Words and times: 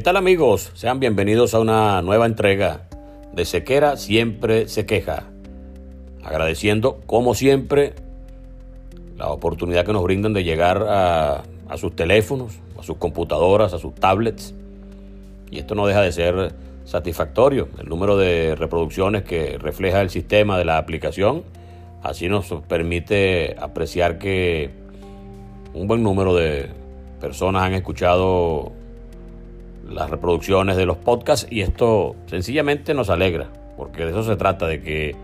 ¿Qué 0.00 0.04
tal 0.04 0.16
amigos? 0.16 0.70
Sean 0.72 0.98
bienvenidos 0.98 1.52
a 1.52 1.60
una 1.60 2.00
nueva 2.00 2.24
entrega 2.24 2.88
de 3.34 3.44
Sequera 3.44 3.98
Siempre 3.98 4.66
se 4.66 4.86
queja. 4.86 5.24
Agradeciendo, 6.24 7.02
como 7.04 7.34
siempre, 7.34 7.92
la 9.18 9.28
oportunidad 9.28 9.84
que 9.84 9.92
nos 9.92 10.02
brindan 10.02 10.32
de 10.32 10.42
llegar 10.42 10.86
a, 10.88 11.42
a 11.68 11.76
sus 11.76 11.94
teléfonos, 11.94 12.60
a 12.78 12.82
sus 12.82 12.96
computadoras, 12.96 13.74
a 13.74 13.78
sus 13.78 13.94
tablets. 13.94 14.54
Y 15.50 15.58
esto 15.58 15.74
no 15.74 15.86
deja 15.86 16.00
de 16.00 16.12
ser 16.12 16.54
satisfactorio. 16.86 17.68
El 17.78 17.90
número 17.90 18.16
de 18.16 18.54
reproducciones 18.54 19.24
que 19.24 19.58
refleja 19.58 20.00
el 20.00 20.08
sistema 20.08 20.56
de 20.56 20.64
la 20.64 20.78
aplicación, 20.78 21.44
así 22.02 22.26
nos 22.26 22.46
permite 22.66 23.54
apreciar 23.60 24.16
que 24.16 24.70
un 25.74 25.86
buen 25.86 26.02
número 26.02 26.34
de 26.34 26.70
personas 27.20 27.64
han 27.64 27.74
escuchado 27.74 28.79
las 29.90 30.08
reproducciones 30.08 30.76
de 30.76 30.86
los 30.86 30.96
podcasts 30.96 31.46
y 31.50 31.60
esto 31.60 32.16
sencillamente 32.26 32.94
nos 32.94 33.10
alegra, 33.10 33.48
porque 33.76 34.04
de 34.04 34.10
eso 34.10 34.22
se 34.22 34.36
trata, 34.36 34.66
de 34.66 34.80
que 34.80 35.16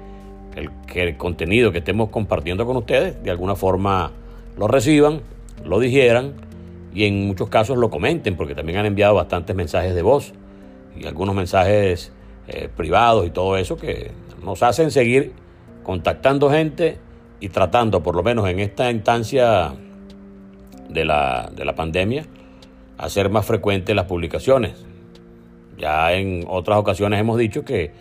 el, 0.56 0.70
que 0.86 1.02
el 1.02 1.16
contenido 1.16 1.72
que 1.72 1.78
estemos 1.78 2.10
compartiendo 2.10 2.66
con 2.66 2.76
ustedes 2.76 3.22
de 3.22 3.30
alguna 3.30 3.54
forma 3.54 4.10
lo 4.58 4.68
reciban, 4.68 5.20
lo 5.64 5.78
digieran 5.78 6.34
y 6.92 7.04
en 7.04 7.26
muchos 7.26 7.48
casos 7.48 7.76
lo 7.78 7.90
comenten, 7.90 8.36
porque 8.36 8.54
también 8.54 8.78
han 8.78 8.86
enviado 8.86 9.14
bastantes 9.14 9.54
mensajes 9.54 9.94
de 9.94 10.02
voz 10.02 10.32
y 10.98 11.06
algunos 11.06 11.34
mensajes 11.34 12.12
eh, 12.48 12.68
privados 12.74 13.26
y 13.26 13.30
todo 13.30 13.56
eso 13.56 13.76
que 13.76 14.10
nos 14.42 14.62
hacen 14.62 14.90
seguir 14.90 15.32
contactando 15.82 16.50
gente 16.50 16.98
y 17.38 17.50
tratando, 17.50 18.02
por 18.02 18.16
lo 18.16 18.22
menos 18.22 18.48
en 18.48 18.60
esta 18.60 18.90
instancia 18.90 19.74
de 20.88 21.04
la, 21.04 21.50
de 21.54 21.64
la 21.64 21.74
pandemia, 21.74 22.24
hacer 22.98 23.30
más 23.30 23.46
frecuentes 23.46 23.94
las 23.94 24.06
publicaciones. 24.06 24.84
Ya 25.78 26.12
en 26.12 26.44
otras 26.48 26.78
ocasiones 26.78 27.20
hemos 27.20 27.38
dicho 27.38 27.64
que 27.64 27.92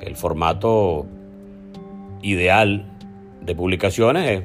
el 0.00 0.16
formato 0.16 1.06
ideal 2.22 2.86
de 3.40 3.54
publicaciones 3.54 4.30
es 4.30 4.44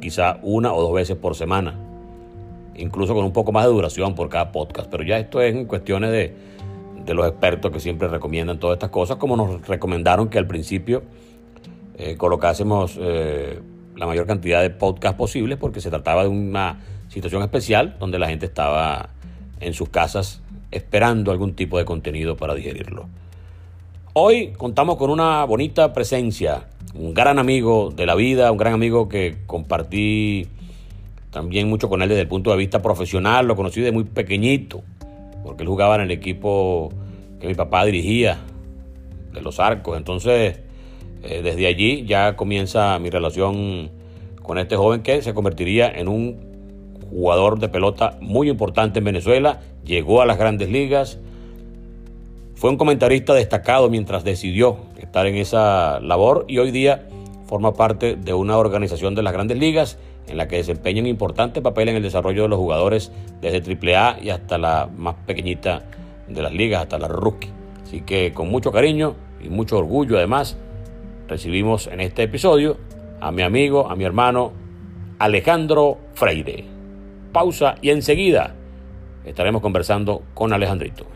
quizá 0.00 0.38
una 0.42 0.72
o 0.72 0.82
dos 0.82 0.92
veces 0.92 1.16
por 1.16 1.34
semana, 1.34 1.74
incluso 2.74 3.14
con 3.14 3.24
un 3.24 3.32
poco 3.32 3.52
más 3.52 3.64
de 3.64 3.70
duración 3.70 4.14
por 4.14 4.28
cada 4.28 4.52
podcast, 4.52 4.90
pero 4.90 5.02
ya 5.02 5.18
esto 5.18 5.40
es 5.40 5.54
en 5.54 5.66
cuestiones 5.66 6.10
de, 6.10 6.54
los 7.14 7.26
expertos 7.26 7.70
que 7.70 7.80
siempre 7.80 8.08
recomiendan 8.08 8.58
todas 8.58 8.76
estas 8.76 8.90
cosas, 8.90 9.16
como 9.16 9.36
nos 9.36 9.66
recomendaron 9.66 10.28
que 10.28 10.38
al 10.38 10.46
principio 10.46 11.02
eh, 11.96 12.16
colocásemos 12.16 12.98
eh, 13.00 13.60
la 13.96 14.06
mayor 14.06 14.26
cantidad 14.26 14.62
de 14.62 14.70
podcasts 14.70 15.16
posibles 15.16 15.58
porque 15.58 15.80
se 15.80 15.90
trataba 15.90 16.22
de 16.22 16.28
una 16.28 16.80
situación 17.08 17.42
especial 17.42 17.96
donde 18.00 18.18
la 18.18 18.28
gente 18.28 18.46
estaba 18.46 19.10
en 19.64 19.74
sus 19.74 19.88
casas 19.88 20.40
esperando 20.70 21.30
algún 21.30 21.54
tipo 21.54 21.78
de 21.78 21.84
contenido 21.84 22.36
para 22.36 22.54
digerirlo. 22.54 23.08
Hoy 24.12 24.52
contamos 24.52 24.96
con 24.96 25.10
una 25.10 25.44
bonita 25.44 25.92
presencia, 25.92 26.68
un 26.94 27.14
gran 27.14 27.38
amigo 27.38 27.92
de 27.94 28.06
la 28.06 28.14
vida, 28.14 28.52
un 28.52 28.58
gran 28.58 28.74
amigo 28.74 29.08
que 29.08 29.38
compartí 29.46 30.46
también 31.30 31.68
mucho 31.68 31.88
con 31.88 32.00
él 32.02 32.08
desde 32.08 32.22
el 32.22 32.28
punto 32.28 32.50
de 32.50 32.56
vista 32.56 32.80
profesional, 32.80 33.46
lo 33.46 33.56
conocí 33.56 33.80
de 33.80 33.90
muy 33.90 34.04
pequeñito, 34.04 34.82
porque 35.42 35.64
él 35.64 35.68
jugaba 35.68 35.96
en 35.96 36.02
el 36.02 36.10
equipo 36.12 36.92
que 37.40 37.48
mi 37.48 37.54
papá 37.54 37.84
dirigía, 37.84 38.38
de 39.32 39.42
los 39.42 39.60
arcos. 39.60 39.96
Entonces, 39.98 40.60
eh, 41.24 41.42
desde 41.42 41.66
allí 41.66 42.04
ya 42.06 42.36
comienza 42.36 42.98
mi 42.98 43.10
relación 43.10 43.90
con 44.42 44.58
este 44.58 44.76
joven 44.76 45.02
que 45.02 45.22
se 45.22 45.34
convertiría 45.34 45.90
en 45.90 46.08
un 46.08 46.53
jugador 47.10 47.58
de 47.58 47.68
pelota 47.68 48.18
muy 48.20 48.50
importante 48.50 48.98
en 48.98 49.04
Venezuela, 49.04 49.60
llegó 49.84 50.22
a 50.22 50.26
las 50.26 50.38
grandes 50.38 50.70
ligas, 50.70 51.18
fue 52.54 52.70
un 52.70 52.76
comentarista 52.76 53.34
destacado 53.34 53.90
mientras 53.90 54.24
decidió 54.24 54.78
estar 54.98 55.26
en 55.26 55.36
esa 55.36 56.00
labor 56.00 56.44
y 56.48 56.58
hoy 56.58 56.70
día 56.70 57.06
forma 57.46 57.74
parte 57.74 58.16
de 58.16 58.32
una 58.32 58.56
organización 58.56 59.14
de 59.14 59.22
las 59.22 59.32
grandes 59.32 59.58
ligas 59.58 59.98
en 60.28 60.38
la 60.38 60.48
que 60.48 60.56
desempeña 60.56 61.02
un 61.02 61.06
importante 61.06 61.60
papel 61.60 61.88
en 61.88 61.96
el 61.96 62.02
desarrollo 62.02 62.42
de 62.42 62.48
los 62.48 62.58
jugadores 62.58 63.12
desde 63.42 63.94
AAA 63.94 64.18
y 64.22 64.30
hasta 64.30 64.56
la 64.56 64.88
más 64.96 65.16
pequeñita 65.26 65.82
de 66.28 66.42
las 66.42 66.52
ligas, 66.52 66.82
hasta 66.82 66.98
la 66.98 67.08
rookie. 67.08 67.50
Así 67.82 68.00
que 68.00 68.32
con 68.32 68.48
mucho 68.48 68.72
cariño 68.72 69.14
y 69.44 69.50
mucho 69.50 69.76
orgullo 69.76 70.16
además 70.16 70.56
recibimos 71.28 71.86
en 71.86 72.00
este 72.00 72.22
episodio 72.22 72.78
a 73.20 73.30
mi 73.30 73.42
amigo, 73.42 73.90
a 73.90 73.96
mi 73.96 74.04
hermano 74.04 74.52
Alejandro 75.18 75.98
Freire 76.14 76.73
pausa 77.34 77.74
y 77.82 77.90
enseguida 77.90 78.54
estaremos 79.26 79.60
conversando 79.60 80.22
con 80.32 80.54
Alejandrito. 80.54 81.06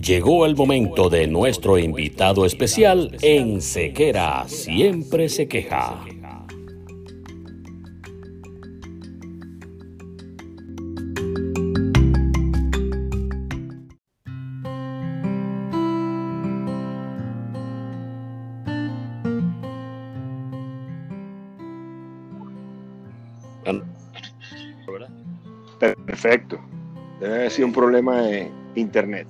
Llegó 0.00 0.46
el 0.46 0.56
momento 0.56 1.10
de 1.10 1.26
nuestro 1.26 1.78
invitado 1.78 2.46
especial 2.46 3.16
en 3.20 3.60
Sequera 3.60 4.44
Siempre 4.48 5.28
se 5.28 5.46
queja. 5.46 6.04
Perfecto. 25.78 26.58
Debe 27.20 27.34
haber 27.34 27.50
sido 27.50 27.68
un 27.68 27.74
problema 27.74 28.22
de 28.22 28.50
internet. 28.74 29.26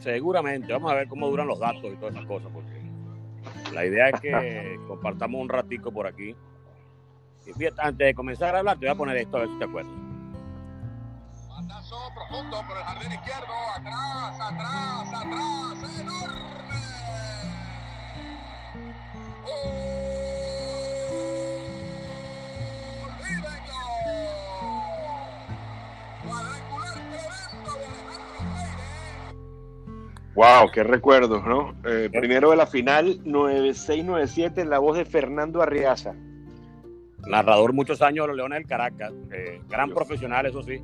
Seguramente. 0.00 0.72
Vamos 0.72 0.92
a 0.92 0.96
ver 0.96 1.08
cómo 1.08 1.28
duran 1.28 1.46
los 1.46 1.58
datos 1.58 1.84
y 1.84 1.96
todas 1.96 2.14
esas 2.14 2.26
cosas, 2.26 2.50
porque 2.52 3.72
la 3.72 3.84
idea 3.86 4.08
es 4.10 4.20
que 4.20 4.78
compartamos 4.88 5.40
un 5.40 5.48
ratico 5.48 5.90
por 5.90 6.06
aquí 6.06 6.34
antes 7.78 8.06
de 8.06 8.14
comenzar 8.14 8.54
a 8.54 8.58
hablar, 8.60 8.78
te 8.78 8.86
voy 8.86 8.94
a 8.94 8.94
poner 8.94 9.16
esto 9.18 9.36
a 9.36 9.40
ver 9.40 9.48
si 9.50 9.58
te 9.58 9.64
acuerdas. 9.64 9.92
Matazo 11.48 11.96
profundo 12.14 12.62
por 12.66 12.76
el 12.76 12.84
jardín 12.84 13.12
izquierdo, 13.12 13.52
atrás, 13.76 14.40
atrás, 14.40 15.08
atrás, 15.14 16.03
Wow, 30.34 30.70
qué 30.72 30.82
recuerdos, 30.82 31.44
¿no? 31.46 31.74
Eh, 31.84 32.10
primero 32.12 32.50
de 32.50 32.56
la 32.56 32.66
final, 32.66 33.20
9697, 33.24 34.62
en 34.62 34.70
la 34.70 34.80
voz 34.80 34.96
de 34.96 35.04
Fernando 35.04 35.62
Arriaza. 35.62 36.14
Narrador 37.26 37.72
muchos 37.72 38.02
años 38.02 38.24
de 38.24 38.28
los 38.28 38.36
Leones 38.36 38.58
del 38.58 38.66
Caracas, 38.66 39.12
eh, 39.32 39.60
gran 39.68 39.90
profesional, 39.90 40.46
eso 40.46 40.62
sí. 40.62 40.82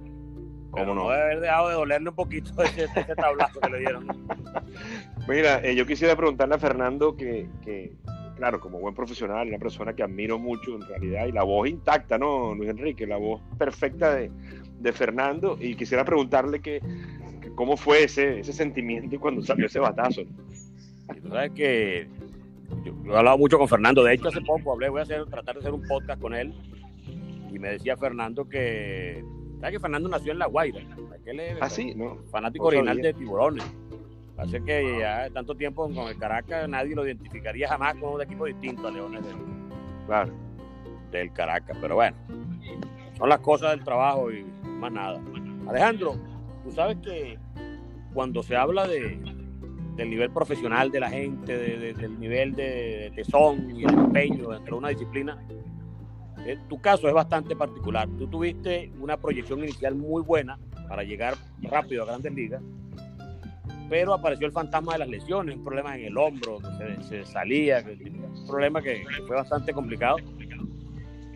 Como 0.70 0.94
no? 0.94 1.10
debe 1.10 1.22
haber 1.22 1.40
dejado 1.40 1.68
de 1.68 1.74
dolerle 1.74 2.10
un 2.10 2.14
poquito 2.14 2.62
ese, 2.62 2.84
ese 2.84 3.14
tablazo 3.16 3.58
que 3.58 3.70
le 3.70 3.78
dieron. 3.80 4.06
Mira, 5.28 5.60
eh, 5.64 5.74
yo 5.74 5.84
quisiera 5.84 6.14
preguntarle 6.14 6.54
a 6.54 6.58
Fernando 6.58 7.16
que, 7.16 7.48
que, 7.64 7.92
claro, 8.36 8.60
como 8.60 8.78
buen 8.78 8.94
profesional, 8.94 9.48
una 9.48 9.58
persona 9.58 9.94
que 9.94 10.04
admiro 10.04 10.38
mucho 10.38 10.76
en 10.76 10.82
realidad, 10.82 11.26
y 11.26 11.32
la 11.32 11.42
voz 11.42 11.68
intacta, 11.68 12.18
¿no, 12.18 12.54
Luis 12.54 12.70
Enrique? 12.70 13.04
La 13.04 13.16
voz 13.16 13.42
perfecta 13.58 14.14
de, 14.14 14.30
de 14.78 14.92
Fernando, 14.92 15.58
y 15.60 15.74
quisiera 15.74 16.04
preguntarle 16.04 16.60
que 16.60 16.80
¿Cómo 17.60 17.76
fue 17.76 18.04
ese, 18.04 18.40
ese 18.40 18.54
sentimiento 18.54 19.20
cuando 19.20 19.42
salió 19.42 19.66
ese 19.66 19.78
batazo? 19.78 20.22
Y 20.22 21.20
tú 21.20 21.28
sabes 21.28 21.50
que 21.50 22.08
yo, 22.86 22.94
he 23.12 23.18
hablado 23.18 23.36
mucho 23.36 23.58
con 23.58 23.68
Fernando. 23.68 24.02
De 24.02 24.14
hecho, 24.14 24.28
hace 24.28 24.40
poco 24.40 24.72
hablé, 24.72 24.88
voy 24.88 25.00
a 25.00 25.02
hacer, 25.02 25.26
tratar 25.26 25.56
de 25.56 25.60
hacer 25.60 25.74
un 25.74 25.86
podcast 25.86 26.22
con 26.22 26.32
él. 26.32 26.54
Y 27.52 27.58
me 27.58 27.72
decía 27.72 27.98
Fernando 27.98 28.48
que. 28.48 29.22
¿Sabes 29.60 29.74
que 29.74 29.80
Fernando 29.80 30.08
nació 30.08 30.32
en 30.32 30.38
La 30.38 30.46
Guaira? 30.46 30.80
ah, 31.60 31.68
sí, 31.68 31.94
¿no? 31.94 32.22
Fanático 32.30 32.64
original 32.64 32.96
de 32.96 33.12
tiburones. 33.12 33.66
Hace 34.38 34.64
que 34.64 34.98
ya 34.98 35.28
tanto 35.28 35.54
tiempo 35.54 35.82
con 35.82 36.08
el 36.08 36.16
Caracas 36.16 36.66
nadie 36.66 36.94
lo 36.94 37.04
identificaría 37.04 37.68
jamás 37.68 37.92
como 37.96 38.12
un 38.12 38.22
equipo 38.22 38.46
distinto 38.46 38.88
a 38.88 38.90
Leones 38.90 39.22
del, 39.22 39.36
claro. 40.06 40.32
del 41.10 41.30
Caracas. 41.34 41.76
Pero 41.78 41.96
bueno, 41.96 42.16
son 43.18 43.28
las 43.28 43.40
cosas 43.40 43.72
del 43.72 43.84
trabajo 43.84 44.32
y 44.32 44.44
más 44.64 44.90
nada. 44.90 45.20
Alejandro, 45.68 46.16
tú 46.64 46.72
sabes 46.72 46.96
que 47.04 47.38
cuando 48.12 48.42
se 48.42 48.56
habla 48.56 48.86
de, 48.86 49.18
del 49.96 50.10
nivel 50.10 50.30
profesional 50.30 50.90
de 50.90 51.00
la 51.00 51.10
gente, 51.10 51.56
del 51.92 52.18
nivel 52.18 52.54
de, 52.54 53.12
tesón 53.14 53.76
y 53.76 53.84
el 53.84 53.92
empeño 53.92 54.50
dentro 54.50 54.76
de 54.76 54.78
una 54.78 54.88
disciplina, 54.88 55.38
eh, 56.46 56.58
tu 56.68 56.80
caso 56.80 57.06
es 57.08 57.14
bastante 57.14 57.54
particular. 57.54 58.08
Tú 58.18 58.26
tuviste 58.26 58.90
una 59.00 59.16
proyección 59.16 59.60
inicial 59.60 59.94
muy 59.94 60.22
buena 60.22 60.58
para 60.88 61.02
llegar 61.02 61.34
rápido 61.62 62.02
a 62.02 62.06
grandes 62.06 62.32
ligas, 62.32 62.62
pero 63.90 64.14
apareció 64.14 64.46
el 64.46 64.52
fantasma 64.52 64.94
de 64.94 65.00
las 65.00 65.08
lesiones, 65.08 65.56
un 65.56 65.64
problema 65.64 65.96
en 65.96 66.06
el 66.06 66.16
hombro, 66.16 66.58
que 66.78 67.02
se, 67.02 67.24
salía, 67.26 67.84
un 67.84 68.46
problema 68.46 68.80
que, 68.80 69.04
fue 69.26 69.36
bastante 69.36 69.72
complicado. 69.72 70.16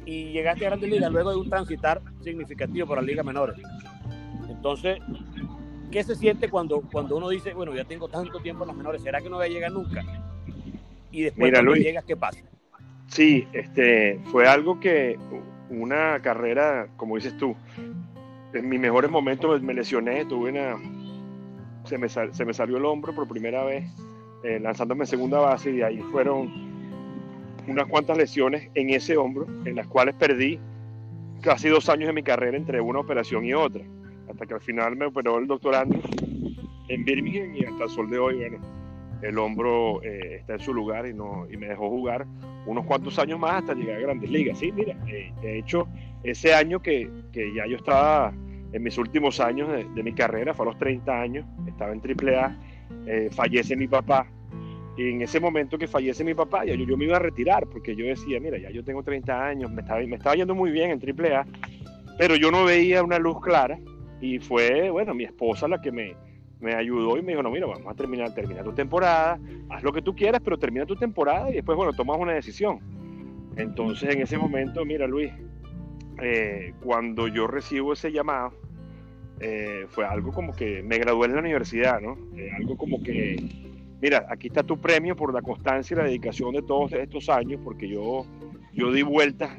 Y 0.07 0.33
llegaste 0.33 0.67
a 0.67 0.71
grandes 0.71 0.91
ligas 0.91 1.11
luego 1.11 1.31
de 1.31 1.37
un 1.37 1.51
transitar 1.51 2.01
significativo 2.23 2.87
por 2.87 2.99
las 2.99 3.07
ligas 3.07 3.25
menores. 3.25 3.57
Entonces, 4.49 4.99
¿qué 5.95 6.03
se 6.03 6.17
siente 6.17 6.51
cuando, 6.51 6.81
cuando 6.91 7.17
uno 7.17 7.29
dice, 7.29 7.55
bueno, 7.55 7.73
ya 7.73 7.85
tengo 7.85 8.09
tanto 8.09 8.41
tiempo 8.41 8.65
en 8.65 8.69
los 8.69 8.77
menores, 8.77 9.01
¿será 9.01 9.21
que 9.21 9.31
no 9.31 9.37
voy 9.37 9.47
a 9.47 9.49
llegar 9.49 9.71
nunca? 9.71 10.03
Y 11.13 11.23
después 11.23 11.53
Mira, 11.53 11.63
llegas, 11.73 12.05
¿qué 12.05 12.17
pasa? 12.17 12.41
Sí, 13.07 13.47
este, 13.53 14.19
fue 14.33 14.49
algo 14.49 14.81
que 14.81 15.17
una 15.71 16.21
carrera, 16.21 16.89
como 16.97 17.15
dices 17.15 17.37
tú, 17.37 17.55
en 18.55 18.69
mis 18.69 18.81
mejores 18.81 19.09
momentos 19.09 19.63
me 19.63 19.73
lesioné, 19.73 20.25
tuve 20.25 20.51
una, 20.51 20.77
se 21.85 21.97
me, 21.97 22.09
se 22.09 22.45
me 22.45 22.53
salió 22.53 22.77
el 22.79 22.85
hombro 22.87 23.15
por 23.15 23.29
primera 23.29 23.63
vez 23.63 23.89
eh, 24.43 24.59
lanzándome 24.59 25.05
en 25.05 25.07
segunda 25.07 25.39
base 25.39 25.71
y 25.71 25.77
de 25.77 25.85
ahí 25.85 25.99
fueron 26.11 26.53
unas 27.69 27.87
cuantas 27.87 28.19
lesiones 28.19 28.69
en 28.75 28.91
ese 28.91 29.17
hombro, 29.17 29.47
en 29.65 29.77
las 29.77 29.87
cuales 29.87 30.17
perdí 30.17 30.59
casi 31.41 31.69
dos 31.69 31.89
años 31.89 32.09
de 32.09 32.15
mi 32.15 32.25
carrera 32.25 32.57
entre 32.57 32.81
una 32.81 32.99
operación 32.99 33.45
y 33.45 33.55
otra 33.55 33.85
hasta 34.29 34.47
que 34.47 34.55
al 34.55 34.61
final 34.61 34.97
me 34.97 35.07
operó 35.07 35.39
el 35.39 35.47
doctor 35.47 35.75
Andrews 35.75 36.05
en 36.89 37.05
Birmingham 37.05 37.55
y 37.55 37.65
hasta 37.65 37.85
el 37.85 37.91
sol 37.91 38.11
de 38.11 38.19
hoy, 38.19 38.37
bueno, 38.37 38.59
el 39.23 39.39
hombro 39.39 40.03
eh, 40.03 40.37
está 40.41 40.55
en 40.55 40.61
su 40.61 40.75
lugar 40.75 41.07
y, 41.07 41.15
no, 41.15 41.47
y 41.51 41.57
me 41.57 41.67
dejó 41.67 41.89
jugar 41.89 42.27
unos 42.67 42.85
cuantos 42.85 43.19
años 43.19 43.39
más 43.39 43.63
hasta 43.63 43.75
llegar 43.75 43.97
a 43.97 44.01
grandes 44.01 44.31
ligas. 44.31 44.59
Sí, 44.59 44.71
mira, 44.73 44.97
eh, 45.09 45.33
de 45.41 45.59
hecho, 45.59 45.89
ese 46.23 46.55
año 46.55 46.81
que, 46.81 47.11
que, 47.33 47.53
ya 47.55 47.67
yo 47.67 47.77
estaba 47.77 48.33
en 48.73 48.83
mis 48.83 48.99
últimos 48.99 49.41
años 49.41 49.69
de, 49.73 50.03
mi 50.03 50.13
carrera, 50.13 50.53
fue 50.53 50.67
a 50.67 50.71
los 50.71 50.79
30 50.79 51.21
años, 51.21 51.47
estaba 51.67 51.93
en 51.93 52.01
AAA, 52.01 52.57
eh, 53.07 53.29
fallece 53.31 53.77
mi 53.77 53.87
papá. 53.87 54.27
Y 54.97 55.11
en 55.11 55.23
ese 55.23 55.41
momento 55.41 55.79
que 55.79 55.89
fallece 55.89 56.23
mi 56.23 56.35
papá, 56.35 56.65
ya 56.65 56.75
yo, 56.75 56.85
yo, 56.85 56.97
me 56.97 57.05
iba 57.05 57.17
a 57.17 57.21
retirar 57.21 57.67
porque 57.67 57.97
yo 57.97 58.05
decía, 58.07 58.39
mira, 58.41 58.59
ya 58.59 58.71
yo 58.71 58.85
tengo 58.85 59.03
30 59.03 59.47
años, 59.47 59.71
me 59.71 59.83
estaba, 59.83 60.01
me 60.01 60.17
estaba 60.17 60.35
yendo 60.37 60.55
muy 60.55 60.71
bien 60.71 60.91
en 60.91 61.01
AAA, 61.01 61.47
pero 62.19 62.37
yo 62.37 62.51
no 62.51 62.65
veía 62.65 63.03
una 63.03 63.19
luz 63.19 63.41
clara 63.41 63.79
y 64.21 64.39
fue, 64.39 64.91
bueno, 64.91 65.15
mi 65.15 65.25
esposa 65.25 65.69
la 65.69 65.81
que 65.81 65.93
me, 65.93 66.15
me 66.61 66.75
ayudó 66.75 67.19
y 67.19 67.23
me 67.23 67.33
dijo, 67.33 67.43
no, 67.43 67.51
mira, 67.51 67.67
vamos 67.67 67.87
a 67.87 67.95
terminar, 67.95 68.35
termina 68.35 68.63
tu 68.63 68.73
temporada, 68.73 69.39
haz 69.69 69.83
lo 69.83 69.93
que 69.93 70.03
tú 70.03 70.15
quieras, 70.17 70.41
pero 70.43 70.59
termina 70.59 70.87
tu 70.87 70.97
temporada 70.97 71.51
y 71.51 71.55
después, 71.55 71.77
bueno, 71.77 71.93
tomas 71.93 72.19
una 72.19 72.33
decisión. 72.33 72.81
Entonces, 73.57 74.15
en 74.15 74.23
ese 74.23 74.39
momento, 74.39 74.85
mira, 74.85 75.07
Luis, 75.07 75.31
eh, 76.23 76.73
cuando 76.83 77.29
yo 77.29 77.47
recibo 77.47 77.93
ese 77.93 78.11
llamado, 78.11 78.55
eh, 79.41 79.87
fue 79.89 80.07
algo 80.07 80.33
como 80.33 80.55
que 80.55 80.83
me 80.83 80.99
gradué 80.99 81.27
en 81.27 81.35
la 81.35 81.41
universidad, 81.41 82.01
¿no? 82.01 82.17
Eh, 82.37 82.51
algo 82.57 82.77
como 82.77 83.03
que, 83.03 83.37
mira, 84.01 84.27
aquí 84.31 84.47
está 84.47 84.63
tu 84.63 84.81
premio 84.81 85.15
por 85.17 85.35
la 85.35 85.43
constancia 85.43 85.95
y 85.95 85.99
la 85.99 86.05
dedicación 86.05 86.55
de 86.55 86.63
todos 86.63 86.93
estos 86.93 87.29
años, 87.29 87.61
porque 87.63 87.89
yo, 87.89 88.25
yo 88.73 88.91
di 88.91 89.03
vueltas 89.03 89.51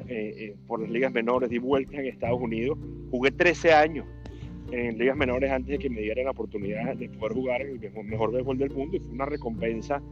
por 0.66 0.80
las 0.80 0.90
ligas 0.90 1.12
menores, 1.12 1.50
di 1.50 1.58
vueltas 1.58 1.94
en 1.94 2.06
Estados 2.06 2.40
Unidos, 2.40 2.78
jugué 3.10 3.30
13 3.30 3.72
años 3.72 4.06
en 4.72 4.98
ligas 4.98 5.16
menores 5.16 5.50
antes 5.50 5.70
de 5.70 5.78
que 5.78 5.90
me 5.90 6.00
dieran 6.00 6.24
la 6.24 6.32
oportunidad 6.32 6.96
de 6.96 7.08
poder 7.08 7.32
jugar 7.34 7.62
en 7.62 7.82
el 7.82 8.04
mejor 8.04 8.32
béisbol 8.32 8.58
del 8.58 8.70
mundo 8.70 8.96
y 8.96 9.00
fue 9.00 9.12
una 9.12 9.26
recompensa 9.26 10.02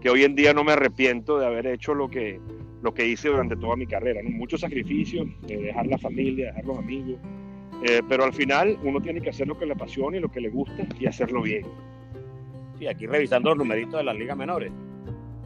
que 0.00 0.10
hoy 0.10 0.24
en 0.24 0.34
día 0.34 0.52
no 0.52 0.64
me 0.64 0.72
arrepiento 0.72 1.38
de 1.38 1.46
haber 1.46 1.66
hecho 1.66 1.94
lo 1.94 2.08
que, 2.08 2.40
lo 2.82 2.94
que 2.94 3.06
hice 3.06 3.28
durante 3.28 3.56
toda 3.56 3.76
mi 3.76 3.86
carrera. 3.86 4.22
¿no? 4.22 4.30
Muchos 4.30 4.60
sacrificios, 4.60 5.26
dejar 5.46 5.86
la 5.86 5.98
familia, 5.98 6.46
dejar 6.46 6.64
los 6.64 6.78
amigos, 6.78 7.18
eh, 7.82 8.00
pero 8.08 8.24
al 8.24 8.32
final 8.32 8.78
uno 8.84 9.00
tiene 9.00 9.20
que 9.20 9.30
hacer 9.30 9.48
lo 9.48 9.58
que 9.58 9.66
le 9.66 9.72
apasiona 9.72 10.16
y 10.16 10.20
lo 10.20 10.30
que 10.30 10.40
le 10.40 10.48
gusta 10.48 10.86
y 10.98 11.06
hacerlo 11.06 11.42
bien. 11.42 11.66
Sí, 12.78 12.86
aquí 12.86 13.06
revisando 13.06 13.50
los 13.50 13.58
numeritos 13.58 13.98
de 13.98 14.04
las 14.04 14.16
ligas 14.16 14.36
menores. 14.36 14.70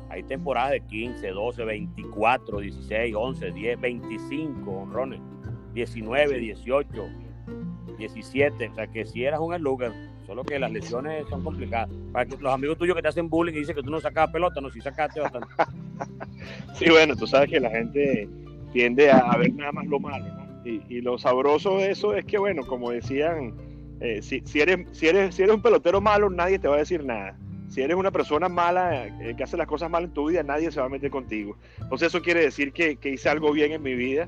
Hay 0.09 0.25
temporadas 0.25 0.73
de 0.73 0.81
15, 0.81 1.29
12, 1.29 1.65
24, 1.65 2.61
16, 2.61 3.15
11, 3.15 3.53
10, 3.53 3.81
25 3.81 4.71
honrones, 4.71 5.21
19, 5.73 6.39
18, 6.39 7.09
17, 8.01 8.69
o 8.69 8.75
sea 8.75 8.87
que 8.89 9.07
si 9.07 9.25
eras 9.25 9.41
un 9.41 9.57
lugar, 9.63 9.93
solo 10.27 10.43
que 10.43 10.59
las 10.59 10.73
lesiones 10.73 11.29
son 11.29 11.45
complicadas. 11.45 11.89
Para 12.13 12.27
que 12.27 12.37
los 12.37 12.53
amigos 12.53 12.79
tuyos 12.79 12.97
que 12.97 13.03
te 13.03 13.09
hacen 13.09 13.29
bullying 13.29 13.55
y 13.55 13.61
dicen 13.61 13.77
que 13.77 13.83
tú 13.83 13.91
no 13.91 14.01
sacabas 14.01 14.33
pelota, 14.33 14.61
no, 14.61 14.71
si 14.71 14.81
sacaste 14.81 15.21
bastante. 15.21 15.49
sí, 16.75 16.91
bueno, 16.91 17.15
tú 17.15 17.27
sabes 17.27 17.51
que 17.51 17.61
la 17.61 17.71
gente 17.71 18.29
tiende 18.73 19.11
a 19.11 19.37
ver 19.37 19.53
nada 19.55 19.73
más 19.73 19.87
lo 19.87 20.01
malo, 20.01 20.27
¿no? 20.35 20.51
Y, 20.65 21.01
lo 21.01 21.19
sabroso 21.19 21.79
de 21.79 21.91
eso 21.91 22.15
es 22.15 22.25
que, 22.25 22.39
bueno, 22.39 22.67
como 22.67 22.91
decían, 22.91 23.55
eh, 24.01 24.21
si, 24.23 24.43
si, 24.45 24.61
eres, 24.61 24.87
si, 24.93 25.09
eres, 25.09 25.35
si 25.35 25.43
eres 25.43 25.55
un 25.55 25.63
pelotero 25.63 26.01
malo, 26.01 26.29
nadie 26.29 26.59
te 26.59 26.69
va 26.69 26.77
a 26.77 26.79
decir 26.79 27.05
nada. 27.05 27.37
Si 27.69 27.81
eres 27.81 27.97
una 27.97 28.11
persona 28.11 28.49
mala, 28.49 29.07
eh, 29.07 29.35
que 29.37 29.43
hace 29.43 29.57
las 29.57 29.67
cosas 29.67 29.91
mal 29.91 30.05
en 30.05 30.13
tu 30.13 30.29
vida, 30.29 30.43
nadie 30.43 30.71
se 30.71 30.81
va 30.81 30.87
a 30.87 30.91
meter 30.91 31.11
contigo. 31.11 31.57
Entonces 31.81 32.09
eso 32.09 32.21
quiere 32.21 32.41
decir 32.41 32.73
que 32.73 32.99
hice 33.03 33.29
algo 33.29 33.53
bien 33.53 33.73
en 33.73 33.83
mi 33.83 33.95
vida 33.95 34.27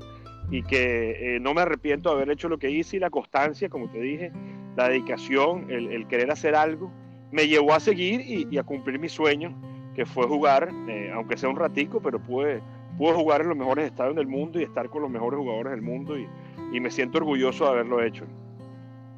y 0.51 0.63
que 0.63 1.35
eh, 1.35 1.39
no 1.39 1.53
me 1.53 1.61
arrepiento 1.61 2.09
de 2.09 2.15
haber 2.15 2.31
hecho 2.31 2.49
lo 2.49 2.57
que 2.57 2.69
hice 2.69 2.97
y 2.97 2.99
la 2.99 3.09
constancia, 3.09 3.69
como 3.69 3.89
te 3.89 3.99
dije, 3.99 4.31
la 4.75 4.89
dedicación, 4.89 5.69
el, 5.69 6.07
querer 6.07 6.31
hacer 6.31 6.55
algo, 6.55 6.91
me 7.31 7.47
llevó 7.47 7.73
a 7.73 7.79
seguir 7.79 8.21
y, 8.21 8.57
a 8.57 8.63
cumplir 8.63 8.99
mi 8.99 9.09
sueño, 9.09 9.55
que 9.95 10.05
fue 10.05 10.27
jugar, 10.27 10.69
eh, 10.87 11.11
aunque 11.13 11.37
sea 11.37 11.49
un 11.49 11.55
ratico, 11.55 12.01
pero 12.01 12.19
pude, 12.19 12.61
pude 12.97 13.13
jugar 13.13 13.41
en 13.41 13.49
los 13.49 13.57
mejores 13.57 13.85
estadios 13.85 14.15
del 14.15 14.27
mundo 14.27 14.59
y 14.59 14.63
estar 14.63 14.89
con 14.89 15.01
los 15.01 15.11
mejores 15.11 15.39
jugadores 15.39 15.71
del 15.71 15.81
mundo 15.81 16.17
y, 16.17 16.27
y 16.71 16.79
me 16.79 16.89
siento 16.89 17.19
orgulloso 17.19 17.65
de 17.65 17.71
haberlo 17.71 18.03
hecho. 18.03 18.25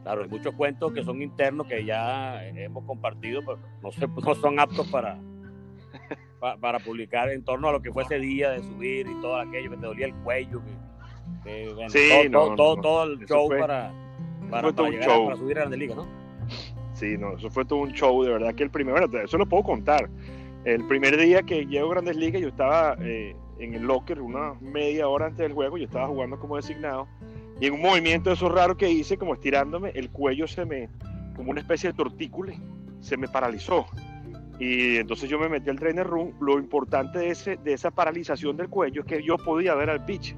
Claro, 0.03 0.21
hay 0.21 0.29
muchos 0.29 0.53
cuentos 0.53 0.93
que 0.93 1.03
son 1.03 1.21
internos 1.21 1.65
que 1.65 1.83
ya 1.83 2.45
hemos 2.45 2.83
compartido, 2.85 3.41
pero 3.43 3.59
no, 3.81 3.91
se, 3.91 4.07
no 4.07 4.35
son 4.35 4.59
aptos 4.59 4.87
para, 4.89 5.17
para, 6.61 6.77
publicar 6.77 7.31
en 7.31 7.43
torno 7.43 7.69
a 7.69 7.71
lo 7.71 7.81
que 7.81 7.91
fue 7.91 8.03
ese 8.03 8.19
día 8.19 8.51
de 8.51 8.59
subir 8.59 9.07
y 9.07 9.19
todo 9.21 9.37
aquello, 9.37 9.71
que 9.71 9.77
te 9.77 9.85
dolía 9.85 10.05
el 10.05 10.13
cuello, 10.15 10.61
que, 10.63 10.71
sí, 11.89 12.29
todo, 12.31 12.75
todo, 12.77 13.03
el 13.03 13.25
show 13.25 13.49
para, 13.49 13.91
para, 14.49 14.71
para, 14.71 15.35
subir 15.35 15.57
a 15.57 15.61
Grande 15.61 15.77
Liga, 15.77 15.95
¿no? 15.95 16.07
Sí, 16.93 17.17
no, 17.17 17.35
eso 17.35 17.49
fue 17.49 17.65
todo 17.65 17.79
un 17.79 17.91
show, 17.91 18.23
de 18.23 18.31
verdad 18.31 18.55
que 18.55 18.63
el 18.63 18.69
primero, 18.69 19.07
bueno, 19.07 19.25
eso 19.25 19.37
lo 19.37 19.45
puedo 19.45 19.63
contar. 19.63 20.09
El 20.63 20.87
primer 20.87 21.17
día 21.17 21.43
que 21.43 21.65
llego 21.65 21.87
a 21.87 21.95
Grandes 21.95 22.15
Ligas 22.15 22.41
yo 22.41 22.47
estaba, 22.47 22.95
eh, 23.01 23.35
en 23.59 23.73
el 23.73 23.83
locker 23.83 24.21
una 24.21 24.53
media 24.61 25.07
hora 25.07 25.27
antes 25.27 25.39
del 25.39 25.53
juego, 25.53 25.77
yo 25.77 25.85
estaba 25.85 26.07
jugando 26.07 26.39
como 26.39 26.55
designado, 26.55 27.07
y 27.59 27.67
en 27.67 27.73
un 27.73 27.81
movimiento 27.81 28.29
de 28.29 28.35
esos 28.35 28.51
raros 28.51 28.77
que 28.77 28.89
hice, 28.89 29.17
como 29.17 29.33
estirándome, 29.33 29.91
el 29.95 30.09
cuello 30.09 30.47
se 30.47 30.65
me, 30.65 30.89
como 31.35 31.51
una 31.51 31.61
especie 31.61 31.91
de 31.91 31.97
tortícule, 31.97 32.59
se 32.99 33.17
me 33.17 33.27
paralizó. 33.27 33.85
Y 34.59 34.97
entonces 34.97 35.29
yo 35.29 35.37
me 35.37 35.49
metí 35.49 35.69
al 35.69 35.79
trainer 35.79 36.07
room. 36.07 36.33
Lo 36.39 36.57
importante 36.57 37.19
de, 37.19 37.29
ese, 37.29 37.57
de 37.57 37.73
esa 37.73 37.91
paralización 37.91 38.57
del 38.57 38.69
cuello 38.69 39.01
es 39.01 39.07
que 39.07 39.23
yo 39.23 39.37
podía 39.37 39.75
ver 39.75 39.89
al 39.89 40.05
pitch. 40.05 40.35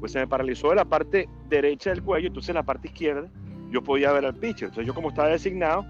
Pues 0.00 0.12
se 0.12 0.18
me 0.18 0.26
paralizó 0.26 0.70
de 0.70 0.76
la 0.76 0.84
parte 0.84 1.28
derecha 1.48 1.90
del 1.90 2.02
cuello, 2.02 2.28
entonces 2.28 2.48
en 2.48 2.56
la 2.56 2.62
parte 2.62 2.88
izquierda 2.88 3.30
yo 3.70 3.82
podía 3.82 4.12
ver 4.12 4.24
al 4.24 4.34
pitch. 4.34 4.62
Entonces 4.62 4.86
yo 4.86 4.94
como 4.94 5.10
estaba 5.10 5.28
designado, 5.28 5.84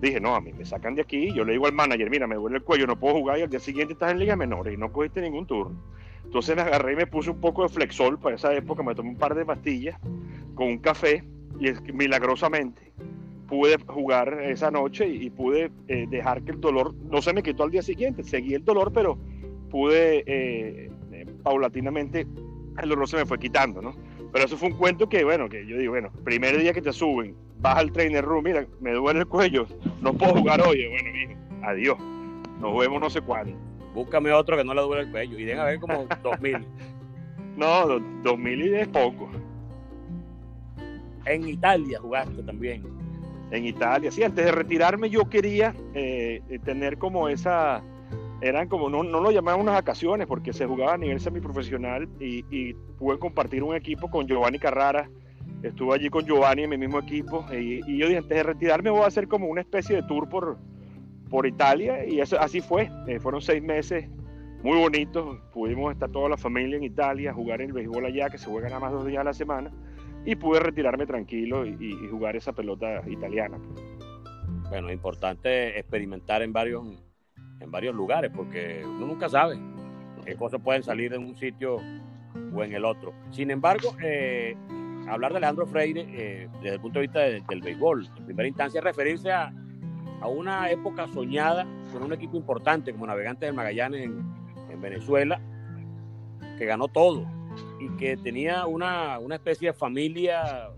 dije, 0.00 0.20
no, 0.20 0.34
a 0.34 0.40
mí 0.40 0.52
me 0.52 0.64
sacan 0.64 0.94
de 0.94 1.02
aquí. 1.02 1.32
Yo 1.32 1.44
le 1.44 1.52
digo 1.52 1.66
al 1.66 1.72
manager, 1.72 2.10
mira, 2.10 2.26
me 2.26 2.34
duele 2.34 2.58
el 2.58 2.62
cuello, 2.62 2.86
no 2.86 2.98
puedo 2.98 3.14
jugar 3.14 3.38
y 3.38 3.42
al 3.42 3.50
día 3.50 3.60
siguiente 3.60 3.94
estás 3.94 4.12
en 4.12 4.18
Liga 4.18 4.36
Menor 4.36 4.70
y 4.70 4.76
no 4.76 4.92
cogiste 4.92 5.22
ningún 5.22 5.46
turno. 5.46 5.80
Entonces 6.24 6.56
me 6.56 6.62
agarré 6.62 6.94
y 6.94 6.96
me 6.96 7.06
puse 7.06 7.30
un 7.30 7.40
poco 7.40 7.62
de 7.62 7.68
flexol 7.68 8.18
para 8.18 8.36
esa 8.36 8.52
época, 8.54 8.82
me 8.82 8.94
tomé 8.94 9.10
un 9.10 9.16
par 9.16 9.34
de 9.34 9.44
pastillas 9.44 9.98
con 10.54 10.68
un 10.68 10.78
café 10.78 11.24
y 11.60 11.68
es 11.68 11.80
que 11.80 11.92
milagrosamente 11.92 12.92
pude 13.48 13.76
jugar 13.86 14.40
esa 14.42 14.70
noche 14.70 15.06
y, 15.06 15.30
pude 15.30 15.70
eh, 15.88 16.06
dejar 16.08 16.42
que 16.42 16.52
el 16.52 16.60
dolor 16.60 16.94
no 16.94 17.22
se 17.22 17.32
me 17.32 17.42
quitó 17.42 17.62
al 17.64 17.70
día 17.70 17.82
siguiente. 17.82 18.24
Seguí 18.24 18.54
el 18.54 18.64
dolor, 18.64 18.92
pero 18.92 19.18
pude 19.70 20.24
eh, 20.26 20.90
eh, 21.12 21.26
paulatinamente, 21.42 22.26
el 22.82 22.88
dolor 22.88 23.08
se 23.08 23.16
me 23.16 23.26
fue 23.26 23.38
quitando, 23.38 23.80
¿no? 23.80 23.94
Pero 24.32 24.46
eso 24.46 24.56
fue 24.56 24.68
un 24.68 24.76
cuento 24.76 25.08
que, 25.08 25.22
bueno, 25.24 25.48
que 25.48 25.66
yo 25.66 25.78
digo, 25.78 25.92
bueno, 25.92 26.10
primer 26.24 26.58
día 26.58 26.72
que 26.72 26.82
te 26.82 26.92
suben, 26.92 27.36
vas 27.60 27.76
al 27.76 27.92
trainer 27.92 28.24
room, 28.24 28.44
mira, 28.44 28.66
me 28.80 28.92
duele 28.92 29.20
el 29.20 29.26
cuello, 29.26 29.66
no 30.00 30.12
puedo 30.12 30.34
jugar 30.34 30.60
hoy. 30.60 30.86
Bueno, 30.88 31.08
hijo, 31.16 31.40
adiós, 31.62 31.98
nos 32.60 32.76
vemos 32.78 33.00
no 33.00 33.10
sé 33.10 33.20
cuándo. 33.20 33.56
Búscame 33.94 34.32
otro 34.32 34.56
que 34.56 34.64
no 34.64 34.74
le 34.74 34.82
duele 34.82 35.04
el 35.04 35.10
cuello 35.10 35.38
y 35.38 35.44
deja 35.44 35.64
ver 35.64 35.78
como 35.78 36.06
2000. 36.22 36.66
no, 37.56 38.00
2000 38.24 38.60
y 38.60 38.74
es 38.74 38.88
poco. 38.88 39.30
En 41.26 41.48
Italia 41.48 42.00
jugaste 42.00 42.42
también 42.42 42.82
en 43.50 43.66
Italia. 43.66 44.10
Sí, 44.10 44.22
antes 44.22 44.44
de 44.44 44.52
retirarme 44.52 45.10
yo 45.10 45.28
quería 45.28 45.74
eh, 45.94 46.42
tener 46.64 46.98
como 46.98 47.28
esa, 47.28 47.82
eran 48.40 48.68
como, 48.68 48.88
no, 48.88 49.02
no 49.02 49.20
lo 49.20 49.30
llamaban 49.30 49.60
unas 49.60 49.74
vacaciones 49.74 50.26
porque 50.26 50.52
se 50.52 50.66
jugaba 50.66 50.94
a 50.94 50.98
nivel 50.98 51.20
semiprofesional 51.20 52.08
y, 52.20 52.44
y 52.50 52.74
pude 52.98 53.18
compartir 53.18 53.62
un 53.62 53.74
equipo 53.74 54.10
con 54.10 54.26
Giovanni 54.26 54.58
Carrara. 54.58 55.08
Estuve 55.62 55.94
allí 55.94 56.10
con 56.10 56.26
Giovanni 56.26 56.64
en 56.64 56.70
mi 56.70 56.78
mismo 56.78 56.98
equipo 56.98 57.46
y, 57.52 57.80
yo 57.96 58.06
dije, 58.06 58.18
antes 58.18 58.36
de 58.36 58.42
retirarme 58.42 58.90
voy 58.90 59.02
a 59.02 59.06
hacer 59.06 59.28
como 59.28 59.46
una 59.46 59.62
especie 59.62 59.96
de 59.96 60.02
tour 60.02 60.28
por, 60.28 60.58
por 61.30 61.46
Italia 61.46 62.04
y 62.06 62.20
eso, 62.20 62.38
así 62.38 62.60
fue. 62.60 62.90
Eh, 63.06 63.18
fueron 63.18 63.40
seis 63.40 63.62
meses 63.62 64.08
muy 64.62 64.78
bonitos. 64.78 65.38
Pudimos 65.52 65.92
estar 65.92 66.10
toda 66.10 66.28
la 66.28 66.36
familia 66.36 66.76
en 66.76 66.84
Italia, 66.84 67.32
jugar 67.32 67.62
el 67.62 67.72
béisbol 67.72 68.04
allá, 68.04 68.28
que 68.28 68.38
se 68.38 68.50
juega 68.50 68.68
nada 68.68 68.80
más 68.80 68.92
dos 68.92 69.06
días 69.06 69.20
a 69.20 69.24
la 69.24 69.32
semana 69.32 69.72
y 70.24 70.36
pude 70.36 70.60
retirarme 70.60 71.06
tranquilo 71.06 71.66
y, 71.66 72.08
jugar 72.10 72.36
esa 72.36 72.52
pelota 72.52 73.02
italiana. 73.08 73.58
Bueno, 74.68 74.90
importante 74.90 75.78
experimentar 75.78 76.42
en 76.42 76.52
varios, 76.52 76.84
en 77.60 77.70
varios 77.70 77.94
lugares 77.94 78.30
porque 78.34 78.82
uno 78.84 79.06
nunca 79.06 79.28
sabe 79.28 79.58
qué 80.24 80.36
cosas 80.36 80.60
pueden 80.60 80.82
salir 80.82 81.12
en 81.12 81.24
un 81.24 81.36
sitio 81.36 81.76
o 82.54 82.62
en 82.62 82.72
el 82.72 82.84
otro. 82.84 83.12
Sin 83.30 83.50
embargo, 83.50 83.94
eh, 84.02 84.56
hablar 85.08 85.32
de 85.32 85.38
Alejandro 85.38 85.66
Freire 85.66 86.06
eh, 86.08 86.48
desde 86.62 86.74
el 86.74 86.80
punto 86.80 86.98
de 86.98 87.06
vista 87.06 87.20
del 87.20 87.60
béisbol, 87.60 88.08
en 88.16 88.24
primera 88.24 88.48
instancia, 88.48 88.80
referirse 88.80 89.30
a, 89.30 89.52
a, 90.20 90.28
una 90.28 90.70
época 90.70 91.06
soñada 91.08 91.66
con 91.92 92.02
un 92.02 92.12
equipo 92.12 92.36
importante 92.36 92.92
como 92.92 93.06
Navegantes 93.06 93.46
del 93.46 93.54
Magallanes 93.54 94.04
en, 94.04 94.24
en 94.70 94.80
Venezuela, 94.80 95.40
que 96.58 96.64
ganó 96.64 96.88
todo, 96.88 97.26
y 97.80 97.88
que 97.96 98.16
tenía 98.16 98.66
una, 98.66 99.18
una 99.18 99.36
especie 99.36 99.68
de 99.68 99.74
familia 99.74 100.70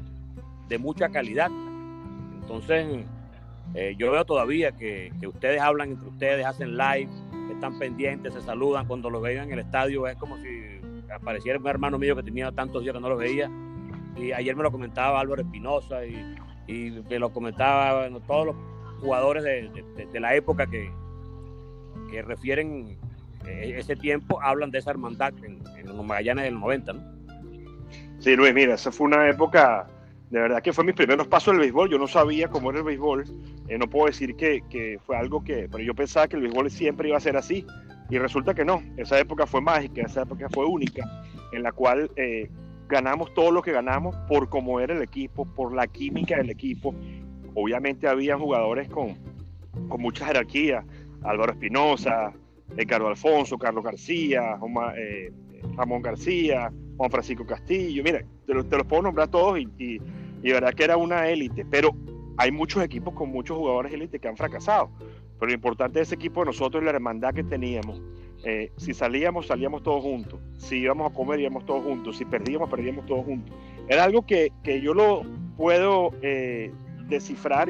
de 0.69 0.79
mucha 0.79 1.09
calidad. 1.09 1.51
Entonces, 2.41 3.07
eh, 3.75 3.95
yo 3.99 4.11
veo 4.11 4.25
todavía 4.25 4.73
que, 4.73 5.13
ustedes 5.27 5.61
hablan 5.61 5.91
entre 5.91 6.09
ustedes, 6.09 6.47
hacen 6.47 6.77
live, 6.77 7.09
están 7.53 7.79
pendientes, 7.79 8.35
se 8.35 8.41
saludan. 8.43 8.87
Cuando 8.87 9.11
los 9.11 9.23
vean 9.23 9.49
en 9.49 9.55
el 9.55 9.59
estadio 9.61 10.07
es 10.07 10.17
como 10.17 10.37
si 10.39 10.81
apareciera 11.13 11.59
un 11.59 11.67
hermano 11.67 11.99
mío 11.99 12.17
que 12.17 12.23
tenía 12.23 12.51
tantos 12.53 12.83
días 12.83 12.95
que 12.95 13.01
no 13.01 13.09
los 13.09 13.19
veía. 13.19 13.51
Y 14.17 14.33
ayer 14.33 14.57
me 14.57 14.63
lo 14.63 14.73
comentaba 14.73 15.21
Álvaro 15.21 15.43
Espinosa 15.43 16.05
y, 16.07 16.37
me 17.09 17.19
lo 17.19 17.33
comentaba 17.33 18.09
todos 18.27 18.47
los 18.47 18.57
jugadores 19.01 19.45
de, 19.45 19.71
de, 20.13 20.21
la 20.21 20.35
época 20.35 20.67
que, 20.67 20.91
que 22.11 22.23
refieren 22.23 22.99
eh, 23.47 23.75
ese 23.77 23.95
tiempo, 23.95 24.41
hablan 24.43 24.73
de 24.73 24.79
esa 24.79 24.91
hermandad 24.91 25.33
en, 25.45 25.63
en 25.77 25.87
los 25.87 26.05
Magallanes 26.05 26.45
del 26.45 26.59
90, 26.59 26.93
¿no? 26.93 27.17
Sí, 28.19 28.35
Luis, 28.35 28.53
mira, 28.55 28.75
esa 28.75 28.91
fue 28.91 29.07
una 29.07 29.29
época, 29.29 29.87
de 30.31 30.41
verdad 30.41 30.63
que 30.63 30.73
fue 30.73 30.85
mis 30.85 30.95
primeros 30.95 31.29
pasos 31.29 31.53
del 31.53 31.61
béisbol, 31.61 31.89
yo 31.89 31.99
no 31.99 32.09
sabía 32.09 32.49
cómo 32.49 32.71
era 32.71 32.81
el 32.81 32.85
béisbol, 32.85 33.25
eh, 33.69 33.79
no 33.79 33.89
puedo 33.89 34.07
decir 34.07 34.35
que, 34.37 34.63
que, 34.69 34.99
fue 35.05 35.17
algo 35.17 35.45
que, 35.45 35.69
pero 35.71 35.85
yo 35.85 35.95
pensaba 35.95 36.27
que 36.27 36.37
el 36.37 36.43
béisbol 36.43 36.71
siempre 36.71 37.09
iba 37.09 37.17
a 37.17 37.21
ser 37.21 37.37
así, 37.37 37.65
y 38.11 38.19
resulta 38.19 38.55
que 38.55 38.65
no, 38.65 38.83
esa 38.97 39.19
época 39.19 39.47
fue 39.47 39.61
mágica, 39.61 40.03
esa 40.03 40.23
época 40.23 40.49
fue 40.51 40.67
única, 40.67 41.05
en 41.53 41.63
la 41.63 41.73
cual 41.73 42.11
eh, 42.17 42.51
ganamos 42.89 43.35
todo 43.35 43.51
lo 43.51 43.63
que 43.63 43.73
ganamos 43.73 44.17
por 44.29 44.49
cómo 44.49 44.81
era 44.81 44.95
el 44.95 45.03
equipo, 45.03 45.45
por 45.45 45.75
la 45.75 45.87
química 45.87 46.37
del 46.37 46.51
equipo, 46.51 46.95
obviamente 47.55 48.09
había 48.09 48.37
jugadores 48.37 48.89
con, 48.89 49.17
con 49.89 50.01
mucha 50.01 50.27
jerarquía, 50.27 50.85
Álvaro 51.23 51.53
Espinosa, 51.53 52.33
Ricardo 52.77 53.09
Alfonso, 53.09 53.59
Carlos 53.59 53.85
García, 53.85 54.59
eh, 54.97 55.33
Ramón 55.77 56.03
García, 56.03 56.73
Juan 56.97 57.11
Francisco 57.11 57.47
Castillo, 57.47 58.03
mira, 58.03 58.25
te, 58.47 58.55
los 58.55 58.67
puedo 58.87 59.03
nombrar 59.03 59.29
todos 59.29 59.59
y, 59.59 59.69
y, 59.79 60.53
verdad 60.53 60.73
que 60.75 60.85
era 60.85 60.97
una 60.97 61.29
élite, 61.29 61.65
pero 61.71 61.91
hay 62.37 62.53
muchos 62.53 62.83
equipos 62.83 63.15
con 63.15 63.31
muchos 63.31 63.57
jugadores 63.57 63.93
élite 63.93 64.19
que 64.19 64.29
han 64.29 64.37
fracasado, 64.37 64.91
pero 65.39 65.49
lo 65.49 65.55
importante 65.55 65.99
de 65.99 66.05
ese 66.05 66.15
equipo 66.15 66.41
de 66.41 66.47
nosotros 66.47 66.83
es 66.83 66.85
la 66.85 66.93
hermandad 66.93 67.35
que 67.35 67.45
teníamos. 67.45 68.01
Eh, 68.45 68.71
si 68.77 68.95
salíamos, 68.95 69.47
salíamos 69.47 69.83
todos 69.83 70.03
juntos. 70.03 70.39
Si 70.57 70.77
íbamos 70.77 71.11
a 71.11 71.15
comer, 71.15 71.41
íbamos 71.41 71.65
todos 71.67 71.83
juntos. 71.83 72.17
Si 72.19 72.25
perdíamos, 72.25 72.71
perdíamos 72.71 73.05
todos 73.07 73.25
juntos. 73.25 73.55
Era 73.89 74.05
algo 74.05 74.25
que, 74.25 74.53
que 74.63 74.81
yo 74.81 74.95
lo 74.95 75.23
puedo 75.57 76.13
eh, 76.23 76.71
descifrar, 77.09 77.69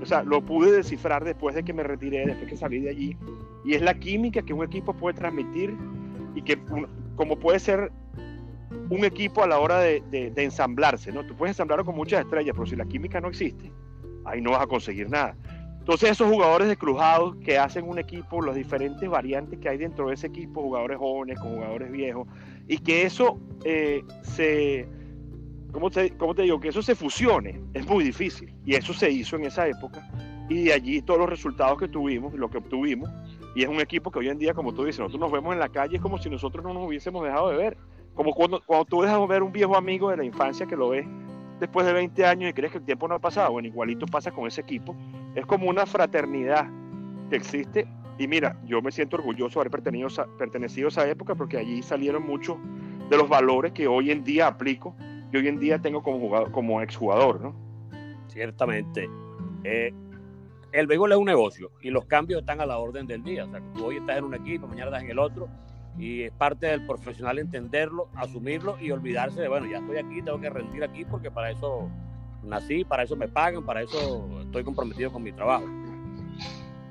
o 0.00 0.06
sea, 0.06 0.22
lo 0.22 0.40
pude 0.44 0.72
descifrar 0.72 1.24
después 1.24 1.54
de 1.54 1.64
que 1.64 1.72
me 1.72 1.82
retiré, 1.82 2.26
después 2.26 2.48
que 2.48 2.56
salí 2.56 2.80
de 2.80 2.90
allí, 2.90 3.16
y 3.64 3.74
es 3.74 3.82
la 3.82 3.94
química 3.94 4.42
que 4.42 4.52
un 4.52 4.64
equipo 4.64 4.94
puede 4.94 5.16
transmitir 5.16 5.76
y 6.34 6.42
que 6.42 6.58
como 7.16 7.38
puede 7.38 7.58
ser 7.58 7.90
un 8.90 9.04
equipo 9.04 9.42
a 9.42 9.46
la 9.46 9.58
hora 9.58 9.78
de, 9.78 10.02
de, 10.10 10.42
ensamblarse, 10.42 11.12
¿no? 11.12 11.24
Tú 11.24 11.36
puedes 11.36 11.52
ensamblarlo 11.52 11.84
con 11.84 11.94
muchas 11.94 12.24
estrellas, 12.24 12.54
pero 12.54 12.66
si 12.66 12.76
la 12.76 12.84
química 12.84 13.20
no 13.20 13.28
existe, 13.28 13.72
ahí 14.24 14.40
no 14.40 14.52
vas 14.52 14.62
a 14.62 14.66
conseguir 14.66 15.08
nada. 15.08 15.36
Entonces 15.78 16.10
esos 16.10 16.28
jugadores 16.28 16.66
descruzados 16.66 17.36
que 17.36 17.58
hacen 17.58 17.88
un 17.88 17.98
equipo, 17.98 18.42
las 18.42 18.56
diferentes 18.56 19.08
variantes 19.08 19.60
que 19.60 19.68
hay 19.68 19.78
dentro 19.78 20.08
de 20.08 20.14
ese 20.14 20.26
equipo, 20.26 20.62
jugadores 20.62 20.98
jóvenes 20.98 21.38
con 21.38 21.54
jugadores 21.54 21.92
viejos, 21.92 22.26
y 22.66 22.78
que 22.78 23.02
eso 23.02 23.38
eh, 23.64 24.02
se, 24.22 24.88
¿cómo 25.70 25.88
te, 25.88 26.10
¿cómo 26.16 26.34
te 26.34 26.42
digo? 26.42 26.58
Que 26.58 26.68
eso 26.68 26.82
se 26.82 26.96
fusione, 26.96 27.60
es 27.72 27.86
muy 27.86 28.02
difícil. 28.02 28.52
Y 28.64 28.74
eso 28.74 28.92
se 28.94 29.10
hizo 29.10 29.36
en 29.36 29.44
esa 29.44 29.68
época. 29.68 30.04
Y 30.48 30.64
de 30.64 30.72
allí 30.72 31.02
todos 31.02 31.20
los 31.20 31.28
resultados 31.28 31.78
que 31.78 31.86
tuvimos, 31.86 32.34
lo 32.34 32.50
que 32.50 32.58
obtuvimos, 32.58 33.08
y 33.54 33.62
es 33.62 33.68
un 33.68 33.80
equipo 33.80 34.10
que 34.10 34.18
hoy 34.18 34.28
en 34.28 34.38
día, 34.38 34.54
como 34.54 34.74
tú 34.74 34.84
dices, 34.84 34.98
nosotros 34.98 35.20
nos 35.20 35.32
vemos 35.32 35.52
en 35.54 35.60
la 35.60 35.68
calle, 35.68 35.96
es 35.96 36.02
como 36.02 36.18
si 36.18 36.28
nosotros 36.28 36.64
no 36.64 36.74
nos 36.74 36.86
hubiésemos 36.86 37.24
dejado 37.24 37.50
de 37.50 37.56
ver. 37.56 37.76
Como 38.16 38.32
cuando, 38.32 38.62
cuando 38.64 38.86
tú 38.86 39.02
dejas 39.02 39.20
de 39.20 39.26
ver 39.26 39.42
un 39.42 39.52
viejo 39.52 39.76
amigo 39.76 40.10
de 40.10 40.16
la 40.16 40.24
infancia 40.24 40.66
que 40.66 40.74
lo 40.74 40.88
ves 40.88 41.06
después 41.60 41.86
de 41.86 41.92
20 41.92 42.24
años 42.24 42.50
y 42.50 42.52
crees 42.54 42.72
que 42.72 42.78
el 42.78 42.84
tiempo 42.84 43.06
no 43.06 43.14
ha 43.14 43.18
pasado. 43.18 43.52
Bueno, 43.52 43.68
igualito 43.68 44.06
pasa 44.06 44.30
con 44.30 44.46
ese 44.46 44.62
equipo. 44.62 44.96
Es 45.34 45.44
como 45.46 45.68
una 45.68 45.84
fraternidad 45.86 46.66
que 47.30 47.36
existe. 47.36 47.86
Y 48.18 48.26
mira, 48.26 48.58
yo 48.64 48.80
me 48.80 48.90
siento 48.90 49.16
orgulloso 49.16 49.58
de 49.58 49.62
haber 49.62 49.70
pertenecido, 49.70 50.26
pertenecido 50.38 50.86
a 50.86 50.88
esa 50.88 51.08
época 51.08 51.34
porque 51.34 51.58
allí 51.58 51.82
salieron 51.82 52.26
muchos 52.26 52.56
de 53.10 53.16
los 53.18 53.28
valores 53.28 53.72
que 53.72 53.86
hoy 53.86 54.10
en 54.10 54.24
día 54.24 54.46
aplico 54.46 54.96
y 55.30 55.36
hoy 55.36 55.48
en 55.48 55.60
día 55.60 55.78
tengo 55.78 56.02
como, 56.02 56.18
jugador, 56.18 56.50
como 56.50 56.80
exjugador, 56.80 57.40
¿no? 57.42 57.54
Ciertamente. 58.28 59.10
Eh, 59.64 59.92
el 60.72 60.86
béisbol 60.86 61.12
es 61.12 61.18
un 61.18 61.26
negocio 61.26 61.70
y 61.82 61.90
los 61.90 62.06
cambios 62.06 62.40
están 62.40 62.62
a 62.62 62.66
la 62.66 62.78
orden 62.78 63.06
del 63.06 63.22
día. 63.22 63.44
O 63.44 63.50
sea, 63.50 63.60
tú 63.74 63.84
hoy 63.84 63.96
estás 63.96 64.16
en 64.16 64.24
un 64.24 64.34
equipo, 64.34 64.66
mañana 64.66 64.86
estás 64.86 65.02
en 65.02 65.10
el 65.10 65.18
otro 65.18 65.48
y 65.98 66.22
es 66.22 66.32
parte 66.32 66.66
del 66.66 66.86
profesional 66.86 67.38
entenderlo, 67.38 68.08
asumirlo 68.14 68.78
y 68.80 68.90
olvidarse 68.90 69.40
de, 69.40 69.48
bueno, 69.48 69.66
ya 69.66 69.78
estoy 69.78 69.96
aquí, 69.96 70.22
tengo 70.22 70.40
que 70.40 70.50
rendir 70.50 70.84
aquí 70.84 71.04
porque 71.04 71.30
para 71.30 71.50
eso 71.50 71.88
nací, 72.42 72.84
para 72.84 73.02
eso 73.02 73.16
me 73.16 73.28
pagan, 73.28 73.64
para 73.64 73.82
eso 73.82 74.28
estoy 74.42 74.62
comprometido 74.64 75.10
con 75.10 75.22
mi 75.22 75.32
trabajo. 75.32 75.66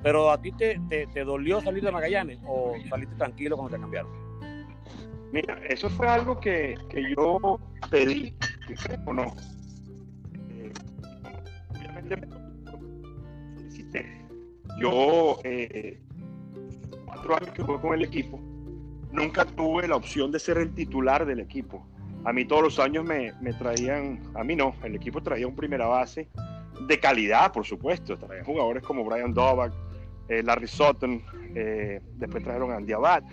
Pero 0.02 0.32
a 0.32 0.40
ti 0.40 0.52
te, 0.52 0.80
te, 0.88 1.24
dolió 1.24 1.62
salir 1.62 1.84
de 1.84 1.92
Magallanes 1.92 2.40
o 2.48 2.76
saliste 2.90 3.16
tranquilo 3.16 3.58
cuando 3.58 3.76
te 3.76 3.82
cambiaron? 3.82 4.12
Mira, 5.32 5.60
eso 5.68 5.90
fue 5.90 6.08
algo 6.08 6.40
que, 6.40 6.76
que 6.90 7.14
yo 7.16 7.60
pedí, 7.90 8.36
o 9.06 9.14
no. 9.14 9.36
Eh, 10.50 10.74
yo, 14.80 15.40
eh, 15.44 16.00
cuatro 17.06 17.38
años 17.38 17.52
que 17.52 17.64
jugué 17.64 17.82
con 17.82 17.94
el 17.96 18.04
equipo, 18.04 18.40
nunca 19.12 19.46
tuve 19.46 19.88
la 19.88 19.96
opción 19.96 20.32
de 20.32 20.40
ser 20.40 20.58
el 20.58 20.74
titular 20.74 21.26
del 21.26 21.40
equipo. 21.40 21.86
A 22.24 22.34
mí 22.34 22.46
todos 22.46 22.64
los 22.64 22.80
años 22.80 23.06
me, 23.06 23.34
me 23.42 23.54
traían, 23.54 24.22
a 24.34 24.44
mí 24.44 24.56
no, 24.56 24.76
el 24.84 24.96
equipo 24.96 25.22
traía 25.22 25.48
un 25.48 25.56
primera 25.56 25.86
base 25.86 26.28
de 26.88 27.00
calidad, 27.00 27.52
por 27.52 27.66
supuesto. 27.66 28.18
Traían 28.18 28.46
jugadores 28.46 28.84
como 28.84 29.04
Brian 29.04 29.34
Dovak, 29.34 29.74
eh, 30.28 30.42
Larry 30.44 30.68
Sutton, 30.68 31.22
eh, 31.54 32.02
después 32.16 32.44
trajeron 32.44 32.72
a 32.72 32.78
Andy 32.78 32.94
Abad. 32.94 33.24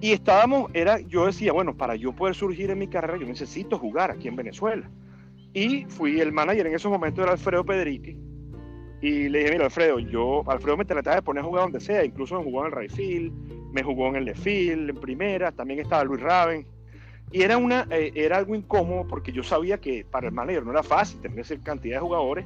Y 0.00 0.12
estábamos, 0.12 0.70
era, 0.74 0.98
yo 1.00 1.26
decía, 1.26 1.52
bueno, 1.52 1.76
para 1.76 1.94
yo 1.94 2.12
poder 2.12 2.34
surgir 2.34 2.70
en 2.70 2.78
mi 2.78 2.88
carrera, 2.88 3.18
yo 3.18 3.26
necesito 3.26 3.78
jugar 3.78 4.10
aquí 4.10 4.28
en 4.28 4.36
Venezuela. 4.36 4.90
Y 5.52 5.84
fui 5.86 6.20
el 6.20 6.32
manager 6.32 6.68
en 6.68 6.74
esos 6.74 6.90
momentos, 6.90 7.22
era 7.22 7.32
Alfredo 7.32 7.64
Pedrique. 7.64 8.16
Y 9.02 9.28
le 9.28 9.40
dije, 9.40 9.52
mira, 9.52 9.64
Alfredo, 9.64 9.98
yo, 9.98 10.42
Alfredo 10.48 10.76
me 10.76 10.84
trataba 10.84 11.16
de 11.16 11.22
poner 11.22 11.42
a 11.42 11.46
jugar 11.46 11.64
donde 11.64 11.80
sea, 11.80 12.04
incluso 12.04 12.38
me 12.38 12.44
jugó 12.44 12.66
en 12.66 12.72
el 12.72 12.78
right 12.78 12.92
me 13.72 13.82
jugó 13.82 14.08
en 14.08 14.16
el 14.16 14.34
field, 14.34 14.90
en 14.90 14.96
primera, 14.96 15.52
también 15.52 15.80
estaba 15.80 16.04
Luis 16.04 16.20
Raven. 16.20 16.66
Y 17.32 17.42
era, 17.42 17.56
una, 17.58 17.86
eh, 17.90 18.10
era 18.14 18.38
algo 18.38 18.54
incómodo 18.54 19.06
porque 19.06 19.32
yo 19.32 19.42
sabía 19.42 19.78
que 19.80 20.04
para 20.04 20.26
el 20.28 20.32
manager 20.32 20.64
no 20.64 20.72
era 20.72 20.82
fácil 20.82 21.20
tener 21.20 21.38
esa 21.38 21.56
cantidad 21.58 21.96
de 21.96 22.00
jugadores, 22.00 22.44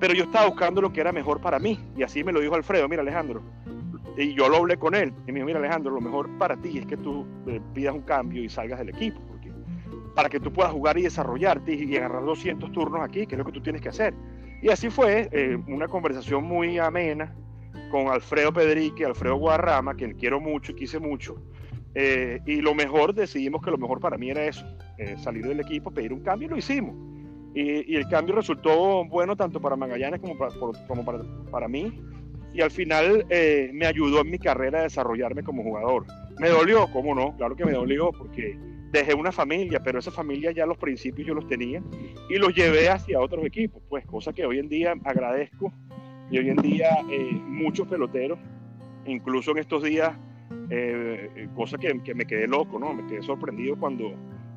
pero 0.00 0.14
yo 0.14 0.24
estaba 0.24 0.46
buscando 0.46 0.80
lo 0.80 0.92
que 0.92 1.00
era 1.00 1.12
mejor 1.12 1.40
para 1.40 1.58
mí. 1.58 1.78
Y 1.96 2.02
así 2.02 2.24
me 2.24 2.32
lo 2.32 2.40
dijo 2.40 2.54
Alfredo, 2.54 2.88
mira 2.88 3.02
Alejandro. 3.02 3.42
Y 4.16 4.34
yo 4.34 4.48
lo 4.48 4.56
hablé 4.56 4.78
con 4.78 4.94
él. 4.94 5.12
Y 5.26 5.32
me 5.32 5.34
dijo, 5.34 5.46
mira 5.46 5.58
Alejandro, 5.58 5.92
lo 5.92 6.00
mejor 6.00 6.28
para 6.38 6.56
ti 6.56 6.78
es 6.78 6.86
que 6.86 6.96
tú 6.96 7.26
eh, 7.46 7.60
pidas 7.74 7.94
un 7.94 8.02
cambio 8.02 8.42
y 8.42 8.48
salgas 8.48 8.78
del 8.78 8.88
equipo. 8.88 9.20
Porque 9.28 9.52
para 10.14 10.30
que 10.30 10.40
tú 10.40 10.52
puedas 10.52 10.72
jugar 10.72 10.96
y 10.96 11.02
desarrollarte 11.02 11.74
y 11.74 11.96
agarrar 11.96 12.24
200 12.24 12.72
turnos 12.72 13.02
aquí, 13.02 13.26
que 13.26 13.34
es 13.34 13.38
lo 13.38 13.44
que 13.44 13.52
tú 13.52 13.60
tienes 13.60 13.82
que 13.82 13.90
hacer. 13.90 14.14
Y 14.62 14.70
así 14.70 14.88
fue 14.88 15.28
eh, 15.32 15.58
una 15.66 15.88
conversación 15.88 16.44
muy 16.44 16.78
amena 16.78 17.34
con 17.90 18.08
Alfredo 18.08 18.52
Pedrique, 18.52 19.04
Alfredo 19.04 19.36
Guarrama, 19.36 19.96
que 19.96 20.14
quiero 20.14 20.40
mucho 20.40 20.72
y 20.72 20.74
quise 20.74 20.98
mucho. 20.98 21.36
Eh, 21.94 22.40
y 22.46 22.56
lo 22.60 22.74
mejor, 22.74 23.14
decidimos 23.14 23.62
que 23.62 23.70
lo 23.70 23.78
mejor 23.78 24.00
para 24.00 24.16
mí 24.16 24.30
era 24.30 24.44
eso, 24.44 24.64
eh, 24.98 25.16
salir 25.18 25.46
del 25.46 25.60
equipo, 25.60 25.90
pedir 25.90 26.12
un 26.12 26.20
cambio 26.20 26.46
y 26.46 26.50
lo 26.50 26.56
hicimos. 26.56 26.94
Y, 27.54 27.94
el 27.96 28.08
cambio 28.08 28.34
resultó 28.34 29.04
bueno 29.04 29.36
tanto 29.36 29.60
para 29.60 29.76
Magallanes 29.76 30.20
como 30.20 30.38
para, 30.38 30.54
como 30.88 31.04
para, 31.04 31.22
para 31.50 31.68
mí. 31.68 31.92
Y 32.54 32.60
al 32.62 32.70
final 32.70 33.26
eh, 33.28 33.70
me 33.74 33.86
ayudó 33.86 34.20
en 34.20 34.30
mi 34.30 34.38
carrera 34.38 34.80
a 34.80 34.82
desarrollarme 34.82 35.42
como 35.42 35.62
jugador. 35.62 36.06
Me 36.38 36.48
dolió, 36.48 36.86
¿cómo 36.92 37.14
no? 37.14 37.36
Claro 37.36 37.56
que 37.56 37.64
me 37.64 37.72
dolió 37.72 38.10
porque 38.12 38.58
dejé 38.90 39.14
una 39.14 39.32
familia, 39.32 39.80
pero 39.82 39.98
esa 39.98 40.10
familia 40.10 40.52
ya 40.52 40.66
los 40.66 40.76
principios 40.76 41.26
yo 41.26 41.34
los 41.34 41.46
tenía 41.46 41.82
y 42.28 42.36
los 42.36 42.54
llevé 42.54 42.90
hacia 42.90 43.20
otros 43.20 43.44
equipos, 43.44 43.82
pues 43.88 44.04
cosa 44.06 44.32
que 44.34 44.44
hoy 44.44 44.58
en 44.58 44.68
día 44.68 44.94
agradezco 45.04 45.72
y 46.32 46.38
hoy 46.38 46.48
en 46.48 46.56
día 46.56 46.88
muchos 47.46 47.86
peloteros, 47.86 48.38
incluso 49.04 49.50
en 49.52 49.58
estos 49.58 49.82
días 49.82 50.12
eh, 50.70 51.48
cosa 51.54 51.76
que, 51.76 52.14
me 52.14 52.24
quedé 52.24 52.48
loco, 52.48 52.78
¿no? 52.78 52.94
Me 52.94 53.06
quedé 53.06 53.22
sorprendido 53.22 53.76
cuando 53.76 54.14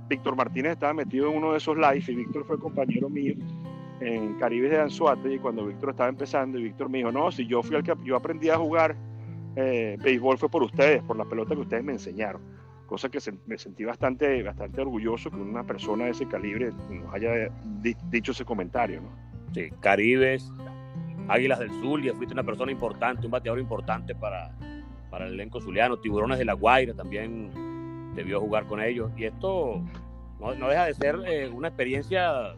Víctor 0.08 0.38
Martínez 0.38 0.74
estaba 0.74 0.94
metido 0.94 1.30
en 1.30 1.38
uno 1.38 1.52
de 1.52 1.58
esos 1.58 1.76
lives 1.76 2.08
y 2.08 2.16
Víctor 2.16 2.46
fue 2.46 2.58
compañero 2.58 3.10
mío 3.10 3.36
en 4.00 4.36
Caribe 4.36 4.70
de 4.70 4.80
Anzuate 4.80 5.34
y 5.34 5.40
cuando 5.40 5.66
Víctor 5.66 5.90
estaba 5.90 6.08
empezando 6.08 6.58
y 6.58 6.64
Víctor 6.64 6.90
me 6.90 7.00
dijo, 7.00 7.12
no, 7.12 7.30
si 7.32 7.46
yo 7.46 7.62
fui 7.62 7.76
el 7.76 7.84
que 7.84 7.94
yo 8.06 8.16
aprendí 8.16 8.50
a 8.50 8.58
jugar 8.58 8.96
eh, 9.58 9.98
béisbol 10.02 10.38
fue 10.38 10.50
por 10.50 10.64
ustedes, 10.64 11.04
por 11.04 11.18
la 11.18 11.26
pelota 11.26 11.56
que 11.56 11.62
ustedes 11.62 11.84
me 11.84 11.94
enseñaron. 11.94 12.42
Cosa 12.86 13.10
que 13.10 13.20
me 13.48 13.58
sentí 13.58 13.84
bastante, 13.84 14.44
bastante 14.44 14.80
orgulloso 14.80 15.30
que 15.30 15.38
una 15.38 15.66
persona 15.66 16.06
de 16.06 16.12
ese 16.12 16.26
calibre 16.28 16.72
nos 16.90 17.14
haya 17.14 17.50
dicho 18.10 18.32
ese 18.32 18.46
comentario, 18.46 19.02
¿no? 19.02 19.10
Sí, 19.54 19.70
Caribes, 19.80 20.52
Águilas 21.28 21.60
del 21.60 21.70
Zulia, 21.82 22.14
fuiste 22.14 22.34
una 22.34 22.44
persona 22.44 22.72
importante, 22.72 23.26
un 23.26 23.32
bateador 23.32 23.60
importante 23.60 24.14
para, 24.16 24.52
para 25.10 25.28
el 25.28 25.34
elenco 25.34 25.60
zuliano. 25.60 25.98
Tiburones 25.98 26.38
de 26.38 26.46
la 26.46 26.54
Guaira 26.54 26.94
también 26.94 27.52
debió 28.16 28.40
jugar 28.40 28.66
con 28.66 28.82
ellos. 28.82 29.12
Y 29.18 29.26
esto 29.26 29.82
no, 30.40 30.70
deja 30.70 30.86
de 30.86 30.94
ser 30.94 31.20
eh, 31.28 31.50
una 31.50 31.70
experiencia 31.70 32.56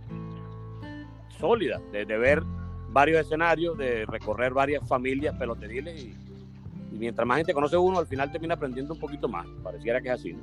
sólida, 1.40 1.80
de, 1.92 2.06
ver 2.06 2.42
varios 2.90 3.22
escenarios, 3.22 3.78
de 3.78 4.06
recorrer 4.06 4.54
varias 4.54 4.88
familias 4.88 5.36
peloteriles 5.38 6.04
y, 6.04 6.16
mientras 6.92 7.28
más 7.28 7.38
gente 7.38 7.54
conoce 7.54 7.78
uno, 7.78 8.00
al 8.00 8.08
final 8.08 8.32
termina 8.32 8.56
aprendiendo 8.56 8.94
un 8.94 9.00
poquito 9.00 9.28
más. 9.28 9.46
Pareciera 9.64 10.02
que 10.02 10.08
es 10.10 10.14
así. 10.16 10.36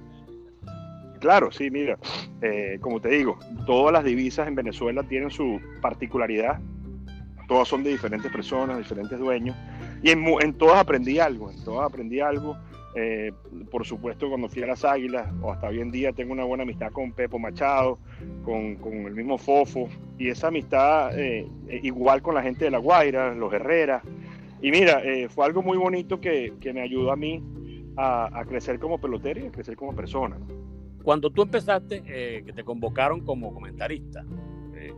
Claro, 1.20 1.50
sí, 1.50 1.70
mira, 1.70 1.98
eh, 2.42 2.78
como 2.80 3.00
te 3.00 3.08
digo, 3.08 3.38
todas 3.66 3.92
las 3.92 4.04
divisas 4.04 4.46
en 4.46 4.54
Venezuela 4.54 5.02
tienen 5.02 5.30
su 5.30 5.60
particularidad, 5.80 6.60
todas 7.46 7.68
son 7.68 7.82
de 7.82 7.90
diferentes 7.90 8.30
personas, 8.30 8.78
diferentes 8.78 9.18
dueños, 9.18 9.56
y 10.02 10.10
en, 10.10 10.54
todas 10.54 10.78
aprendí 10.78 11.18
algo, 11.18 11.50
en 11.50 11.64
todas 11.64 11.86
aprendí 11.86 12.20
algo. 12.20 12.56
Eh, 12.96 13.32
por 13.72 13.84
supuesto, 13.84 14.28
cuando 14.28 14.48
fui 14.48 14.62
a 14.62 14.66
las 14.66 14.84
Águilas, 14.84 15.32
o 15.42 15.50
hasta 15.50 15.68
hoy 15.68 15.80
en 15.80 15.90
día, 15.90 16.12
tengo 16.12 16.32
una 16.32 16.44
buena 16.44 16.62
amistad 16.62 16.92
con 16.92 17.12
Pepo 17.12 17.38
Machado, 17.38 17.98
con, 18.44 18.78
el 19.06 19.14
mismo 19.14 19.36
Fofo, 19.36 19.88
y 20.18 20.28
esa 20.28 20.48
amistad 20.48 21.18
eh, 21.18 21.48
eh, 21.68 21.80
igual 21.82 22.22
con 22.22 22.34
la 22.34 22.42
gente 22.42 22.66
de 22.66 22.70
La 22.70 22.78
Guaira, 22.78 23.34
los 23.34 23.52
Herrera. 23.52 24.02
Y 24.62 24.70
mira, 24.70 25.02
fue 25.28 25.44
algo 25.44 25.62
muy 25.62 25.76
bonito 25.76 26.20
que, 26.20 26.52
me 26.72 26.82
ayudó 26.82 27.10
a 27.10 27.16
mí 27.16 27.42
a, 27.96 28.44
crecer 28.48 28.78
como 28.78 28.98
pelotero 28.98 29.40
y 29.40 29.46
a 29.46 29.50
crecer 29.50 29.76
como 29.76 29.94
persona. 29.94 30.38
Cuando 31.02 31.30
tú 31.30 31.42
empezaste, 31.42 32.02
que 32.02 32.52
te 32.54 32.62
convocaron 32.62 33.20
como 33.22 33.52
comentarista, 33.52 34.24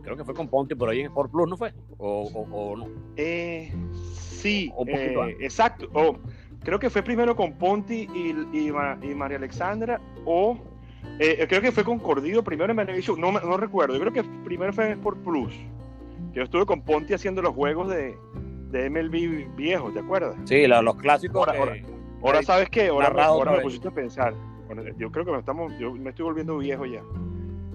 creo 0.07 0.17
que 0.17 0.23
fue 0.23 0.33
con 0.33 0.47
Ponte 0.47 0.73
por 0.73 0.89
ahí 0.89 1.01
en 1.01 1.07
Sport 1.07 1.31
Plus, 1.31 1.49
¿no 1.49 1.57
fue? 1.57 1.73
¿O, 1.97 2.75
no? 2.77 2.87
Eh, 3.17 3.73
Sí, 4.13 4.71
eh, 4.87 5.35
exacto. 5.41 5.89
creo 6.63 6.79
que 6.79 6.89
fue 6.89 7.01
primero 7.03 7.35
con 7.35 7.53
Ponti 7.53 8.07
y, 8.13 8.71
María 8.71 9.37
Alexandra, 9.37 9.99
o 10.25 10.57
eh, 11.19 11.45
creo 11.49 11.61
que 11.61 11.71
fue 11.71 11.83
con 11.83 11.99
Cordido 11.99 12.43
primero 12.43 12.71
en 12.71 12.77
Venevisión, 12.77 13.19
no, 13.19 13.33
no 13.33 13.57
recuerdo. 13.57 13.95
Yo 13.95 13.99
creo 13.99 14.13
que 14.13 14.23
primero 14.45 14.71
fue 14.71 14.85
en 14.85 14.91
Sport 14.93 15.23
Plus. 15.23 15.53
Yo 16.31 16.43
estuve 16.43 16.65
con 16.65 16.81
Ponti 16.81 17.13
haciendo 17.13 17.41
los 17.41 17.53
juegos 17.53 17.89
de, 17.89 18.15
de 18.71 18.89
MLB 18.89 19.55
viejos, 19.55 19.93
¿te 19.93 19.99
acuerdas? 19.99 20.35
Sí, 20.45 20.67
los, 20.67 20.95
clásicos. 20.95 21.47
Ahora, 22.21 22.43
sabes 22.43 22.69
qué, 22.69 22.87
ahora, 22.87 23.51
me 23.51 23.61
pusiste 23.61 23.89
a 23.89 23.91
pensar. 23.91 24.33
yo 24.97 25.11
creo 25.11 25.25
que 25.25 25.31
me, 25.31 25.39
estamos, 25.39 25.73
yo 25.79 25.91
me 25.93 26.11
estoy 26.11 26.23
volviendo 26.23 26.57
viejo 26.57 26.85
ya. 26.85 27.01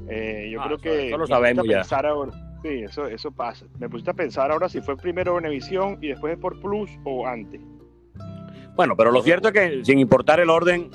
Eh, 0.08 0.48
yo 0.50 0.60
ah, 0.60 0.66
creo 0.66 0.78
que. 0.78 1.08
Eso 1.08 1.18
lo 1.18 1.26
sabemos 1.26 1.66
ya. 1.66 1.82
Ahora, 1.82 2.32
Sí, 2.62 2.84
eso, 2.84 3.06
eso 3.08 3.32
pasa. 3.32 3.66
Me 3.80 3.88
pusiste 3.88 4.12
a 4.12 4.14
pensar 4.14 4.52
ahora 4.52 4.68
si 4.68 4.80
fue 4.80 4.96
primero 4.96 5.34
Venevisión 5.34 5.98
y 6.00 6.08
después 6.08 6.38
por 6.38 6.60
Plus 6.60 6.90
o 7.04 7.26
antes. 7.26 7.60
Bueno, 8.76 8.96
pero 8.96 9.10
lo 9.10 9.20
cierto 9.22 9.48
es 9.48 9.54
que 9.54 9.84
sin 9.84 9.98
importar 9.98 10.38
el 10.38 10.48
orden, 10.48 10.88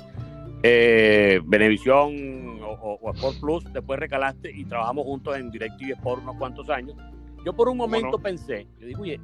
eh, 0.62 1.40
Venevisión 1.44 2.60
o, 2.62 2.98
o, 3.02 3.12
Sport 3.12 3.40
Plus, 3.40 3.72
después 3.72 4.00
recalaste 4.00 4.50
y 4.50 4.64
trabajamos 4.64 5.04
juntos 5.04 5.36
en 5.36 5.50
DirecTV 5.50 5.92
Sport 5.92 6.22
unos 6.22 6.36
cuantos 6.36 6.70
años. 6.70 6.96
Yo 7.44 7.52
por 7.52 7.68
un 7.68 7.76
momento 7.76 8.18
pensé, 8.18 8.66
yo 8.80 8.86
digo, 8.86 9.02
oye, 9.02 9.20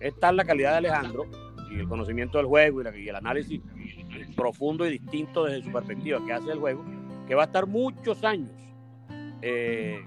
esta 0.00 0.30
es 0.30 0.34
la 0.34 0.44
calidad 0.44 0.72
de 0.72 0.78
Alejandro 0.78 1.26
y 1.70 1.78
el 1.78 1.88
conocimiento 1.88 2.38
del 2.38 2.46
juego 2.46 2.82
y, 2.82 3.08
el 3.08 3.16
análisis 3.16 3.60
profundo 4.34 4.86
y 4.86 4.98
distinto 4.98 5.44
desde 5.44 5.64
su 5.64 5.72
perspectiva 5.72 6.24
que 6.24 6.32
hace 6.32 6.50
el 6.50 6.58
juego, 6.58 6.84
que 7.28 7.34
va 7.34 7.42
a 7.42 7.46
estar 7.46 7.66
muchos 7.66 8.24
años 8.24 8.50
eh, 9.42 10.02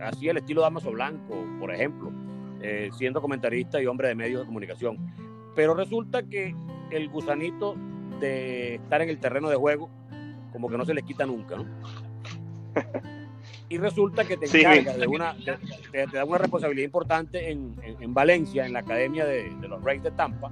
así 0.00 0.28
el 0.28 0.38
estilo 0.38 0.62
Damaso 0.62 0.90
Blanco, 0.90 1.44
por 1.58 1.72
ejemplo, 1.72 2.12
eh, 2.62 2.90
siendo 2.96 3.20
comentarista 3.20 3.80
y 3.80 3.86
hombre 3.86 4.08
de 4.08 4.14
medios 4.14 4.40
de 4.40 4.46
comunicación. 4.46 4.98
Pero 5.54 5.74
resulta 5.74 6.22
que 6.22 6.54
el 6.90 7.08
gusanito 7.08 7.76
de 8.20 8.76
estar 8.76 9.02
en 9.02 9.08
el 9.08 9.18
terreno 9.18 9.48
de 9.48 9.56
juego, 9.56 9.88
como 10.52 10.68
que 10.68 10.76
no 10.76 10.84
se 10.84 10.94
les 10.94 11.04
quita 11.04 11.26
nunca, 11.26 11.56
¿no? 11.56 11.66
Y 13.70 13.78
resulta 13.78 14.24
que 14.24 14.36
te 14.36 14.46
encargas 14.46 14.98
de 14.98 15.06
una, 15.06 15.36
te, 15.92 16.06
da 16.12 16.24
una 16.24 16.38
responsabilidad 16.38 16.86
importante 16.86 17.52
en, 17.52 18.12
Valencia, 18.12 18.66
en 18.66 18.72
la 18.72 18.80
academia 18.80 19.24
de, 19.24 19.48
los 19.68 19.82
Reyes 19.84 20.02
de 20.02 20.10
Tampa, 20.10 20.50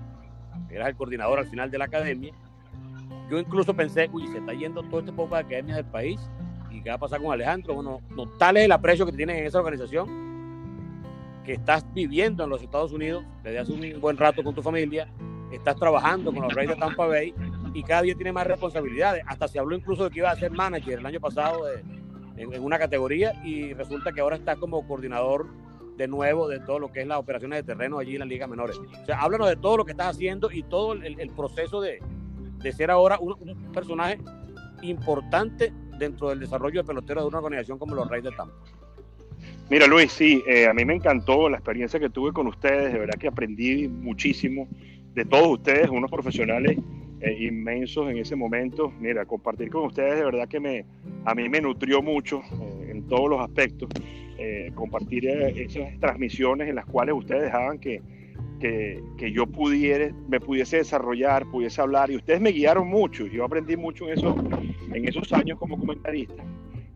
que 0.68 0.76
eras 0.76 0.88
el 0.88 0.94
coordinador 0.94 1.40
al 1.40 1.48
final 1.48 1.68
de 1.68 1.78
la 1.78 1.86
academia. 1.86 2.32
Yo 3.28 3.40
incluso 3.40 3.74
pensé, 3.74 4.08
uy, 4.12 4.28
se 4.28 4.38
está 4.38 4.52
yendo 4.52 4.84
todo 4.84 5.00
este 5.00 5.12
poco 5.12 5.34
de 5.34 5.40
academias 5.40 5.78
del 5.78 5.86
país 5.86 6.20
qué 6.82 6.90
va 6.90 6.96
a 6.96 6.98
pasar 6.98 7.20
con 7.20 7.32
Alejandro. 7.32 7.74
Bueno, 7.74 8.00
no, 8.14 8.26
tal 8.38 8.56
es 8.56 8.64
el 8.64 8.72
aprecio 8.72 9.06
que 9.06 9.12
tienes 9.12 9.38
en 9.38 9.46
esa 9.46 9.58
organización 9.58 10.28
que 11.48 11.54
estás 11.54 11.82
viviendo 11.94 12.44
en 12.44 12.50
los 12.50 12.62
Estados 12.62 12.92
Unidos 12.92 13.24
desde 13.42 13.58
hace 13.58 13.72
un 13.72 14.00
buen 14.02 14.18
rato 14.18 14.44
con 14.44 14.54
tu 14.54 14.62
familia, 14.62 15.08
estás 15.50 15.76
trabajando 15.76 16.30
con 16.30 16.42
los 16.42 16.52
Reyes 16.52 16.74
de 16.74 16.80
Tampa 16.80 17.06
Bay 17.06 17.34
y 17.72 17.82
cada 17.82 18.02
día 18.02 18.14
tiene 18.14 18.32
más 18.32 18.46
responsabilidades. 18.46 19.24
Hasta 19.26 19.48
se 19.48 19.58
habló 19.58 19.74
incluso 19.74 20.04
de 20.04 20.10
que 20.10 20.18
iba 20.18 20.30
a 20.30 20.36
ser 20.36 20.50
manager 20.50 20.98
el 20.98 21.06
año 21.06 21.20
pasado 21.20 21.62
en, 21.72 21.98
una 22.60 22.78
categoría 22.78 23.32
y 23.42 23.72
resulta 23.72 24.12
que 24.12 24.20
ahora 24.20 24.36
está 24.36 24.56
como 24.56 24.86
coordinador 24.86 25.46
de 25.96 26.06
nuevo 26.06 26.48
de 26.48 26.60
todo 26.60 26.78
lo 26.78 26.92
que 26.92 27.00
es 27.00 27.06
las 27.06 27.18
operaciones 27.18 27.60
de 27.60 27.62
terreno 27.62 27.98
allí 27.98 28.12
en 28.12 28.20
la 28.20 28.26
Liga 28.26 28.46
Menores. 28.46 28.76
O 28.76 29.06
sea, 29.06 29.18
háblanos 29.18 29.48
de 29.48 29.56
todo 29.56 29.78
lo 29.78 29.84
que 29.86 29.92
estás 29.92 30.14
haciendo 30.14 30.52
y 30.52 30.62
todo 30.64 30.92
el, 30.92 31.30
proceso 31.30 31.80
de, 31.80 32.00
de, 32.58 32.72
ser 32.72 32.90
ahora 32.90 33.18
un 33.18 33.72
personaje 33.72 34.18
importante 34.82 35.72
dentro 35.98 36.30
del 36.30 36.40
desarrollo 36.40 36.82
de 36.82 36.86
peloteros 36.86 37.24
de 37.24 37.28
una 37.28 37.38
organización 37.38 37.78
como 37.78 37.94
los 37.94 38.08
Reyes 38.08 38.30
de 38.30 38.36
Tampa? 38.36 38.54
Mira 39.70 39.86
Luis, 39.86 40.12
sí, 40.12 40.42
eh, 40.46 40.66
a 40.66 40.72
mí 40.72 40.84
me 40.84 40.94
encantó 40.94 41.48
la 41.48 41.58
experiencia 41.58 42.00
que 42.00 42.08
tuve 42.08 42.32
con 42.32 42.46
ustedes, 42.46 42.92
de 42.92 42.98
verdad 42.98 43.18
que 43.18 43.28
aprendí 43.28 43.86
muchísimo 43.86 44.66
de 45.14 45.24
todos 45.24 45.48
ustedes, 45.48 45.88
unos 45.88 46.10
profesionales 46.10 46.78
eh, 47.20 47.36
inmensos 47.40 48.08
en 48.08 48.18
ese 48.18 48.36
momento. 48.36 48.92
Mira, 49.00 49.26
compartir 49.26 49.70
con 49.70 49.86
ustedes 49.86 50.16
de 50.16 50.24
verdad 50.24 50.46
que 50.48 50.60
me, 50.60 50.84
a 51.24 51.34
mí 51.34 51.48
me 51.48 51.60
nutrió 51.60 52.00
mucho 52.00 52.42
eh, 52.52 52.92
en 52.92 53.08
todos 53.08 53.28
los 53.28 53.40
aspectos. 53.40 53.88
Eh, 54.38 54.70
compartir 54.76 55.26
esas 55.26 55.98
transmisiones 55.98 56.68
en 56.68 56.76
las 56.76 56.86
cuales 56.86 57.16
ustedes 57.16 57.42
dejaban 57.42 57.80
que, 57.80 58.00
que, 58.58 59.02
que, 59.16 59.32
yo 59.32 59.46
pudiera, 59.46 60.12
me 60.28 60.40
pudiese 60.40 60.78
desarrollar, 60.78 61.46
pudiese 61.46 61.80
hablar, 61.80 62.10
y 62.10 62.16
ustedes 62.16 62.40
me 62.40 62.50
guiaron 62.50 62.88
mucho, 62.88 63.26
yo 63.26 63.44
aprendí 63.44 63.76
mucho 63.76 64.08
en 64.08 64.18
esos, 64.18 64.34
en 64.92 65.08
esos 65.08 65.32
años 65.32 65.58
como 65.58 65.78
comentarista. 65.78 66.42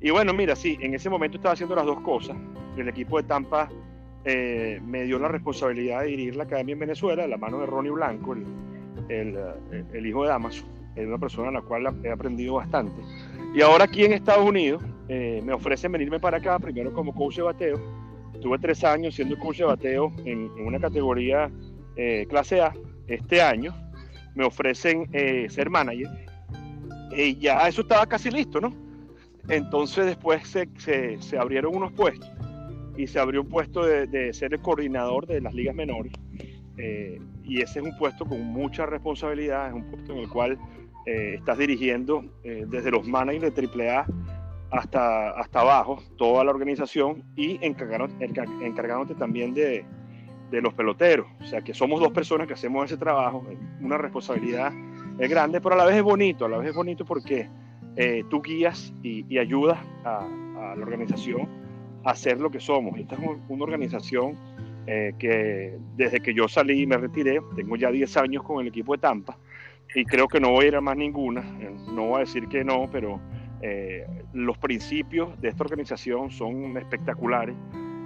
Y 0.00 0.10
bueno, 0.10 0.32
mira, 0.32 0.56
sí, 0.56 0.76
en 0.80 0.94
ese 0.94 1.08
momento 1.08 1.36
estaba 1.36 1.52
haciendo 1.52 1.76
las 1.76 1.86
dos 1.86 2.00
cosas. 2.00 2.36
El 2.76 2.88
equipo 2.88 3.18
de 3.18 3.28
Tampa 3.28 3.68
eh, 4.24 4.80
me 4.84 5.04
dio 5.04 5.18
la 5.18 5.28
responsabilidad 5.28 6.00
de 6.00 6.08
dirigir 6.08 6.36
la 6.36 6.44
academia 6.44 6.72
en 6.72 6.78
Venezuela, 6.80 7.26
la 7.26 7.36
mano 7.36 7.60
de 7.60 7.66
Ronnie 7.66 7.92
Blanco, 7.92 8.32
el, 8.32 8.44
el, 9.08 9.36
eh, 9.72 9.84
el 9.92 10.06
hijo 10.06 10.24
de 10.24 10.30
Damaso. 10.30 10.64
Es 10.96 11.06
una 11.06 11.18
persona 11.18 11.48
a 11.48 11.52
la 11.52 11.62
cual 11.62 12.00
he 12.04 12.10
aprendido 12.10 12.54
bastante. 12.54 13.00
Y 13.54 13.62
ahora 13.62 13.84
aquí 13.84 14.04
en 14.04 14.12
Estados 14.12 14.44
Unidos 14.44 14.82
eh, 15.08 15.40
me 15.44 15.52
ofrecen 15.52 15.92
venirme 15.92 16.18
para 16.18 16.38
acá, 16.38 16.58
primero 16.58 16.92
como 16.92 17.14
coach 17.14 17.36
de 17.36 17.42
bateo. 17.42 18.01
Tuve 18.40 18.58
tres 18.58 18.82
años 18.84 19.14
siendo 19.14 19.38
coach 19.38 19.58
de 19.58 19.64
bateo 19.64 20.12
en, 20.24 20.50
una 20.64 20.80
categoría 20.80 21.50
eh, 21.96 22.26
clase 22.28 22.60
A. 22.60 22.72
Este 23.06 23.42
año 23.42 23.74
me 24.34 24.44
ofrecen 24.44 25.08
eh, 25.12 25.46
ser 25.50 25.70
manager. 25.70 26.08
Y 27.16 27.36
ya 27.36 27.68
eso 27.68 27.82
estaba 27.82 28.06
casi 28.06 28.30
listo, 28.30 28.60
¿no? 28.60 28.72
Entonces 29.48 30.06
después 30.06 30.46
se, 30.46 30.68
se, 30.78 31.20
se 31.20 31.36
abrieron 31.36 31.76
unos 31.76 31.92
puestos 31.92 32.30
y 32.96 33.06
se 33.06 33.18
abrió 33.18 33.42
un 33.42 33.48
puesto 33.48 33.84
de, 33.84 34.06
de 34.06 34.32
ser 34.32 34.54
el 34.54 34.60
coordinador 34.60 35.26
de 35.26 35.40
las 35.40 35.54
ligas 35.54 35.74
menores. 35.74 36.12
Eh, 36.76 37.20
y 37.44 37.60
ese 37.60 37.80
es 37.80 37.84
un 37.84 37.96
puesto 37.98 38.24
con 38.24 38.40
mucha 38.44 38.86
responsabilidad, 38.86 39.68
es 39.68 39.74
un 39.74 39.84
puesto 39.90 40.12
en 40.12 40.18
el 40.18 40.28
cual 40.28 40.58
eh, 41.06 41.34
estás 41.38 41.58
dirigiendo 41.58 42.24
eh, 42.44 42.64
desde 42.68 42.90
los 42.90 43.06
managers 43.06 43.54
de 43.54 43.90
AAA 43.90 44.06
hasta, 44.72 45.30
hasta 45.30 45.60
abajo 45.60 46.02
toda 46.16 46.42
la 46.44 46.50
organización 46.50 47.22
y 47.36 47.64
encargándote, 47.64 48.24
encargándote 48.24 49.14
también 49.14 49.54
de, 49.54 49.84
de, 50.50 50.62
los 50.62 50.74
peloteros. 50.74 51.26
O 51.40 51.44
sea 51.44 51.60
que 51.60 51.74
somos 51.74 52.00
dos 52.00 52.10
personas 52.12 52.46
que 52.46 52.54
hacemos 52.54 52.86
ese 52.86 52.96
trabajo, 52.96 53.44
una 53.80 53.98
responsabilidad 53.98 54.72
es 55.18 55.30
grande, 55.30 55.60
pero 55.60 55.74
a 55.74 55.78
la 55.78 55.84
vez 55.84 55.96
es 55.96 56.02
bonito, 56.02 56.46
a 56.46 56.48
la 56.48 56.58
vez 56.58 56.70
es 56.70 56.74
bonito 56.74 57.04
porque 57.04 57.48
eh, 57.96 58.24
tú 58.30 58.40
guías 58.40 58.92
y, 59.02 59.26
y 59.28 59.38
ayudas 59.38 59.78
a, 60.04 60.24
a 60.24 60.74
la 60.74 60.82
organización 60.82 61.48
hacer 62.04 62.40
lo 62.40 62.50
que 62.50 62.60
somos. 62.60 62.98
Esta 62.98 63.14
es 63.14 63.20
una 63.48 63.64
organización 63.64 64.36
eh, 64.86 65.14
que 65.18 65.78
desde 65.96 66.20
que 66.20 66.34
yo 66.34 66.48
salí 66.48 66.82
y 66.82 66.86
me 66.86 66.96
retiré, 66.96 67.40
tengo 67.54 67.76
ya 67.76 67.90
10 67.90 68.16
años 68.16 68.42
con 68.42 68.60
el 68.60 68.68
equipo 68.68 68.94
de 68.94 68.98
Tampa 68.98 69.36
y 69.94 70.04
creo 70.04 70.26
que 70.26 70.40
no 70.40 70.50
voy 70.50 70.64
a 70.64 70.68
ir 70.68 70.76
a 70.76 70.80
más 70.80 70.96
ninguna. 70.96 71.42
Eh, 71.60 71.70
no 71.92 72.06
voy 72.06 72.16
a 72.16 72.18
decir 72.20 72.48
que 72.48 72.64
no, 72.64 72.88
pero 72.90 73.20
eh, 73.62 74.06
los 74.32 74.58
principios 74.58 75.40
de 75.40 75.48
esta 75.48 75.64
organización 75.64 76.30
son 76.30 76.76
espectaculares. 76.76 77.54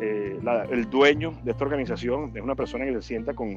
Eh, 0.00 0.38
la, 0.42 0.64
el 0.64 0.88
dueño 0.90 1.32
de 1.42 1.52
esta 1.52 1.64
organización 1.64 2.30
es 2.34 2.42
una 2.42 2.54
persona 2.54 2.84
que 2.84 2.92
se 2.92 3.02
sienta 3.02 3.34
con, 3.34 3.56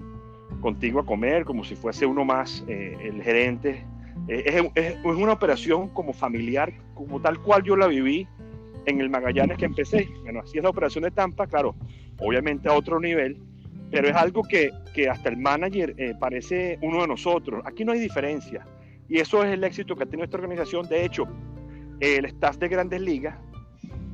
contigo 0.61 1.01
a 1.01 1.05
comer 1.05 1.43
como 1.43 1.63
si 1.63 1.75
fuese 1.75 2.05
uno 2.05 2.23
más, 2.25 2.63
eh, 2.67 2.97
el 3.01 3.21
gerente. 3.21 3.85
Es, 4.27 4.55
es, 4.75 4.95
es 4.95 5.05
una 5.05 5.33
operación 5.33 5.89
como 5.89 6.13
familiar, 6.13 6.71
como 6.93 7.21
tal 7.21 7.39
cual 7.39 7.63
yo 7.63 7.75
la 7.75 7.87
viví 7.87 8.27
en 8.85 9.01
el 9.01 9.09
Magallanes 9.09 9.57
que 9.57 9.65
empecé. 9.65 10.07
Bueno, 10.23 10.41
así 10.41 10.57
es 10.57 10.63
la 10.63 10.69
operación 10.69 11.03
de 11.03 11.11
Tampa, 11.11 11.47
claro, 11.47 11.75
obviamente 12.19 12.69
a 12.69 12.73
otro 12.73 12.99
nivel, 12.99 13.37
pero 13.91 14.07
es 14.07 14.15
algo 14.15 14.43
que, 14.43 14.71
que 14.93 15.09
hasta 15.09 15.29
el 15.29 15.37
manager 15.37 15.95
eh, 15.97 16.13
parece 16.19 16.77
uno 16.81 17.01
de 17.01 17.07
nosotros. 17.07 17.61
Aquí 17.65 17.83
no 17.83 17.91
hay 17.91 17.99
diferencia. 17.99 18.65
Y 19.07 19.19
eso 19.19 19.43
es 19.43 19.51
el 19.51 19.63
éxito 19.63 19.95
que 19.95 20.03
ha 20.03 20.05
tenido 20.05 20.25
esta 20.25 20.37
organización. 20.37 20.87
De 20.87 21.03
hecho, 21.03 21.27
el 21.99 22.25
staff 22.25 22.57
de 22.57 22.67
grandes 22.67 23.01
ligas, 23.01 23.37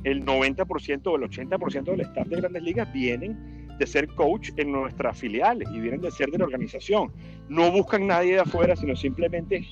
el 0.04 0.24
90% 0.24 1.06
o 1.06 1.16
el 1.16 1.22
80% 1.22 1.84
del 1.84 2.00
staff 2.00 2.28
de 2.28 2.36
grandes 2.36 2.62
ligas 2.62 2.92
vienen 2.92 3.66
de 3.78 3.86
ser 3.86 4.08
coach 4.08 4.50
en 4.56 4.72
nuestras 4.72 5.18
filiales 5.18 5.68
y 5.72 5.80
vienen 5.80 6.00
de 6.00 6.10
ser 6.10 6.30
de 6.30 6.38
la 6.38 6.44
organización. 6.44 7.12
No 7.48 7.70
buscan 7.70 8.06
nadie 8.06 8.34
de 8.34 8.40
afuera, 8.40 8.74
sino 8.76 8.96
simplemente 8.96 9.66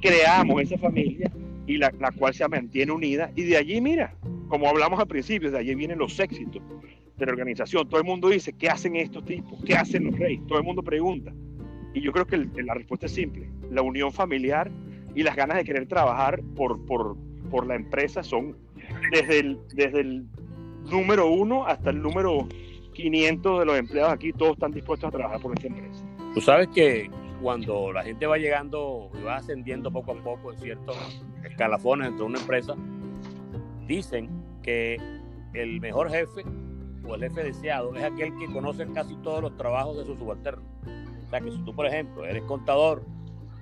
creamos 0.00 0.62
esa 0.62 0.78
familia 0.78 1.30
y 1.66 1.76
la, 1.76 1.92
la 1.98 2.10
cual 2.12 2.34
se 2.34 2.46
mantiene 2.48 2.92
unida. 2.92 3.30
Y 3.36 3.42
de 3.42 3.56
allí, 3.56 3.80
mira, 3.80 4.14
como 4.48 4.68
hablamos 4.68 4.98
al 4.98 5.06
principio, 5.06 5.50
de 5.50 5.58
allí 5.58 5.74
vienen 5.74 5.98
los 5.98 6.18
éxitos 6.18 6.62
de 7.16 7.26
la 7.26 7.32
organización. 7.32 7.88
Todo 7.88 8.00
el 8.00 8.06
mundo 8.06 8.28
dice, 8.28 8.52
¿qué 8.52 8.68
hacen 8.68 8.96
estos 8.96 9.24
tipos? 9.24 9.62
¿Qué 9.64 9.74
hacen 9.74 10.04
los 10.04 10.18
reyes? 10.18 10.44
Todo 10.46 10.58
el 10.58 10.64
mundo 10.64 10.82
pregunta. 10.82 11.32
Y 11.94 12.00
yo 12.00 12.12
creo 12.12 12.26
que 12.26 12.38
la 12.62 12.74
respuesta 12.74 13.06
es 13.06 13.12
simple. 13.12 13.48
La 13.70 13.82
unión 13.82 14.12
familiar 14.12 14.70
y 15.14 15.22
las 15.22 15.36
ganas 15.36 15.56
de 15.58 15.64
querer 15.64 15.86
trabajar 15.86 16.42
por, 16.56 16.84
por, 16.86 17.16
por 17.50 17.66
la 17.66 17.74
empresa 17.74 18.22
son 18.22 18.56
desde 19.10 19.40
el, 19.40 19.58
desde 19.74 20.00
el 20.00 20.26
número 20.90 21.28
uno 21.28 21.66
hasta 21.66 21.90
el 21.90 22.00
número 22.00 22.48
500 22.94 23.60
de 23.60 23.64
los 23.64 23.78
empleados 23.78 24.12
aquí, 24.12 24.32
todos 24.32 24.52
están 24.52 24.72
dispuestos 24.72 25.08
a 25.08 25.10
trabajar 25.10 25.40
por 25.40 25.52
esta 25.52 25.68
empresa. 25.68 26.04
Tú 26.34 26.40
sabes 26.40 26.68
que 26.68 27.10
cuando 27.42 27.92
la 27.92 28.02
gente 28.02 28.26
va 28.26 28.36
llegando 28.36 29.10
y 29.18 29.22
va 29.22 29.36
ascendiendo 29.36 29.90
poco 29.90 30.12
a 30.12 30.14
poco 30.22 30.52
en 30.52 30.58
ciertos 30.58 31.24
escalafones 31.44 32.08
dentro 32.08 32.26
de 32.26 32.30
una 32.30 32.40
empresa, 32.40 32.74
dicen 33.86 34.28
que 34.62 34.96
el 35.54 35.80
mejor 35.80 36.10
jefe 36.10 36.44
o 37.06 37.14
el 37.14 37.22
jefe 37.22 37.44
deseado 37.44 37.94
es 37.96 38.04
aquel 38.04 38.36
que 38.38 38.46
conoce 38.46 38.86
casi 38.92 39.16
todos 39.16 39.42
los 39.42 39.56
trabajos 39.56 39.96
de 39.96 40.04
su 40.04 40.16
subalterno. 40.16 40.62
O 41.26 41.30
sea 41.30 41.40
que 41.40 41.50
si 41.50 41.58
tú, 41.64 41.74
por 41.74 41.86
ejemplo, 41.86 42.24
eres 42.24 42.42
contador 42.44 43.04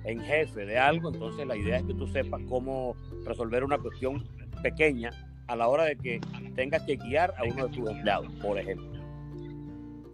en 0.03 0.21
jefe 0.21 0.65
de 0.65 0.77
algo, 0.77 1.09
entonces 1.13 1.45
la 1.45 1.55
idea 1.55 1.77
es 1.77 1.83
que 1.83 1.93
tú 1.93 2.07
sepas 2.07 2.41
cómo 2.47 2.95
resolver 3.25 3.63
una 3.63 3.77
cuestión 3.77 4.27
pequeña 4.61 5.11
a 5.47 5.55
la 5.55 5.67
hora 5.67 5.85
de 5.85 5.95
que 5.95 6.21
tengas 6.55 6.83
que 6.83 6.95
guiar 6.95 7.33
a 7.37 7.43
uno 7.43 7.67
de 7.67 7.75
tus 7.75 7.89
empleados, 7.89 8.31
por 8.41 8.57
ejemplo. 8.57 8.87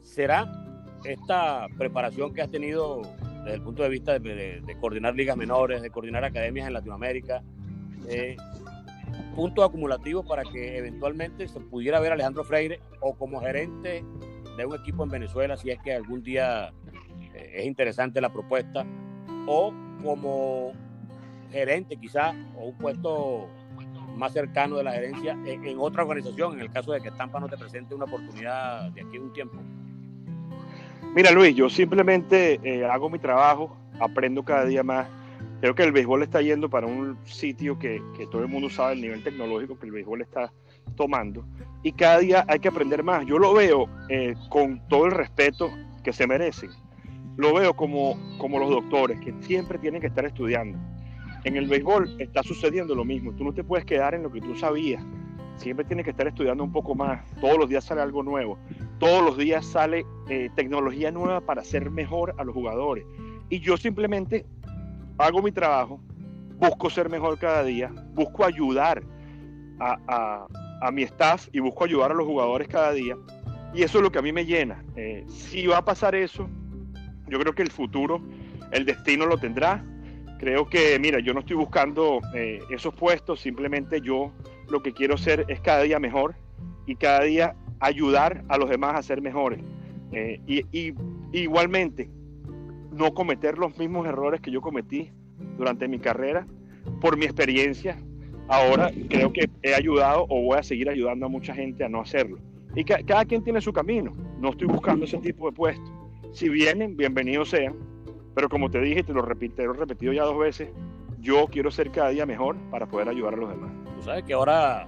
¿Será 0.04 0.50
esta 1.04 1.68
preparación 1.78 2.34
que 2.34 2.42
has 2.42 2.50
tenido 2.50 3.02
desde 3.44 3.58
el 3.58 3.62
punto 3.62 3.84
de 3.84 3.90
vista 3.90 4.18
de, 4.18 4.78
coordinar 4.80 5.14
ligas 5.16 5.38
menores, 5.38 5.82
de 5.82 5.92
coordinar 5.92 6.24
academias 6.24 6.68
en 6.68 6.74
Latinoamérica, 6.74 7.44
eh, 8.10 8.36
puntos 9.36 9.64
acumulativos 9.64 10.26
para 10.26 10.44
que 10.44 10.78
eventualmente 10.78 11.48
se 11.48 11.60
pudiera 11.60 12.00
ver 12.00 12.12
a 12.12 12.16
Alejandro 12.16 12.44
Freire 12.44 12.80
o 13.02 13.14
como 13.14 13.40
gerente 13.42 14.04
de 14.58 14.66
un 14.66 14.76
equipo 14.76 15.04
en 15.04 15.10
Venezuela, 15.10 15.58
si 15.58 15.70
es 15.70 15.80
que 15.84 15.94
algún 15.94 16.24
día 16.24 16.74
eh, 17.36 17.52
es 17.56 17.66
interesante 17.66 18.20
la 18.20 18.34
propuesta, 18.34 18.86
o 19.48 19.74
como 20.04 20.74
gerente 21.52 21.98
quizá, 21.98 22.34
o 22.58 22.68
un 22.68 22.78
puesto 22.78 23.48
más 24.16 24.34
cercano 24.34 24.78
de 24.78 24.84
la 24.84 24.94
gerencia 24.94 25.38
en, 25.46 25.78
otra 25.80 26.04
organización, 26.04 26.54
en 26.54 26.62
el 26.62 26.72
caso 26.72 26.92
de 26.92 27.02
que 27.02 27.12
Tampa 27.12 27.40
no 27.40 27.50
te 27.50 27.58
presente 27.58 27.94
una 27.94 28.06
oportunidad 28.06 28.92
de 28.92 29.02
aquí 29.02 29.18
a 29.18 29.22
un 29.22 29.34
tiempo? 29.34 29.58
Mira 31.14 31.32
Luis, 31.32 31.56
yo 31.56 31.70
simplemente 31.70 32.60
eh, 32.64 32.86
hago 32.86 33.10
mi 33.10 33.20
trabajo, 33.20 33.76
aprendo 34.00 34.44
cada 34.44 34.66
día 34.66 34.84
más 34.84 35.08
creo 35.62 35.74
que 35.74 35.84
el 35.84 35.92
béisbol 35.92 36.22
está 36.22 36.42
yendo 36.42 36.70
para 36.70 36.86
un 36.86 37.18
sitio 37.26 37.80
que, 37.80 38.02
que, 38.16 38.28
todo 38.28 38.42
el 38.42 38.48
mundo 38.48 38.70
sabe 38.70 38.94
el 38.94 39.02
nivel 39.02 39.24
tecnológico 39.24 39.80
que 39.80 39.86
el 39.88 39.94
béisbol 39.94 40.22
está 40.22 40.52
tomando 40.96 41.46
y 41.84 41.92
cada 41.92 42.20
día 42.20 42.46
hay 42.48 42.60
que 42.60 42.68
aprender 42.68 43.04
más. 43.04 43.26
Yo 43.26 43.38
lo 43.38 43.54
veo 43.54 43.88
eh, 44.10 44.34
con 44.50 44.82
todo 44.88 45.06
el 45.06 45.12
respeto 45.12 45.72
que 46.04 46.14
se 46.14 46.28
merecen. 46.28 46.72
Lo 47.38 47.54
veo 47.54 47.74
como, 47.76 48.18
como 48.38 48.60
los 48.60 48.70
doctores 48.70 49.20
que 49.20 49.34
siempre 49.42 49.78
tienen 49.78 50.02
que 50.02 50.08
estar 50.08 50.26
estudiando. 50.26 50.78
En 51.44 51.58
el 51.58 51.68
béisbol 51.68 52.16
está 52.20 52.42
sucediendo 52.44 52.96
lo 52.96 53.06
mismo. 53.06 53.34
Tú 53.34 53.44
no 53.44 53.54
te 53.54 53.64
puedes 53.64 53.86
quedar 53.86 54.16
en 54.16 54.24
lo 54.24 54.32
que 54.32 54.42
tú 54.42 54.56
sabías. 54.56 55.04
Siempre 55.58 55.86
tienes 55.86 56.04
que 56.04 56.12
estar 56.12 56.28
estudiando 56.28 56.64
un 56.64 56.72
poco 56.72 56.96
más. 56.96 57.24
Todos 57.40 57.58
los 57.58 57.70
días 57.70 57.84
sale 57.84 58.02
algo 58.02 58.24
nuevo. 58.24 58.58
Todos 59.00 59.24
los 59.24 59.38
días 59.38 59.66
sale 59.66 60.06
eh, 60.30 60.50
tecnología 60.56 61.12
nueva 61.12 61.42
para 61.42 61.62
hacer 61.62 61.92
mejor 61.92 62.34
a 62.38 62.44
los 62.44 62.54
jugadores. 62.54 63.06
Y 63.50 63.60
yo 63.60 63.78
simplemente 63.78 64.46
hago 65.18 65.42
mi 65.42 65.52
trabajo, 65.52 66.02
busco 66.58 66.90
ser 66.90 67.10
mejor 67.10 67.38
cada 67.38 67.64
día, 67.64 67.92
busco 68.14 68.44
ayudar 68.44 69.04
a, 69.80 69.98
a, 70.08 70.48
a, 70.82 70.92
mi 70.92 71.04
staff 71.04 71.48
y 71.52 71.60
busco 71.60 71.84
ayudar 71.84 72.12
a 72.12 72.16
los 72.16 72.26
jugadores 72.26 72.68
cada 72.68 72.92
día. 72.92 73.16
Y 73.74 73.84
eso 73.84 74.00
es 74.00 74.04
lo 74.04 74.12
que 74.12 74.20
a 74.20 74.22
mí 74.22 74.32
me 74.32 74.46
llena. 74.46 74.84
Eh, 74.96 75.26
si 75.28 75.68
va 75.68 75.78
a 75.78 75.86
pasar 75.86 76.16
eso, 76.16 76.50
yo 77.28 77.40
creo 77.40 77.54
que 77.54 77.64
el 77.64 77.72
futuro, 77.72 78.22
el 78.72 78.86
destino 78.86 79.26
lo 79.26 79.38
tendrá. 79.38 79.84
Creo 80.40 80.68
que, 80.68 81.00
mira, 81.00 81.20
yo 81.20 81.34
no 81.34 81.40
estoy 81.40 81.56
buscando 81.56 82.20
eh, 82.34 82.60
esos 82.70 82.94
puestos, 82.94 83.40
simplemente 83.40 84.02
yo 84.02 84.32
lo 84.70 84.82
que 84.82 84.92
quiero 84.92 85.18
ser 85.18 85.46
es 85.48 85.60
cada 85.62 85.84
día 85.84 86.00
mejor 86.00 86.36
y 86.86 86.96
cada 86.96 87.22
día 87.24 87.56
ayudar 87.80 88.44
a 88.50 88.58
los 88.58 88.70
demás 88.70 88.96
a 88.96 89.04
ser 89.04 89.22
mejores. 89.22 89.60
Eh, 90.12 90.40
y, 90.48 90.94
igualmente, 91.32 92.10
no 92.92 93.14
cometer 93.14 93.58
los 93.58 93.78
mismos 93.78 94.08
errores 94.08 94.42
que 94.42 94.52
yo 94.52 94.62
cometí 94.62 95.12
durante 95.58 95.88
mi 95.88 96.00
carrera. 96.00 96.46
Por 97.02 97.18
mi 97.18 97.26
experiencia, 97.26 97.98
ahora 98.48 98.92
creo 99.10 99.34
que 99.34 99.50
he 99.64 99.74
ayudado 99.74 100.26
o 100.30 100.42
voy 100.42 100.58
a 100.58 100.64
seguir 100.64 100.90
ayudando 100.90 101.26
a 101.26 101.30
mucha 101.30 101.54
gente 101.54 101.84
a 101.84 101.90
no 101.90 102.02
hacerlo. 102.02 102.38
Y 102.76 102.84
ca 102.84 103.00
cada 103.06 103.26
quien 103.26 103.44
tiene 103.44 103.62
su 103.62 103.74
camino. 103.74 104.12
No 104.40 104.52
estoy 104.52 104.68
buscando 104.68 105.06
ese 105.06 105.18
tipo 105.18 105.50
de 105.50 105.56
puestos. 105.56 105.92
Si 106.36 106.50
vienen, 106.50 106.98
bienvenidos 106.98 107.52
sean. 107.52 107.76
Pero 108.36 108.50
como 108.50 108.70
te 108.70 108.82
dije, 108.82 109.04
te 109.04 109.14
lo, 109.14 109.22
repito, 109.22 109.56
te 109.56 109.64
lo 109.64 109.74
he 109.74 109.78
repetido 109.78 110.12
ya 110.12 110.24
dos 110.24 110.38
veces, 110.38 110.68
yo 111.22 111.48
quiero 111.48 111.72
ser 111.72 111.92
cada 111.92 112.10
día 112.10 112.26
mejor 112.26 112.58
para 112.70 112.88
poder 112.88 113.08
ayudar 113.08 113.36
a 113.36 113.38
los 113.38 113.50
demás. 113.52 113.72
Tú 113.96 114.04
sabes 114.04 114.26
que 114.26 114.34
ahora 114.34 114.86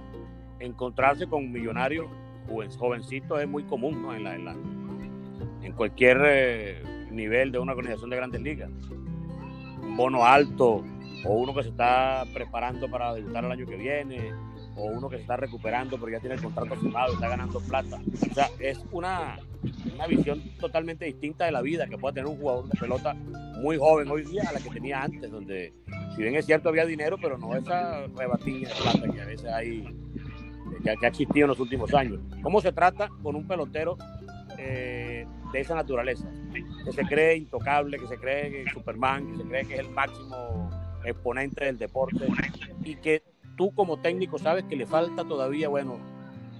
encontrarse 0.60 1.26
con 1.26 1.50
millonarios 1.50 2.06
joven, 2.46 2.70
jovencitos 2.72 3.40
es 3.40 3.48
muy 3.48 3.62
común 3.62 4.02
¿no? 4.02 4.14
en, 4.14 4.24
la, 4.24 4.34
en, 4.34 5.72
cualquier 5.72 6.20
eh, 6.26 6.82
nivel 7.10 7.50
de 7.50 7.58
una 7.58 7.72
organización 7.72 8.10
de 8.10 8.16
grandes 8.16 8.42
ligas. 8.42 8.70
Un 9.80 9.96
bono 9.96 10.26
alto 10.26 10.84
o 11.24 11.32
uno 11.32 11.54
que 11.54 11.62
se 11.62 11.70
está 11.70 12.26
preparando 12.34 12.90
para 12.90 13.14
debutar 13.14 13.46
el 13.46 13.52
año 13.52 13.64
que 13.64 13.76
viene 13.76 14.34
o 14.76 14.84
uno 14.84 15.08
que 15.08 15.16
se 15.16 15.22
está 15.22 15.38
recuperando 15.38 15.96
pero 15.96 16.12
ya 16.12 16.20
tiene 16.20 16.34
el 16.34 16.42
contrato 16.42 16.76
firmado 16.76 17.12
y 17.12 17.14
está 17.14 17.28
ganando 17.28 17.58
plata. 17.60 17.98
O 18.30 18.34
sea, 18.34 18.50
es 18.60 18.84
una, 18.92 19.38
una 19.94 20.06
visión 20.06 20.42
totalmente 20.60 21.04
distinta 21.04 21.44
de 21.44 21.52
la 21.52 21.62
vida 21.62 21.86
que 21.86 21.98
puede 21.98 22.14
tener 22.14 22.28
un 22.28 22.38
jugador 22.38 22.68
de 22.68 22.78
pelota 22.78 23.14
muy 23.60 23.76
joven 23.76 24.08
hoy 24.10 24.24
día 24.24 24.44
a 24.48 24.52
la 24.52 24.60
que 24.60 24.70
tenía 24.70 25.02
antes, 25.02 25.30
donde 25.30 25.72
si 26.14 26.22
bien 26.22 26.34
es 26.36 26.46
cierto 26.46 26.68
había 26.68 26.86
dinero, 26.86 27.16
pero 27.20 27.38
no 27.38 27.54
esa 27.56 28.06
rebatilla 28.16 28.68
de 28.68 28.74
plata 28.74 29.12
que 29.12 29.20
a 29.20 29.24
veces 29.24 29.46
hay, 29.46 29.84
que, 30.84 30.96
que 30.96 31.06
ha 31.06 31.08
existido 31.08 31.44
en 31.44 31.48
los 31.48 31.60
últimos 31.60 31.92
años. 31.94 32.20
¿Cómo 32.42 32.60
se 32.60 32.72
trata 32.72 33.08
con 33.22 33.34
un 33.34 33.46
pelotero 33.46 33.96
eh, 34.58 35.26
de 35.52 35.60
esa 35.60 35.74
naturaleza? 35.74 36.30
Que 36.84 36.92
se 36.92 37.02
cree 37.02 37.36
intocable, 37.36 37.98
que 37.98 38.06
se 38.06 38.16
cree 38.16 38.64
Superman, 38.72 39.32
que 39.32 39.36
se 39.38 39.48
cree 39.48 39.64
que 39.66 39.74
es 39.74 39.80
el 39.80 39.90
máximo 39.90 40.70
exponente 41.04 41.64
del 41.64 41.78
deporte 41.78 42.26
y 42.84 42.96
que 42.96 43.22
tú 43.56 43.72
como 43.74 43.98
técnico 44.00 44.38
sabes 44.38 44.64
que 44.64 44.76
le 44.76 44.86
falta 44.86 45.24
todavía, 45.24 45.68
bueno, 45.68 45.98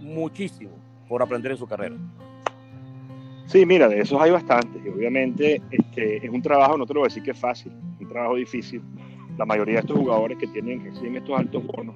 muchísimo 0.00 0.72
por 1.08 1.22
aprender 1.22 1.52
en 1.52 1.58
su 1.58 1.66
carrera. 1.66 1.96
Sí, 3.48 3.64
mira, 3.64 3.88
de 3.88 4.00
esos 4.00 4.20
hay 4.20 4.30
bastantes 4.30 4.84
y 4.84 4.90
obviamente 4.90 5.62
este, 5.70 6.18
es 6.18 6.30
un 6.30 6.42
trabajo, 6.42 6.76
no 6.76 6.84
te 6.84 6.92
lo 6.92 7.00
voy 7.00 7.06
a 7.06 7.08
decir 7.08 7.22
que 7.22 7.30
es 7.30 7.38
fácil, 7.38 7.72
es 7.94 8.02
un 8.02 8.08
trabajo 8.10 8.34
difícil. 8.34 8.82
La 9.38 9.46
mayoría 9.46 9.76
de 9.76 9.80
estos 9.80 9.96
jugadores 9.96 10.36
que 10.36 10.46
tienen, 10.48 10.84
reciben 10.84 11.16
estos 11.16 11.38
altos 11.38 11.66
bonos, 11.66 11.94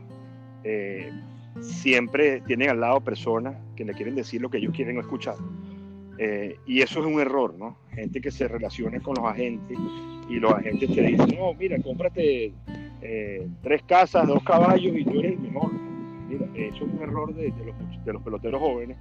eh, 0.65 1.13
siempre 1.61 2.41
tienen 2.47 2.71
al 2.71 2.81
lado 2.81 3.03
personas 3.03 3.55
que 3.77 3.85
le 3.85 3.93
quieren 3.93 4.15
decir 4.15 4.41
lo 4.41 4.49
que 4.49 4.57
ellos 4.57 4.73
quieren 4.75 4.99
escuchar. 4.99 5.35
Eh, 6.17 6.57
y 6.67 6.81
eso 6.81 7.01
es 7.01 7.07
un 7.07 7.21
error, 7.21 7.55
¿no? 7.59 7.77
Gente 7.91 8.23
que 8.23 8.31
se 8.31 8.49
relacione 8.49 9.03
con 9.03 9.15
los 9.17 9.27
agentes 9.27 9.77
y 10.31 10.37
los 10.37 10.55
agentes 10.55 10.95
te 10.95 11.03
dicen, 11.03 11.37
no, 11.39 11.53
mira, 11.53 11.77
cómprate 11.83 12.55
eh, 13.03 13.47
tres 13.63 13.83
casas, 13.83 14.27
dos 14.27 14.43
caballos 14.43 14.97
y 14.97 15.05
tú 15.05 15.19
eres 15.19 15.33
el 15.33 15.41
mejor. 15.41 15.92
Mira, 16.33 16.47
eso 16.55 16.85
es 16.87 16.93
un 16.93 17.03
error 17.03 17.35
de, 17.35 17.53
los, 18.07 18.23
peloteros 18.23 18.61
jóvenes. 18.61 18.97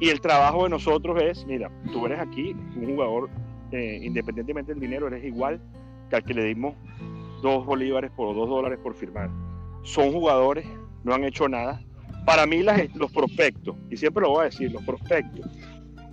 Y 0.00 0.08
el 0.08 0.20
trabajo 0.20 0.64
de 0.64 0.70
nosotros 0.70 1.20
es, 1.22 1.46
mira, 1.46 1.70
tú 1.92 2.06
eres 2.06 2.18
aquí 2.18 2.56
un 2.76 2.86
jugador, 2.86 3.28
eh, 3.72 4.00
independientemente 4.02 4.72
del 4.72 4.80
dinero, 4.80 5.06
eres 5.08 5.24
igual 5.24 5.60
que 6.08 6.16
al 6.16 6.24
que 6.24 6.34
le 6.34 6.44
dimos 6.44 6.74
dos 7.42 7.66
bolívares 7.66 8.10
por 8.12 8.34
dos 8.34 8.48
dólares 8.48 8.78
por 8.82 8.94
firmar. 8.94 9.28
Son 9.82 10.12
jugadores, 10.12 10.66
no 11.04 11.12
han 11.12 11.24
hecho 11.24 11.48
nada. 11.48 11.82
Para 12.24 12.46
mí 12.46 12.62
las, 12.62 12.94
los 12.94 13.12
prospectos, 13.12 13.76
y 13.90 13.96
siempre 13.96 14.22
lo 14.22 14.30
voy 14.30 14.42
a 14.42 14.44
decir, 14.44 14.72
los 14.72 14.82
prospectos, 14.84 15.46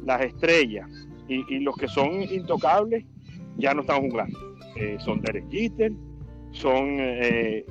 las 0.03 0.21
estrellas 0.21 0.89
y, 1.27 1.55
y 1.55 1.59
los 1.59 1.75
que 1.77 1.87
son 1.87 2.23
intocables 2.23 3.05
ya 3.57 3.73
no 3.73 3.81
están 3.81 4.09
jugando. 4.09 4.37
Eh, 4.75 4.97
son 4.99 5.21
Derek 5.21 5.49
Jeter, 5.49 5.91
son, 6.51 6.97
eh, 6.99 7.65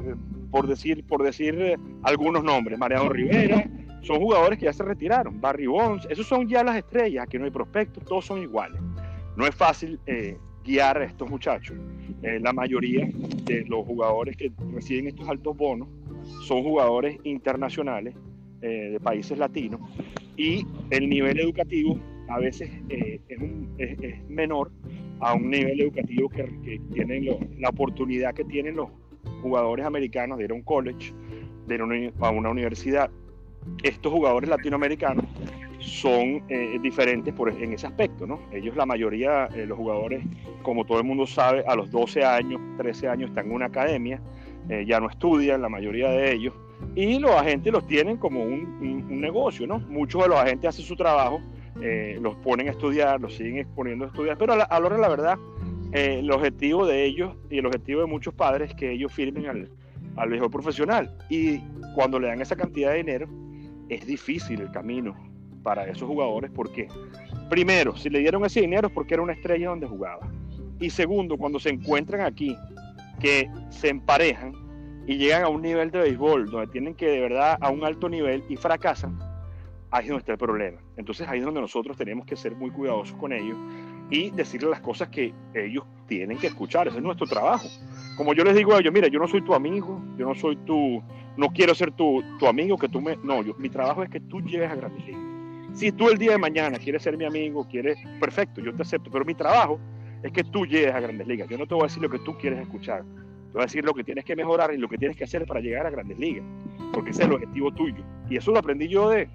por 0.51 0.67
decir, 0.67 1.05
por 1.05 1.23
decir 1.23 1.55
eh, 1.61 1.77
algunos 2.03 2.43
nombres, 2.45 2.79
Mariano 2.79 3.09
Rivera, 3.09 3.69
son 4.03 4.21
jugadores 4.21 4.59
que 4.59 4.67
ya 4.67 4.73
se 4.73 4.85
retiraron, 4.85 5.41
Barry 5.41 5.67
Bonds, 5.67 6.07
esos 6.11 6.27
son 6.27 6.49
ya 6.49 6.63
las 6.63 6.77
estrellas, 6.77 7.25
aquí 7.25 7.39
no 7.39 7.45
hay 7.45 7.51
prospectos, 7.51 8.05
todos 8.05 8.25
son 8.25 8.43
iguales. 8.43 8.81
No 9.37 9.47
es 9.47 9.55
fácil 9.55 10.01
eh, 10.07 10.37
guiar 10.65 10.99
a 10.99 11.05
estos 11.05 11.29
muchachos. 11.31 11.77
Eh, 12.23 12.39
la 12.41 12.53
mayoría 12.53 13.09
de 13.45 13.65
los 13.67 13.87
jugadores 13.87 14.37
que 14.37 14.53
reciben 14.73 15.07
estos 15.07 15.29
altos 15.29 15.57
bonos 15.57 15.89
son 16.47 16.63
jugadores 16.63 17.19
internacionales 17.25 18.15
eh, 18.61 18.91
de 18.93 19.01
países 19.01 19.39
latinos 19.39 19.81
y 20.37 20.67
el 20.91 21.09
nivel 21.09 21.39
educativo 21.41 21.99
a 22.29 22.39
veces 22.39 22.71
eh, 22.89 23.21
es, 23.29 23.39
un, 23.39 23.75
es, 23.79 23.99
es, 24.01 24.29
menor 24.29 24.71
a 25.21 25.35
un 25.35 25.49
nivel 25.49 25.81
educativo 25.81 26.29
que, 26.29 26.45
que 26.65 26.81
tienen 26.93 27.25
lo, 27.25 27.39
la 27.59 27.71
oportunidad 27.71 28.35
que 28.35 28.45
tienen 28.45 28.77
los 28.77 28.91
jugadores 29.41 29.87
americanos 29.87 30.39
de 30.39 30.53
un 30.53 30.63
college, 30.63 31.13
de 31.67 32.13
a 32.21 32.31
una, 32.31 32.51
universidad. 32.51 33.11
Estos 33.83 34.13
jugadores 34.13 34.49
latinoamericanos 34.49 35.25
son 35.79 36.43
eh, 36.49 36.79
diferentes 36.81 37.33
por, 37.35 37.51
en 37.51 37.73
ese 37.73 37.87
aspecto, 37.87 38.27
¿no? 38.27 38.41
Ellos, 38.53 38.77
la 38.77 38.87
mayoría, 38.87 39.47
eh, 39.55 39.67
los 39.67 39.79
jugadores, 39.79 40.25
como 40.63 40.85
todo 40.85 40.99
el 40.99 41.05
mundo 41.05 41.27
sabe, 41.27 41.65
a 41.67 41.75
los 41.77 41.91
12 41.91 42.25
años, 42.25 42.61
13 42.79 43.09
años 43.09 43.31
están 43.31 43.47
en 43.47 43.53
una 43.53 43.67
academia, 43.67 44.21
eh, 44.69 44.85
ya 44.87 45.01
no 45.01 45.09
estudian, 45.09 45.63
la 45.63 45.69
mayoría 45.69 46.11
de 46.11 46.33
ellos, 46.33 46.55
y 46.95 47.19
los 47.19 47.31
agentes 47.33 47.73
los 47.73 47.87
tienen 47.87 48.17
como 48.17 48.43
un, 48.43 49.07
un, 49.09 49.21
negocio, 49.21 49.67
¿no? 49.67 49.81
Muchos 49.81 50.23
de 50.23 50.29
los 50.29 50.39
agentes 50.39 50.69
hacen 50.69 50.85
su 50.85 50.97
trabajo, 50.97 51.41
eh, 51.81 52.19
los 52.21 52.37
ponen 52.37 52.69
a 52.69 52.71
estudiar, 52.73 53.21
los 53.21 53.35
siguen 53.35 53.59
exponiendo 53.59 54.05
a 54.05 54.09
estudiar, 54.09 54.37
pero 54.37 54.53
a 54.53 54.57
la, 54.57 54.65
a 54.65 54.81
la 54.81 54.87
hora 54.87 54.99
la 54.99 55.09
verdad, 55.09 55.39
eh, 55.93 56.19
el 56.21 56.31
objetivo 56.31 56.87
de 56.87 57.05
ellos 57.05 57.35
y 57.51 57.59
el 57.59 57.67
objetivo 57.67 58.01
de 58.01 58.07
muchos 58.07 58.35
padres 58.35 58.71
es 58.71 58.77
que 58.77 58.93
ellos 58.93 59.13
firmen 59.13 59.47
al, 59.47 59.71
al 60.17 60.29
mejor 60.29 60.51
profesional. 60.51 61.11
Y 61.31 61.59
cuando 61.95 62.19
le 62.19 62.29
dan 62.29 62.41
esa 62.41 62.57
cantidad 62.57 62.91
de 62.91 62.99
dinero, 62.99 63.29
es 63.89 64.07
difícil 64.07 64.61
el 64.61 64.71
camino 64.71 65.17
para 65.63 65.85
esos 65.85 66.09
jugadores 66.09 66.51
porque, 66.55 66.89
primero, 67.49 67.97
si 67.97 68.11
le 68.11 68.21
dieron 68.21 68.45
ese 68.45 68.61
dinero 68.61 68.89
es 68.89 68.93
porque 68.93 69.15
era 69.15 69.23
una 69.23 69.33
estrella 69.33 69.69
donde 69.69 69.87
jugaba. 69.87 70.31
Y 70.81 70.91
segundo, 70.91 71.37
cuando 71.37 71.59
se 71.59 71.71
encuentran 71.71 72.21
aquí, 72.21 72.57
que 73.19 73.51
se 73.71 73.89
emparejan 73.89 74.53
y 75.07 75.17
llegan 75.17 75.43
a 75.43 75.49
un 75.49 75.63
nivel 75.63 75.91
de 75.91 76.01
béisbol 76.01 76.51
donde 76.51 76.69
tienen 76.69 76.95
que 76.95 77.07
de 77.07 77.21
verdad 77.21 77.59
a 77.61 77.71
un 77.71 77.85
alto 77.85 78.09
nivel 78.09 78.45
y 78.49 78.57
fracasan, 78.57 79.19
ahí 79.91 80.05
es 80.05 80.09
donde 80.09 80.21
está 80.21 80.33
el 80.33 80.39
problema. 80.39 80.79
Entonces 80.97 81.27
ahí 81.29 81.39
es 81.39 81.45
donde 81.45 81.61
nosotros 81.61 81.97
tenemos 81.97 82.27
que 82.27 82.37
ser 82.37 82.55
muy 82.55 82.71
cuidadosos 82.71 83.17
con 83.17 83.33
ellos 83.33 83.57
y 84.11 84.31
decirles 84.31 84.71
las 84.71 84.81
cosas 84.81 85.09
que 85.09 85.33
ellos 85.55 85.85
tienen 86.07 86.39
que 86.39 86.49
escuchar. 86.49 86.89
Ese 86.89 86.97
es 86.97 87.03
nuestro 87.03 87.27
trabajo. 87.27 87.69
Como 88.17 88.35
yo 88.35 88.45
les 88.45 88.57
digo 88.57 88.75
a 88.75 88.81
ellos, 88.81 88.93
mira, 88.93 89.09
yo 89.09 89.19
no 89.19 89.29
soy 89.29 89.43
tu 89.43 89.55
amigo, 89.55 90.03
yo 90.17 90.27
no 90.27 90.35
soy 90.35 90.57
tu, 90.57 91.03
no 91.37 91.49
quiero 91.51 91.75
ser 91.75 91.93
tu, 91.93 92.23
tu 92.39 92.47
amigo, 92.47 92.77
que 92.77 92.89
tú 92.89 93.01
me, 93.01 93.17
no, 93.23 93.43
yo, 93.43 93.55
mi 93.59 93.69
trabajo 93.69 94.03
es 94.03 94.11
que 94.11 94.21
tú 94.21 94.41
llegues 94.41 94.71
a 94.71 94.75
Grandes 94.75 95.07
Ligas. 95.07 95.23
Si 95.75 95.93
tú 95.93 96.09
el 96.09 96.19
día 96.19 96.33
de 96.33 96.39
mañana 96.39 96.79
quieres 96.79 97.03
ser 97.03 97.17
mi 97.17 97.25
amigo, 97.25 97.67
quieres, 97.69 97.99
perfecto, 98.19 98.61
yo 98.61 98.75
te 98.75 98.83
acepto, 98.83 99.11
pero 99.11 99.25
mi 99.25 99.35
trabajo 99.35 99.79
es 100.23 100.33
que 100.33 100.43
tú 100.43 100.67
llegues 100.67 100.93
a 100.93 101.01
Grandes 101.01 101.27
Ligas. 101.29 101.49
Yo 101.49 101.59
no 101.59 101.67
te 101.67 101.75
voy 101.75 101.85
a 101.85 101.87
decir 101.87 102.03
lo 102.03 102.11
que 102.11 102.19
tú 102.21 102.37
quieres 102.39 102.59
escuchar, 102.59 103.03
te 103.03 103.53
voy 103.53 103.63
a 103.63 103.67
decir 103.67 103.85
lo 103.85 103.95
que 103.95 104.03
tienes 104.03 104.25
que 104.25 104.35
mejorar 104.35 104.75
y 104.75 104.79
lo 104.79 104.89
que 104.89 104.99
tienes 104.99 105.17
que 105.17 105.25
hacer 105.25 105.47
para 105.47 105.61
llegar 105.61 105.87
a 105.87 105.91
Grandes 105.91 106.19
Ligas, 106.19 106.45
porque 106.93 107.11
ese 107.11 107.23
es 107.23 107.29
el 107.29 107.35
objetivo 107.35 107.71
tuyo. 107.73 108.03
Y 108.29 108.37
eso 108.37 108.51
lo 108.51 108.59
aprendí 108.59 108.89
yo 108.89 109.11
de, 109.11 109.29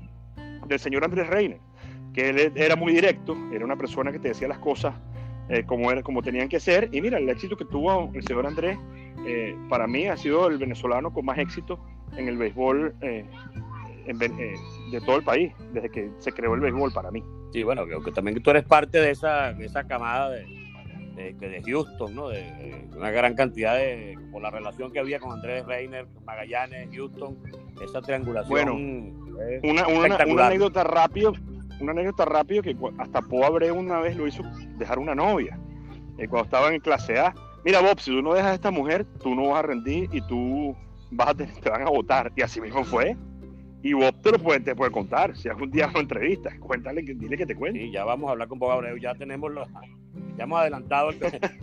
del 0.67 0.79
señor 0.79 1.05
Andrés 1.05 1.27
Reiner, 1.27 1.59
que 2.13 2.30
él 2.30 2.54
era 2.56 2.76
muy 2.76 2.93
directo, 2.93 3.36
era 3.52 3.65
una 3.65 3.76
persona 3.76 4.12
que 4.12 4.19
te 4.19 4.30
decía 4.30 4.47
las 4.47 4.60
cosas 4.60 4.93
eh, 5.49 5.63
como, 5.65 5.91
era, 5.91 6.02
como 6.04 6.21
tenían 6.21 6.47
que 6.47 6.60
ser. 6.60 6.89
Y 6.91 7.02
mira, 7.02 7.17
el 7.17 7.30
éxito 7.30 7.58
que 7.58 7.65
tuvo 7.65 8.12
el 8.13 8.23
señor 8.23 8.45
Andrés, 8.45 8.78
eh, 9.26 9.56
para 9.69 9.88
mí 9.88 10.08
ha 10.08 10.17
sido 10.17 10.47
el 10.47 10.58
venezolano 10.58 11.13
con 11.13 11.26
más 11.26 11.38
éxito 11.38 11.80
en 12.17 12.28
el 12.28 12.38
béisbol 12.38 12.93
eh, 13.02 13.26
en, 14.06 14.21
eh, 14.21 14.56
de 14.91 15.02
todo 15.02 15.17
el 15.17 15.23
país, 15.23 15.54
desde 15.73 15.89
que 15.89 16.12
se 16.19 16.32
creó 16.32 16.54
el 16.56 16.62
béisbol 16.62 16.91
para 16.93 17.12
mí. 17.12 17.23
Sí, 17.52 17.63
bueno, 17.63 17.86
que, 17.86 17.97
que 18.04 18.12
también 18.12 18.41
tú 18.41 18.49
eres 18.49 18.63
parte 18.63 18.99
de 18.99 19.12
esa, 19.12 19.54
de 19.54 19.65
esa 19.65 19.86
camada 19.86 20.30
de, 20.32 20.45
de, 21.15 21.34
de, 21.34 21.62
Houston, 21.63 22.15
¿no? 22.15 22.30
De, 22.30 22.39
de, 22.39 22.89
una 22.97 23.12
gran 23.12 23.36
cantidad 23.36 23.76
de, 23.76 24.17
por 24.32 24.41
la 24.41 24.49
relación 24.49 24.91
que 24.91 24.99
había 24.99 25.19
con 25.19 25.32
Andrés 25.32 25.65
Reiner, 25.65 26.08
Magallanes, 26.26 26.89
Houston, 26.93 27.38
esa 27.82 28.02
triangulación. 28.02 28.49
Bueno, 28.49 28.73
una, 29.63 29.88
una, 29.88 30.26
una, 30.26 30.47
anécdota 30.47 30.84
rápido, 30.84 31.34
una 31.84 31.91
anécdota 31.91 32.26
rápido 32.26 32.63
que 32.63 32.76
hasta 32.98 33.22
Po 33.22 33.46
Abreu 33.46 33.76
una 33.76 34.00
vez 34.00 34.15
lo 34.15 34.28
hizo 34.28 34.43
dejar 34.78 35.00
una 35.00 35.15
novia, 35.15 35.60
eh, 36.17 36.28
cuando 36.28 36.46
estaban 36.46 36.74
en 36.74 36.80
clase 36.80 37.19
A. 37.19 37.34
Mira, 37.65 37.80
Bob, 37.80 38.00
si 38.00 38.12
tú 38.12 38.22
no 38.22 38.34
dejas 38.34 38.52
a 38.52 38.56
esta 38.56 38.72
mujer, 38.72 39.06
tú 39.22 39.36
no 39.36 39.50
vas 39.50 39.60
a 39.60 39.67
rendir 39.67 40.10
y 40.12 40.22
tú 40.28 40.76
vas 41.12 41.30
a 41.30 41.34
te 41.36 41.69
van 41.69 41.84
a 41.84 41.89
votar. 41.89 42.32
Y 42.36 42.41
así 42.41 42.60
mismo 42.60 42.84
fue. 42.84 43.15
Y 43.82 43.93
Bob 43.93 44.22
te 44.22 44.32
lo 44.32 44.39
puede, 44.39 44.62
te 44.62 44.76
puede 44.76 44.91
contar. 44.91 45.36
Si 45.36 45.50
algún 45.50 45.72
día 45.72 45.88
una 45.88 46.00
entrevista, 46.00 46.52
cuéntale, 46.60 47.02
dile 47.02 47.38
que 47.38 47.46
te 47.46 47.56
cuente. 47.56 47.80
Sí, 47.80 47.91
ya 47.91 48.06
vamos 48.06 48.30
a 48.30 48.32
hablar 48.32 48.48
con 48.48 48.60
Bob 48.60 48.72
Abreu. 48.72 48.98
Ya 48.98 49.13
tenemos 49.15 49.52
los, 49.52 49.67
ya 50.38 50.43
hemos 50.43 50.60
adelantado 50.60 51.10
el, 51.10 51.19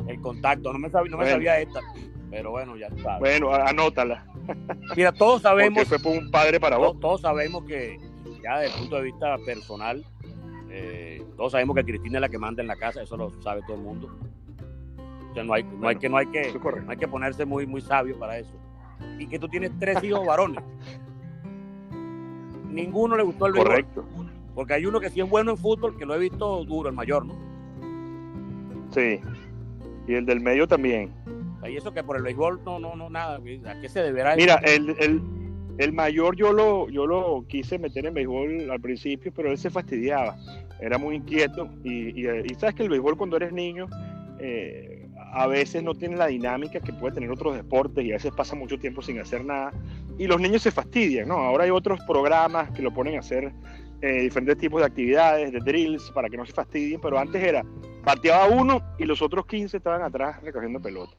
el 0.08 0.20
contacto. 0.20 0.72
No 0.72 0.78
me 0.78 0.90
sabía, 0.90 1.10
no 1.10 1.16
me 1.18 1.24
bueno. 1.24 1.36
sabía 1.36 1.60
esta, 1.60 1.80
pero 2.30 2.50
bueno, 2.50 2.76
ya 2.76 2.88
está. 2.88 3.18
Bueno, 3.18 3.52
anótala. 3.54 4.26
Mira, 4.96 5.12
todos 5.12 5.42
sabemos. 5.42 5.84
Porque 5.84 5.98
fue 6.02 6.18
un 6.18 6.30
padre 6.30 6.60
para 6.60 6.76
todos, 6.76 6.92
vos. 6.92 7.00
Todos 7.00 7.20
sabemos 7.22 7.64
que, 7.64 7.96
ya 8.42 8.58
desde 8.58 8.74
el 8.74 8.80
punto 8.80 8.96
de 8.96 9.02
vista 9.02 9.36
personal, 9.44 10.04
eh, 10.70 11.22
todos 11.36 11.52
sabemos 11.52 11.76
que 11.76 11.84
Cristina 11.84 12.18
es 12.18 12.20
la 12.22 12.28
que 12.28 12.38
manda 12.38 12.62
en 12.62 12.68
la 12.68 12.76
casa, 12.76 13.02
eso 13.02 13.16
lo 13.16 13.30
sabe 13.42 13.62
todo 13.66 13.76
el 13.76 13.82
mundo. 13.82 14.08
O 15.30 15.34
sea, 15.34 15.44
no 15.44 15.54
hay, 15.54 15.62
no 15.62 15.70
bueno, 15.70 15.88
hay 15.88 15.96
que, 15.96 16.08
no 16.08 16.16
hay 16.16 16.26
que, 16.26 16.52
no 16.52 16.90
hay 16.90 16.96
que 16.96 17.08
ponerse 17.08 17.44
muy, 17.44 17.66
muy 17.66 17.80
sabio 17.80 18.18
para 18.18 18.38
eso. 18.38 18.52
Y 19.18 19.26
que 19.26 19.38
tú 19.38 19.48
tienes 19.48 19.70
tres 19.78 20.02
hijos 20.02 20.26
varones. 20.26 20.62
Ninguno 22.68 23.16
le 23.16 23.22
gustó 23.22 23.46
el 23.46 23.52
béisbol. 23.52 23.70
Correcto. 23.70 24.04
Porque 24.54 24.74
hay 24.74 24.86
uno 24.86 25.00
que 25.00 25.10
sí 25.10 25.20
es 25.20 25.28
bueno 25.28 25.52
en 25.52 25.56
fútbol, 25.56 25.96
que 25.96 26.04
lo 26.04 26.14
he 26.14 26.18
visto 26.18 26.64
duro, 26.64 26.88
el 26.88 26.94
mayor, 26.94 27.24
¿no? 27.24 27.34
Sí. 28.90 29.20
Y 30.06 30.14
el 30.14 30.26
del 30.26 30.40
medio 30.40 30.66
también. 30.66 31.12
Y 31.68 31.76
eso 31.76 31.92
que 31.92 32.02
por 32.02 32.16
el 32.16 32.22
béisbol 32.22 32.60
no, 32.64 32.78
no, 32.78 32.96
no, 32.96 33.10
nada. 33.10 33.36
¿A 33.36 33.80
qué 33.80 33.88
se 33.88 34.02
deberá? 34.02 34.34
Mira, 34.34 34.56
el, 34.64 34.96
el, 34.98 35.22
el 35.78 35.92
mayor 35.92 36.36
yo 36.36 36.52
lo, 36.52 36.88
yo 36.88 37.06
lo 37.06 37.44
quise 37.48 37.78
meter 37.78 38.06
en 38.06 38.14
béisbol 38.14 38.70
al 38.70 38.80
principio, 38.80 39.32
pero 39.34 39.50
él 39.50 39.58
se 39.58 39.70
fastidiaba. 39.70 40.36
Era 40.80 40.98
muy 40.98 41.16
inquieto. 41.16 41.68
Y, 41.84 42.20
y, 42.20 42.54
sabes 42.58 42.74
que 42.74 42.82
el 42.82 42.88
béisbol 42.88 43.16
cuando 43.16 43.36
eres 43.36 43.52
niño, 43.52 43.86
eh, 44.38 45.08
a 45.32 45.46
veces 45.46 45.82
no 45.82 45.94
tiene 45.94 46.16
la 46.16 46.26
dinámica 46.26 46.80
que 46.80 46.92
puede 46.92 47.14
tener 47.14 47.30
otros 47.30 47.54
deportes 47.54 48.04
y 48.04 48.10
a 48.10 48.14
veces 48.14 48.32
pasa 48.32 48.56
mucho 48.56 48.78
tiempo 48.78 49.02
sin 49.02 49.18
hacer 49.18 49.44
nada. 49.44 49.72
Y 50.18 50.26
los 50.26 50.40
niños 50.40 50.62
se 50.62 50.70
fastidian, 50.70 51.28
¿no? 51.28 51.34
Ahora 51.34 51.64
hay 51.64 51.70
otros 51.70 52.00
programas 52.06 52.70
que 52.72 52.82
lo 52.82 52.92
ponen 52.92 53.16
a 53.16 53.20
hacer 53.20 53.52
eh, 54.02 54.22
diferentes 54.22 54.58
tipos 54.58 54.80
de 54.80 54.86
actividades, 54.86 55.52
de 55.52 55.60
drills, 55.60 56.10
para 56.12 56.28
que 56.28 56.36
no 56.36 56.46
se 56.46 56.52
fastidien, 56.52 57.00
pero 57.00 57.18
antes 57.18 57.42
era, 57.42 57.62
pateaba 58.04 58.48
uno 58.48 58.80
y 58.98 59.04
los 59.04 59.20
otros 59.20 59.46
15 59.46 59.76
estaban 59.76 60.02
atrás 60.02 60.42
recogiendo 60.42 60.80
pelota. 60.80 61.16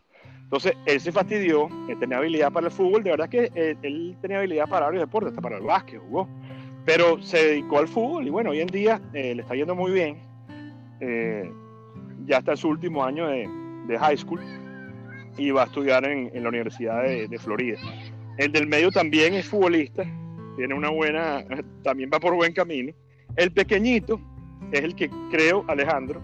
Entonces, 0.51 0.73
él 0.85 0.99
se 0.99 1.13
fastidió, 1.13 1.69
él 1.87 1.97
tenía 1.97 2.17
habilidad 2.17 2.51
para 2.51 2.67
el 2.67 2.73
fútbol, 2.73 3.01
de 3.03 3.11
verdad 3.11 3.29
que 3.29 3.45
él, 3.45 3.51
eh, 3.55 3.77
él 3.83 4.17
tenía 4.21 4.39
habilidad 4.39 4.67
para 4.67 4.87
varios 4.87 5.03
deportes, 5.03 5.29
hasta 5.29 5.41
para 5.41 5.55
el 5.55 5.63
básquet 5.63 6.01
jugó, 6.01 6.27
pero 6.83 7.23
se 7.23 7.37
dedicó 7.37 7.79
al 7.79 7.87
fútbol 7.87 8.27
y 8.27 8.31
bueno, 8.31 8.49
hoy 8.49 8.59
en 8.59 8.67
día 8.67 9.01
eh, 9.13 9.33
le 9.33 9.43
está 9.43 9.55
yendo 9.55 9.75
muy 9.75 9.93
bien. 9.93 10.17
Eh, 10.99 11.49
ya 12.25 12.39
está 12.39 12.51
en 12.51 12.57
su 12.57 12.67
último 12.67 13.01
año 13.01 13.27
de, 13.27 13.47
high 13.97 14.17
school 14.17 14.41
y 15.37 15.51
va 15.51 15.63
a 15.63 15.65
estudiar 15.67 16.03
en, 16.05 16.29
en 16.33 16.43
la 16.43 16.49
Universidad 16.49 17.01
de, 17.03 17.29
de, 17.29 17.39
Florida. 17.39 17.79
El 18.37 18.51
del 18.51 18.67
medio 18.67 18.91
también 18.91 19.33
es 19.33 19.47
futbolista, 19.47 20.03
tiene 20.57 20.73
una 20.73 20.89
buena, 20.89 21.45
también 21.81 22.09
va 22.13 22.19
por 22.19 22.35
buen 22.35 22.51
camino. 22.51 22.91
El 23.37 23.53
pequeñito 23.53 24.19
es 24.73 24.81
el 24.81 24.95
que 24.95 25.09
creo, 25.31 25.63
Alejandro, 25.69 26.21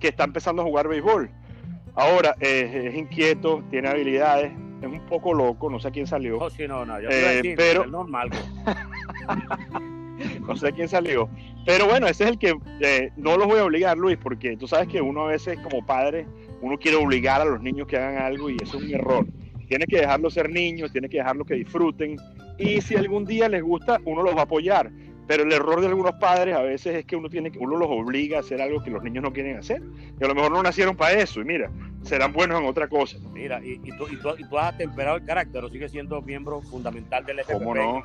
que 0.00 0.08
está 0.08 0.24
empezando 0.24 0.62
a 0.62 0.64
jugar 0.64 0.88
béisbol. 0.88 1.30
Ahora 1.98 2.36
eh, 2.38 2.90
es 2.92 2.94
inquieto, 2.94 3.64
tiene 3.70 3.88
habilidades, 3.88 4.52
es 4.80 4.86
un 4.86 5.04
poco 5.06 5.34
loco, 5.34 5.68
no 5.68 5.80
sé 5.80 5.88
a 5.88 5.90
quién 5.90 6.06
salió. 6.06 6.38
Oh, 6.38 6.48
sí, 6.48 6.68
no, 6.68 6.84
no, 6.84 7.00
yo 7.00 7.08
eh, 7.08 7.14
decir, 7.14 7.54
pero 7.56 7.86
normal. 7.86 8.30
no 10.46 10.56
sé 10.56 10.72
quién 10.72 10.88
salió. 10.88 11.28
Pero 11.66 11.86
bueno, 11.86 12.06
ese 12.06 12.22
es 12.22 12.30
el 12.30 12.38
que 12.38 12.56
eh, 12.82 13.10
no 13.16 13.36
los 13.36 13.48
voy 13.48 13.58
a 13.58 13.64
obligar, 13.64 13.98
Luis, 13.98 14.16
porque 14.16 14.56
tú 14.56 14.68
sabes 14.68 14.86
que 14.86 15.00
uno 15.00 15.24
a 15.24 15.26
veces 15.26 15.58
como 15.58 15.84
padre, 15.84 16.24
uno 16.62 16.78
quiere 16.78 16.96
obligar 16.96 17.40
a 17.40 17.44
los 17.44 17.60
niños 17.60 17.88
que 17.88 17.96
hagan 17.96 18.22
algo 18.22 18.48
y 18.48 18.56
eso 18.62 18.78
es 18.78 18.84
un 18.84 18.94
error. 18.94 19.26
Tiene 19.66 19.84
que 19.86 19.98
dejarlos 19.98 20.34
ser 20.34 20.50
niños, 20.50 20.92
tiene 20.92 21.08
que 21.08 21.18
dejarlos 21.18 21.48
que 21.48 21.54
disfruten 21.54 22.16
y 22.58 22.80
si 22.80 22.94
algún 22.94 23.24
día 23.24 23.48
les 23.48 23.64
gusta, 23.64 24.00
uno 24.04 24.22
los 24.22 24.36
va 24.36 24.40
a 24.42 24.44
apoyar. 24.44 24.92
Pero 25.28 25.42
el 25.42 25.52
error 25.52 25.82
de 25.82 25.88
algunos 25.88 26.14
padres 26.14 26.56
a 26.56 26.62
veces 26.62 26.96
es 26.96 27.04
que 27.04 27.14
uno 27.14 27.28
tiene 27.28 27.52
uno 27.60 27.76
los 27.76 27.88
obliga 27.90 28.38
a 28.38 28.40
hacer 28.40 28.62
algo 28.62 28.82
que 28.82 28.90
los 28.90 29.02
niños 29.02 29.22
no 29.22 29.32
quieren 29.32 29.58
hacer. 29.58 29.82
Y 30.18 30.24
a 30.24 30.26
lo 30.26 30.34
mejor 30.34 30.50
no 30.50 30.62
nacieron 30.62 30.96
para 30.96 31.20
eso. 31.20 31.42
Y 31.42 31.44
mira, 31.44 31.70
serán 32.08 32.32
buenos 32.32 32.60
en 32.60 32.66
otra 32.66 32.88
cosa. 32.88 33.18
Mira, 33.32 33.60
y, 33.64 33.80
y, 33.84 33.96
tú, 33.96 34.06
y, 34.10 34.16
tú, 34.16 34.30
y 34.38 34.44
tú, 34.44 34.58
has 34.58 34.76
temperado 34.76 35.16
el 35.16 35.24
carácter 35.24 35.64
o 35.64 35.68
sigues 35.68 35.92
siendo 35.92 36.20
miembro 36.22 36.62
fundamental 36.62 37.24
del 37.24 37.40
FPP 37.40 37.58
¿Cómo 37.58 37.74
no? 37.74 38.02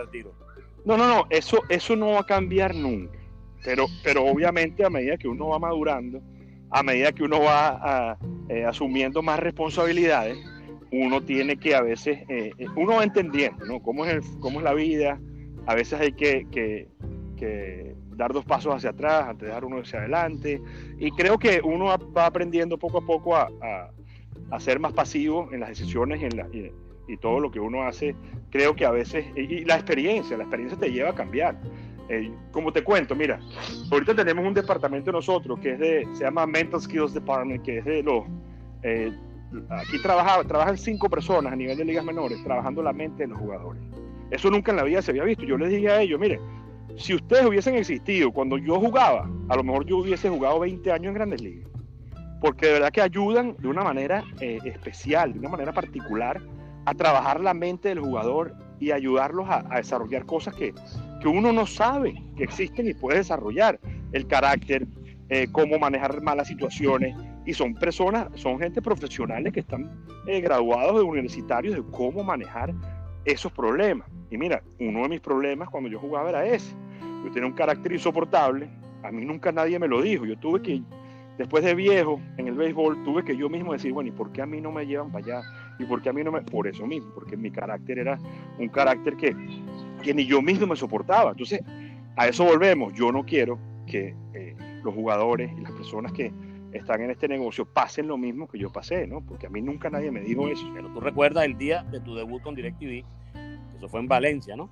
No, 0.85 0.97
no, 0.97 1.07
no, 1.07 1.25
eso, 1.29 1.61
eso 1.69 1.95
no 1.95 2.11
va 2.11 2.19
a 2.19 2.25
cambiar 2.25 2.75
nunca. 2.75 3.17
Pero, 3.63 3.87
pero 4.03 4.25
obviamente 4.25 4.85
a 4.85 4.89
medida 4.89 5.17
que 5.17 5.29
uno 5.29 5.47
va 5.47 5.59
madurando, 5.59 6.21
a 6.69 6.83
medida 6.83 7.11
que 7.13 7.23
uno 7.23 7.39
va 7.39 7.69
a, 8.11 8.17
eh, 8.49 8.65
asumiendo 8.65 9.21
más 9.21 9.39
responsabilidades, 9.39 10.37
uno 10.91 11.21
tiene 11.21 11.57
que 11.57 11.73
a 11.73 11.81
veces, 11.81 12.19
eh, 12.27 12.51
uno 12.75 12.95
va 12.95 13.03
entendiendo, 13.03 13.65
¿no? 13.65 13.81
Cómo 13.81 14.05
es, 14.05 14.13
el, 14.13 14.39
cómo 14.39 14.59
es 14.59 14.63
la 14.63 14.73
vida, 14.73 15.19
a 15.65 15.75
veces 15.75 15.99
hay 15.99 16.11
que, 16.11 16.45
que, 16.51 16.87
que, 17.37 17.95
dar 18.15 18.33
dos 18.33 18.45
pasos 18.45 18.75
hacia 18.75 18.91
atrás 18.91 19.25
antes 19.29 19.47
de 19.47 19.53
dar 19.53 19.65
uno 19.65 19.79
hacia 19.79 19.99
adelante, 19.99 20.61
y 20.97 21.11
creo 21.11 21.37
que 21.37 21.61
uno 21.63 21.85
va 21.85 22.25
aprendiendo 22.25 22.77
poco 22.77 22.99
a 22.99 23.05
poco 23.05 23.35
a, 23.35 23.49
a, 23.61 23.89
a 24.51 24.59
ser 24.59 24.79
más 24.79 24.93
pasivo 24.93 25.49
en 25.51 25.59
las 25.59 25.69
decisiones 25.69 26.21
y, 26.21 26.25
en 26.25 26.37
la, 26.37 26.47
y, 26.51 26.71
y, 27.07 27.17
todo 27.17 27.39
lo 27.39 27.51
que 27.51 27.59
uno 27.59 27.83
hace, 27.83 28.15
creo 28.49 28.75
que 28.75 28.85
a 28.85 28.91
veces, 28.91 29.25
y, 29.35 29.41
y 29.41 29.65
la 29.65 29.75
experiencia, 29.75 30.37
la 30.37 30.43
experiencia 30.43 30.77
te 30.77 30.91
lleva 30.91 31.09
a 31.09 31.15
cambiar. 31.15 31.57
Eh, 32.09 32.31
como 32.51 32.71
te 32.71 32.83
cuento, 32.83 33.15
mira, 33.15 33.39
ahorita 33.89 34.13
tenemos 34.13 34.45
un 34.45 34.53
departamento 34.53 35.11
nosotros 35.11 35.57
que 35.59 35.71
es 35.71 35.79
de, 35.79 36.07
se 36.13 36.25
llama 36.25 36.45
Mental 36.45 36.81
Skills 36.81 37.13
Department, 37.13 37.63
que 37.63 37.77
es 37.77 37.85
de 37.85 38.03
los... 38.03 38.25
Eh, 38.83 39.11
aquí 39.69 40.01
trabaja, 40.01 40.43
trabajan 40.43 40.77
cinco 40.77 41.09
personas 41.09 41.53
a 41.53 41.55
nivel 41.55 41.77
de 41.77 41.85
ligas 41.85 42.03
menores 42.03 42.43
trabajando 42.43 42.83
la 42.83 42.91
mente 42.91 43.23
de 43.23 43.29
los 43.29 43.39
jugadores. 43.39 43.81
Eso 44.31 44.49
nunca 44.49 44.71
en 44.71 44.77
la 44.77 44.83
vida 44.83 45.01
se 45.01 45.11
había 45.11 45.23
visto. 45.23 45.45
Yo 45.45 45.57
les 45.57 45.69
dije 45.69 45.89
a 45.89 46.01
ellos, 46.01 46.19
mire, 46.19 46.39
si 46.97 47.15
ustedes 47.15 47.45
hubiesen 47.45 47.75
existido 47.75 48.31
cuando 48.31 48.57
yo 48.57 48.79
jugaba, 48.79 49.29
a 49.49 49.55
lo 49.55 49.63
mejor 49.63 49.85
yo 49.85 49.97
hubiese 49.97 50.29
jugado 50.29 50.59
20 50.59 50.91
años 50.91 51.07
en 51.07 51.13
grandes 51.13 51.41
ligas. 51.41 51.69
Porque 52.41 52.67
de 52.67 52.73
verdad 52.73 52.91
que 52.91 53.01
ayudan 53.01 53.55
de 53.57 53.67
una 53.67 53.83
manera 53.83 54.23
eh, 54.39 54.59
especial, 54.65 55.33
de 55.33 55.39
una 55.39 55.49
manera 55.49 55.71
particular, 55.71 56.41
a 56.85 56.93
trabajar 56.93 57.39
la 57.39 57.53
mente 57.53 57.89
del 57.89 57.99
jugador 57.99 58.53
y 58.79 58.91
ayudarlos 58.91 59.47
a, 59.49 59.63
desarrollar 59.77 60.25
cosas 60.25 60.53
que, 60.55 60.73
que, 61.21 61.27
uno 61.27 61.53
no 61.53 61.65
sabe 61.65 62.13
que 62.35 62.43
existen 62.43 62.87
y 62.87 62.93
puede 62.93 63.19
desarrollar. 63.19 63.79
El 64.11 64.27
carácter, 64.27 64.85
eh, 65.29 65.47
cómo 65.51 65.79
manejar 65.79 66.21
malas 66.21 66.47
situaciones, 66.47 67.15
y 67.45 67.53
son 67.53 67.75
personas, 67.75 68.27
son 68.35 68.59
gente 68.59 68.81
profesionales 68.81 69.51
que 69.53 69.61
están 69.61 70.05
eh, 70.27 70.39
graduados 70.41 70.95
de 70.95 71.01
universitarios 71.01 71.75
de 71.75 71.83
cómo 71.91 72.23
manejar 72.23 72.73
esos 73.25 73.51
problemas. 73.51 74.07
Y 74.29 74.37
mira, 74.37 74.63
uno 74.79 75.03
de 75.03 75.09
mis 75.09 75.19
problemas 75.19 75.69
cuando 75.69 75.89
yo 75.89 75.99
jugaba 75.99 76.29
era 76.29 76.45
ese. 76.45 76.75
Yo 77.23 77.31
tenía 77.31 77.47
un 77.47 77.53
carácter 77.53 77.91
insoportable, 77.91 78.69
a 79.03 79.11
mí 79.11 79.25
nunca 79.25 79.51
nadie 79.51 79.79
me 79.79 79.87
lo 79.87 80.01
dijo. 80.01 80.25
Yo 80.25 80.37
tuve 80.37 80.61
que, 80.61 80.81
después 81.37 81.63
de 81.63 81.75
viejo 81.75 82.19
en 82.37 82.47
el 82.47 82.55
béisbol, 82.55 83.03
tuve 83.03 83.23
que 83.23 83.35
yo 83.35 83.49
mismo 83.49 83.73
decir, 83.73 83.93
bueno, 83.93 84.09
¿y 84.09 84.11
por 84.11 84.31
qué 84.31 84.41
a 84.41 84.45
mí 84.45 84.61
no 84.61 84.71
me 84.71 84.85
llevan 84.85 85.11
para 85.11 85.25
allá? 85.25 85.41
¿Y 85.79 85.85
por 85.85 86.01
qué 86.01 86.09
a 86.09 86.13
mí 86.13 86.23
no 86.23 86.31
me.? 86.31 86.41
Por 86.41 86.67
eso 86.67 86.85
mismo, 86.85 87.11
porque 87.13 87.37
mi 87.37 87.51
carácter 87.51 87.99
era 87.99 88.19
un 88.57 88.69
carácter 88.69 89.15
que, 89.15 89.35
que 90.01 90.13
ni 90.13 90.25
yo 90.25 90.41
mismo 90.41 90.67
me 90.67 90.75
soportaba. 90.75 91.31
Entonces, 91.31 91.61
a 92.15 92.27
eso 92.27 92.45
volvemos. 92.45 92.93
Yo 92.93 93.11
no 93.11 93.25
quiero 93.25 93.59
que 93.87 94.15
eh, 94.33 94.55
los 94.83 94.93
jugadores 94.93 95.51
y 95.57 95.61
las 95.61 95.71
personas 95.71 96.11
que 96.11 96.31
están 96.71 97.01
en 97.01 97.11
este 97.11 97.27
negocio 97.27 97.65
pasen 97.65 98.07
lo 98.07 98.17
mismo 98.17 98.47
que 98.47 98.57
yo 98.57 98.71
pasé, 98.71 99.05
¿no? 99.07 99.21
Porque 99.21 99.47
a 99.47 99.49
mí 99.49 99.61
nunca 99.61 99.89
nadie 99.89 100.11
me 100.11 100.21
dijo 100.21 100.47
eso. 100.47 100.65
Pero 100.73 100.89
tú 100.89 100.99
recuerdas 100.99 101.45
el 101.45 101.57
día 101.57 101.83
de 101.83 101.99
tu 101.99 102.15
debut 102.15 102.41
con 102.41 102.55
DirecTV, 102.55 103.05
eso 103.77 103.89
fue 103.89 103.99
en 103.99 104.07
Valencia, 104.07 104.55
¿no? 104.55 104.69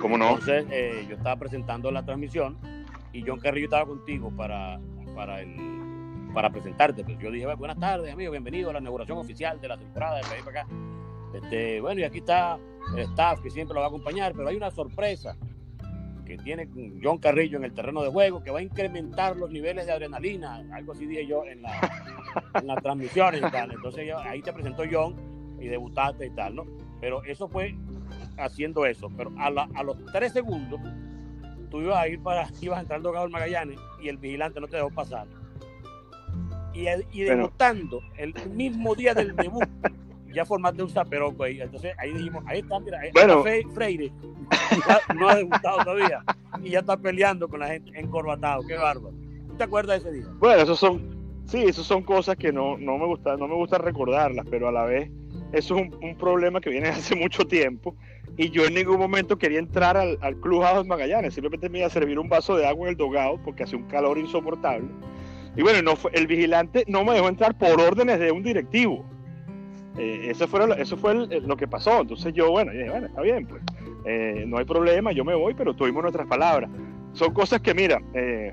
¿Cómo 0.00 0.18
no? 0.18 0.30
Entonces 0.30 0.66
eh, 0.70 1.06
yo 1.08 1.16
estaba 1.16 1.36
presentando 1.36 1.90
la 1.90 2.04
transmisión 2.04 2.56
y 3.12 3.22
John 3.26 3.40
Carrillo 3.40 3.66
estaba 3.66 3.86
contigo 3.86 4.30
para, 4.36 4.78
para, 5.14 5.40
el, 5.40 5.56
para 6.34 6.50
presentarte. 6.50 7.02
Pues 7.02 7.18
yo 7.18 7.30
dije, 7.30 7.46
buenas 7.54 7.78
tardes, 7.78 8.12
amigo, 8.12 8.30
bienvenido 8.30 8.70
a 8.70 8.74
la 8.74 8.80
inauguración 8.80 9.18
oficial 9.18 9.60
de 9.60 9.68
la 9.68 9.78
temporada 9.78 10.16
de 10.16 10.22
País 10.22 10.42
para 10.44 10.60
acá. 10.60 10.70
Este, 11.34 11.80
bueno, 11.80 12.00
y 12.00 12.04
aquí 12.04 12.18
está 12.18 12.58
el 12.94 13.00
staff 13.00 13.40
que 13.40 13.50
siempre 13.50 13.74
lo 13.74 13.80
va 13.80 13.86
a 13.86 13.88
acompañar, 13.88 14.32
pero 14.34 14.48
hay 14.48 14.56
una 14.56 14.70
sorpresa 14.70 15.36
que 16.26 16.36
tiene 16.38 16.68
John 17.02 17.18
Carrillo 17.18 17.56
en 17.56 17.64
el 17.64 17.72
terreno 17.72 18.02
de 18.02 18.10
juego, 18.10 18.42
que 18.42 18.50
va 18.50 18.58
a 18.58 18.62
incrementar 18.62 19.36
los 19.36 19.50
niveles 19.50 19.86
de 19.86 19.92
adrenalina, 19.92 20.62
algo 20.72 20.92
así 20.92 21.06
dije 21.06 21.26
yo 21.26 21.44
en 21.44 21.62
la, 21.62 21.80
en 22.60 22.66
la 22.66 22.76
transmisión 22.76 23.36
y 23.36 23.40
tal. 23.40 23.72
Entonces 23.72 24.12
ahí 24.24 24.42
te 24.42 24.52
presentó 24.52 24.82
John 24.90 25.14
y 25.58 25.68
debutaste 25.68 26.26
y 26.26 26.30
tal, 26.30 26.56
¿no? 26.56 26.66
Pero 27.00 27.22
eso 27.24 27.48
fue 27.48 27.74
haciendo 28.38 28.86
eso, 28.86 29.10
pero 29.16 29.32
a, 29.38 29.50
la, 29.50 29.68
a 29.74 29.82
los 29.82 29.96
tres 30.12 30.32
segundos 30.32 30.80
tú 31.70 31.80
ibas 31.80 31.98
a 31.98 32.08
ir 32.08 32.20
para, 32.20 32.48
ibas 32.60 32.90
a 32.90 33.28
Magallanes 33.28 33.78
y 34.00 34.08
el 34.08 34.16
vigilante 34.16 34.60
no 34.60 34.68
te 34.68 34.76
dejó 34.76 34.90
pasar. 34.90 35.26
Y, 36.72 36.86
y 37.12 37.22
debutando 37.22 38.02
el 38.18 38.34
mismo 38.50 38.94
día 38.94 39.14
del 39.14 39.34
debut, 39.34 39.64
ya 40.32 40.44
formaste 40.44 40.82
un 40.82 40.90
zaperoco 40.90 41.44
ahí. 41.44 41.60
Entonces 41.60 41.94
ahí 41.98 42.12
dijimos, 42.12 42.44
ahí 42.46 42.58
está, 42.60 42.78
mira, 42.80 43.00
ahí 43.00 43.10
bueno. 43.14 43.46
está 43.46 43.70
Freire, 43.74 44.12
ya 44.86 45.14
no 45.14 45.28
ha 45.28 45.36
debutado 45.36 45.78
todavía 45.84 46.22
y 46.62 46.70
ya 46.70 46.80
está 46.80 46.96
peleando 46.96 47.48
con 47.48 47.60
la 47.60 47.68
gente 47.68 47.98
encorbatado, 47.98 48.62
qué 48.66 48.76
bárbaro. 48.76 49.14
¿Tú 49.48 49.54
te 49.56 49.64
acuerdas 49.64 50.02
de 50.02 50.10
ese 50.10 50.18
día? 50.18 50.30
Bueno, 50.38 50.62
esos 50.62 50.78
son, 50.78 51.42
sí, 51.46 51.62
esos 51.64 51.86
son 51.86 52.02
cosas 52.02 52.36
que 52.36 52.52
no, 52.52 52.76
no 52.76 52.98
me 52.98 53.06
gusta, 53.06 53.36
no 53.36 53.48
me 53.48 53.54
gusta 53.54 53.78
recordarlas, 53.78 54.46
pero 54.50 54.68
a 54.68 54.72
la 54.72 54.84
vez 54.84 55.10
eso 55.56 55.76
es 55.76 55.90
un, 56.02 56.16
problema 56.16 56.60
que 56.60 56.70
viene 56.70 56.88
hace 56.88 57.14
mucho 57.16 57.46
tiempo 57.46 57.94
y 58.36 58.50
yo 58.50 58.64
en 58.66 58.74
ningún 58.74 58.98
momento 58.98 59.38
quería 59.38 59.58
entrar 59.58 59.96
al, 59.96 60.18
al 60.20 60.36
Club 60.36 60.62
House 60.62 60.86
Magallanes, 60.86 61.34
simplemente 61.34 61.68
me 61.68 61.78
iba 61.78 61.86
a 61.86 61.90
servir 61.90 62.18
un 62.18 62.28
vaso 62.28 62.56
de 62.56 62.66
agua 62.66 62.86
en 62.86 62.90
el 62.90 62.96
dogado 62.96 63.40
porque 63.42 63.62
hace 63.62 63.76
un 63.76 63.84
calor 63.84 64.18
insoportable. 64.18 64.88
Y 65.56 65.62
bueno, 65.62 65.80
no 65.80 65.96
fue, 65.96 66.10
el 66.14 66.26
vigilante 66.26 66.84
no 66.86 67.02
me 67.02 67.14
dejó 67.14 67.28
entrar 67.28 67.56
por 67.56 67.80
órdenes 67.80 68.20
de 68.20 68.30
un 68.30 68.42
directivo. 68.42 69.06
Eh, 69.96 70.28
eso 70.30 70.46
fue, 70.46 70.60
eso 70.78 70.98
fue 70.98 71.14
lo 71.14 71.56
que 71.56 71.66
pasó. 71.66 72.02
Entonces 72.02 72.34
yo, 72.34 72.50
bueno, 72.50 72.72
dije, 72.72 72.90
bueno, 72.90 73.06
está 73.06 73.22
bien, 73.22 73.46
pues 73.46 73.62
eh, 74.04 74.44
no 74.46 74.58
hay 74.58 74.66
problema, 74.66 75.12
yo 75.12 75.24
me 75.24 75.34
voy, 75.34 75.54
pero 75.54 75.74
tuvimos 75.74 76.02
nuestras 76.02 76.26
palabras. 76.26 76.68
Son 77.14 77.32
cosas 77.32 77.62
que, 77.62 77.72
mira, 77.72 78.02
eh, 78.12 78.52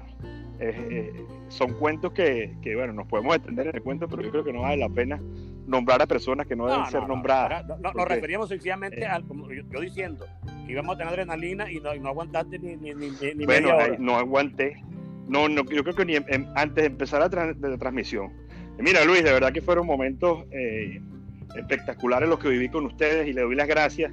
son 1.49 1.73
cuentos 1.73 2.13
que, 2.13 2.55
que, 2.61 2.73
bueno, 2.73 2.93
nos 2.93 3.05
podemos 3.07 3.35
extender 3.35 3.67
en 3.67 3.75
el 3.75 3.81
cuento, 3.81 4.07
pero 4.07 4.21
yo 4.21 4.31
creo 4.31 4.45
que 4.45 4.53
no 4.53 4.61
vale 4.61 4.77
la 4.77 4.87
pena 4.87 5.19
nombrar 5.67 6.01
a 6.01 6.05
personas 6.05 6.47
que 6.47 6.55
no, 6.55 6.63
no 6.63 6.69
deben 6.69 6.83
no, 6.85 6.91
ser 6.91 7.01
no, 7.01 7.07
nombradas. 7.07 7.65
No, 7.67 7.93
nos 7.93 8.07
referíamos 8.07 8.49
sencillamente 8.49 9.05
al, 9.05 9.25
como 9.25 9.51
yo, 9.51 9.63
yo, 9.71 9.81
diciendo, 9.81 10.25
que 10.65 10.71
íbamos 10.71 10.95
a 10.95 10.97
tener 10.97 11.13
adrenalina 11.13 11.71
y 11.71 11.79
no, 11.79 11.93
y 11.93 11.99
aguantaste 11.99 12.59
ni, 12.59 12.75
ni, 12.75 12.93
ni, 12.93 13.09
ni 13.35 13.45
bueno, 13.45 13.69
media 13.69 13.75
hora. 13.75 13.95
no 13.99 14.17
aguanté. 14.17 14.83
No, 15.27 15.47
no, 15.47 15.63
yo 15.65 15.83
creo 15.83 15.95
que 15.95 16.05
ni 16.05 16.15
en, 16.15 16.25
en, 16.27 16.47
antes 16.55 16.83
de 16.83 16.85
empezar 16.87 17.21
la, 17.21 17.29
tra 17.29 17.53
la 17.53 17.77
transmisión 17.77 18.43
Mira, 18.77 19.05
Luis, 19.05 19.23
de 19.23 19.31
verdad 19.31 19.53
que 19.53 19.61
fueron 19.61 19.85
momentos 19.85 20.45
eh, 20.51 20.99
espectaculares 21.55 22.27
los 22.27 22.39
que 22.39 22.49
viví 22.49 22.69
con 22.69 22.85
ustedes 22.85 23.27
y 23.27 23.33
le 23.33 23.41
doy 23.41 23.55
las 23.55 23.67
gracias 23.67 24.11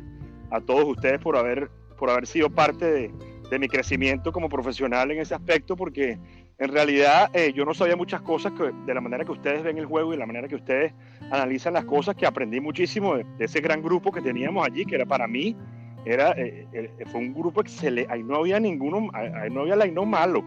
a 0.51 0.61
todos 0.61 0.85
ustedes 0.85 1.19
por 1.19 1.37
haber, 1.37 1.71
por 1.99 2.11
haber 2.11 2.27
sido 2.27 2.51
parte 2.51 2.85
de, 2.85 3.11
de 3.51 3.59
mi 3.59 3.69
crecimiento 3.69 4.33
como 4.33 4.49
profesional 4.49 5.11
en 5.11 5.21
ese 5.21 5.35
aspecto, 5.35 5.77
porque 5.77 6.19
en 6.61 6.71
realidad 6.71 7.31
eh, 7.33 7.53
yo 7.55 7.65
no 7.65 7.73
sabía 7.73 7.97
muchas 7.97 8.21
cosas 8.21 8.53
que, 8.53 8.71
de 8.87 8.95
la 8.95 9.01
manera 9.01 9.25
que 9.25 9.33
ustedes 9.33 9.63
ven 9.63 9.79
el 9.79 9.87
juego 9.87 10.11
y 10.11 10.13
de 10.13 10.21
la 10.21 10.27
manera 10.27 10.47
que 10.47 10.57
ustedes 10.57 10.93
analizan 11.31 11.73
las 11.73 11.87
cosas, 11.87 12.15
que 12.15 12.27
aprendí 12.27 12.61
muchísimo 12.61 13.17
de, 13.17 13.25
de 13.39 13.47
ese 13.47 13.61
gran 13.61 13.83
grupo 13.83 14.13
que 14.13 14.21
teníamos 14.21 14.67
allí, 14.67 14.85
que 14.85 14.97
era 14.97 15.07
para 15.07 15.27
mí, 15.27 15.57
era, 16.05 16.33
eh, 16.33 16.67
eh, 16.73 16.91
fue 17.11 17.21
un 17.21 17.33
grupo 17.33 17.63
excelente, 17.63 18.13
ahí 18.13 18.23
no 18.23 18.37
había 18.37 18.61
ninguno, 18.61 19.09
ahí 19.15 19.51
no 19.51 19.63
había 19.63 19.77
no 19.87 20.05
malo 20.05 20.45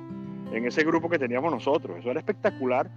en 0.52 0.68
ese 0.68 0.84
grupo 0.84 1.10
que 1.10 1.18
teníamos 1.18 1.52
nosotros, 1.52 1.98
eso 1.98 2.12
era 2.12 2.20
espectacular. 2.20 2.90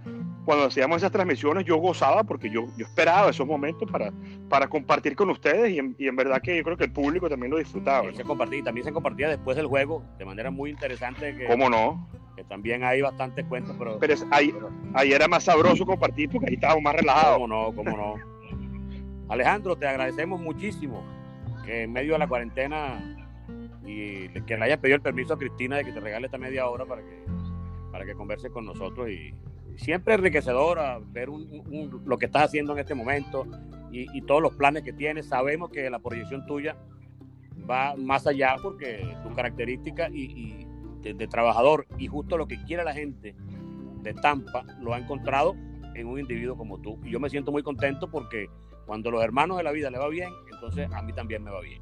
Cuando 0.45 0.65
hacíamos 0.65 0.97
esas 0.97 1.11
transmisiones 1.11 1.65
yo 1.65 1.75
gozaba 1.77 2.23
porque 2.23 2.49
yo, 2.49 2.67
yo 2.77 2.85
esperaba 2.85 3.31
esos 3.31 3.45
momentos 3.45 3.89
para, 3.91 4.13
para 4.47 4.67
compartir 4.67 5.15
con 5.15 5.29
ustedes 5.31 5.71
y 5.71 5.79
en, 5.79 5.95
y 5.97 6.07
en 6.07 6.15
verdad 6.15 6.39
que 6.41 6.55
yo 6.55 6.63
creo 6.63 6.77
que 6.77 6.85
el 6.85 6.91
público 6.91 7.27
también 7.27 7.51
lo 7.51 7.57
disfrutaba. 7.57 8.13
Se 8.13 8.23
compartía, 8.23 8.63
también 8.63 8.85
se 8.85 8.93
compartía 8.93 9.27
después 9.27 9.57
del 9.57 9.65
juego 9.65 10.05
de 10.19 10.25
manera 10.25 10.51
muy 10.51 10.69
interesante. 10.69 11.35
Que, 11.35 11.47
¿Cómo 11.47 11.69
no? 11.69 12.07
Que 12.37 12.43
también 12.43 12.83
hay 12.83 13.01
bastantes 13.01 13.43
cuentos, 13.47 13.75
pero... 13.79 13.97
Pero 13.97 14.13
ahí, 14.29 14.53
ahí 14.93 15.11
era 15.11 15.27
más 15.27 15.43
sabroso 15.43 15.85
compartir 15.85 16.29
porque 16.29 16.49
ahí 16.49 16.53
estábamos 16.53 16.83
más 16.83 16.95
relajados. 16.95 17.39
¿Cómo 17.39 17.47
no? 17.47 17.75
¿Cómo 17.75 17.97
no? 17.97 18.15
Alejandro, 19.27 19.75
te 19.75 19.87
agradecemos 19.87 20.39
muchísimo 20.39 21.03
que 21.65 21.83
en 21.83 21.91
medio 21.91 22.13
de 22.13 22.19
la 22.19 22.27
cuarentena 22.27 23.17
y 23.83 24.29
que 24.29 24.55
le 24.55 24.65
hayas 24.65 24.77
pedido 24.77 24.97
el 24.97 25.01
permiso 25.01 25.33
a 25.33 25.37
Cristina 25.39 25.77
de 25.77 25.85
que 25.85 25.91
te 25.91 25.99
regale 25.99 26.27
esta 26.27 26.37
media 26.37 26.67
hora 26.67 26.85
para 26.85 27.01
que, 27.01 27.25
para 27.91 28.05
que 28.05 28.13
converse 28.13 28.51
con 28.51 28.65
nosotros 28.65 29.09
y, 29.09 29.33
y 29.73 29.77
siempre 29.79 30.13
enriquecedora 30.13 30.99
ver 30.99 31.29
un, 31.29 31.63
un, 31.71 32.03
lo 32.05 32.17
que 32.17 32.27
estás 32.27 32.43
haciendo 32.43 32.73
en 32.73 32.79
este 32.79 32.93
momento 32.93 33.47
y, 33.91 34.05
y, 34.15 34.21
todos 34.21 34.41
los 34.41 34.53
planes 34.55 34.83
que 34.83 34.93
tienes. 34.93 35.27
Sabemos 35.27 35.71
que 35.71 35.89
la 35.89 35.99
proyección 35.99 36.45
tuya 36.45 36.77
va 37.69 37.95
más 37.95 38.27
allá 38.27 38.57
porque 38.61 39.15
tu 39.23 39.33
característica 39.33 40.09
y 40.09 40.66
de, 41.01 41.27
trabajador 41.27 41.85
y 41.97 42.07
justo 42.07 42.37
lo 42.37 42.47
que 42.47 42.61
quiere 42.65 42.83
la 42.83 42.93
gente 42.93 43.35
de 44.01 44.13
Tampa 44.13 44.65
lo 44.81 44.93
ha 44.93 44.97
encontrado 44.97 45.55
en 45.95 46.07
un 46.07 46.19
individuo 46.19 46.55
como 46.55 46.79
tú. 46.79 46.99
Y 47.03 47.11
yo 47.11 47.19
me 47.19 47.29
siento 47.29 47.51
muy 47.51 47.63
contento 47.63 48.09
porque 48.09 48.47
cuando 48.85 49.11
los 49.11 49.23
hermanos 49.23 49.57
de 49.57 49.63
la 49.63 49.71
vida 49.71 49.89
le 49.89 49.97
va 49.97 50.07
bien, 50.07 50.29
entonces 50.53 50.89
a 50.91 51.01
mí 51.01 51.13
también 51.13 51.43
me 51.43 51.51
va 51.51 51.61
bien. 51.61 51.81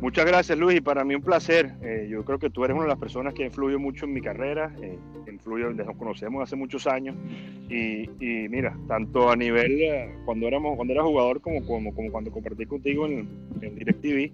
Muchas 0.00 0.26
gracias 0.26 0.58
Luis 0.58 0.78
y 0.78 0.80
para 0.80 1.04
mí 1.04 1.14
un 1.14 1.22
placer. 1.22 1.74
Eh, 1.82 2.08
yo 2.10 2.24
creo 2.24 2.38
que 2.38 2.50
tú 2.50 2.64
eres 2.64 2.74
una 2.74 2.84
de 2.84 2.90
las 2.90 2.98
personas 2.98 3.34
que 3.34 3.44
influyó 3.44 3.78
mucho 3.78 4.04
en 4.04 4.12
mi 4.12 4.20
carrera, 4.20 4.74
eh, 4.82 4.98
influyó, 5.30 5.70
nos 5.70 5.96
conocemos 5.96 6.42
hace 6.42 6.56
muchos 6.56 6.86
años 6.86 7.16
y, 7.68 8.10
y 8.20 8.48
mira, 8.48 8.76
tanto 8.88 9.30
a 9.30 9.36
nivel 9.36 9.80
eh, 9.80 10.14
cuando 10.24 10.46
éramos 10.46 10.76
cuando 10.76 10.92
era 10.92 11.02
jugador 11.02 11.40
como, 11.40 11.64
como, 11.66 11.94
como 11.94 12.10
cuando 12.10 12.30
compartí 12.30 12.66
contigo 12.66 13.06
en, 13.06 13.28
en 13.60 13.74
DirecTV, 13.76 14.32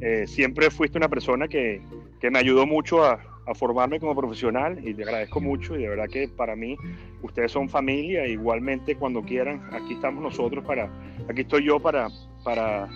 eh, 0.00 0.26
siempre 0.26 0.70
fuiste 0.70 0.96
una 0.96 1.08
persona 1.08 1.46
que, 1.46 1.82
que 2.20 2.30
me 2.30 2.38
ayudó 2.38 2.66
mucho 2.66 3.04
a, 3.04 3.20
a, 3.46 3.54
formarme 3.54 3.98
como 3.98 4.14
profesional 4.14 4.78
y 4.86 4.94
te 4.94 5.02
agradezco 5.02 5.40
mucho 5.40 5.76
y 5.76 5.82
de 5.82 5.88
verdad 5.88 6.08
que 6.08 6.28
para 6.28 6.54
mí 6.54 6.76
ustedes 7.22 7.52
son 7.52 7.68
familia, 7.68 8.26
igualmente 8.26 8.94
cuando 8.94 9.22
quieran, 9.22 9.68
aquí 9.72 9.94
estamos 9.94 10.22
nosotros 10.22 10.64
para, 10.64 10.90
aquí 11.28 11.42
estoy 11.42 11.64
yo 11.64 11.80
para, 11.80 12.08
para 12.44 12.88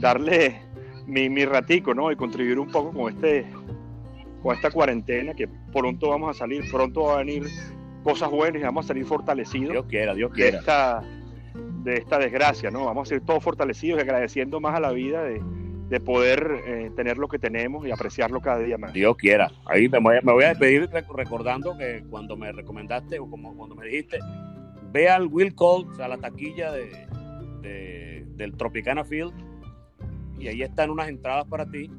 darle 0.00 0.60
mi, 1.06 1.28
mi 1.28 1.44
ratico, 1.44 1.94
¿no? 1.94 2.10
Y 2.10 2.16
contribuir 2.16 2.58
un 2.58 2.70
poco 2.70 2.92
con 2.92 3.12
este 3.12 3.46
con 4.42 4.56
esta 4.56 4.70
cuarentena 4.70 5.34
que 5.34 5.48
pronto 5.72 6.10
vamos 6.10 6.34
a 6.34 6.38
salir, 6.38 6.68
pronto 6.70 7.04
va 7.04 7.14
a 7.14 7.18
venir 7.18 7.44
cosas 8.02 8.28
buenas 8.30 8.60
y 8.60 8.64
vamos 8.64 8.86
a 8.86 8.88
salir 8.88 9.04
fortalecidos. 9.04 9.70
Dios 9.70 9.86
quiera, 9.86 10.14
Dios 10.14 10.32
de 10.32 10.36
quiera. 10.36 10.58
Esta, 10.58 11.02
de 11.84 11.94
esta 11.96 12.18
desgracia, 12.18 12.70
¿no? 12.70 12.84
Vamos 12.84 13.08
a 13.08 13.10
ser 13.10 13.20
todos 13.20 13.42
fortalecidos 13.42 13.98
y 13.98 14.02
agradeciendo 14.02 14.60
más 14.60 14.74
a 14.74 14.80
la 14.80 14.90
vida 14.90 15.22
de, 15.22 15.40
de 15.92 16.00
poder 16.00 16.62
eh, 16.64 16.90
tener 16.96 17.18
lo 17.18 17.28
que 17.28 17.38
tenemos 17.38 17.86
y 17.86 17.90
apreciarlo 17.90 18.40
cada 18.40 18.60
día 18.60 18.78
más. 18.78 18.94
Dios 18.94 19.14
quiera. 19.14 19.52
Ahí 19.66 19.90
me 19.90 19.98
voy, 19.98 20.44
a, 20.44 20.48
despedir 20.48 20.88
recordando 21.14 21.76
que 21.76 22.02
cuando 22.08 22.34
me 22.34 22.50
recomendaste 22.50 23.18
o 23.18 23.28
como 23.28 23.54
cuando 23.54 23.74
me 23.74 23.84
dijiste, 23.84 24.18
ve 24.90 25.10
al 25.10 25.26
Will 25.26 25.54
Colt, 25.54 26.00
a 26.00 26.08
la 26.08 26.16
taquilla 26.16 26.72
de, 26.72 26.88
de, 27.60 28.24
del 28.36 28.56
Tropicana 28.56 29.04
Field 29.04 29.34
y 30.38 30.48
ahí 30.48 30.62
están 30.62 30.88
unas 30.88 31.10
entradas 31.10 31.44
para 31.44 31.66
ti 31.66 31.90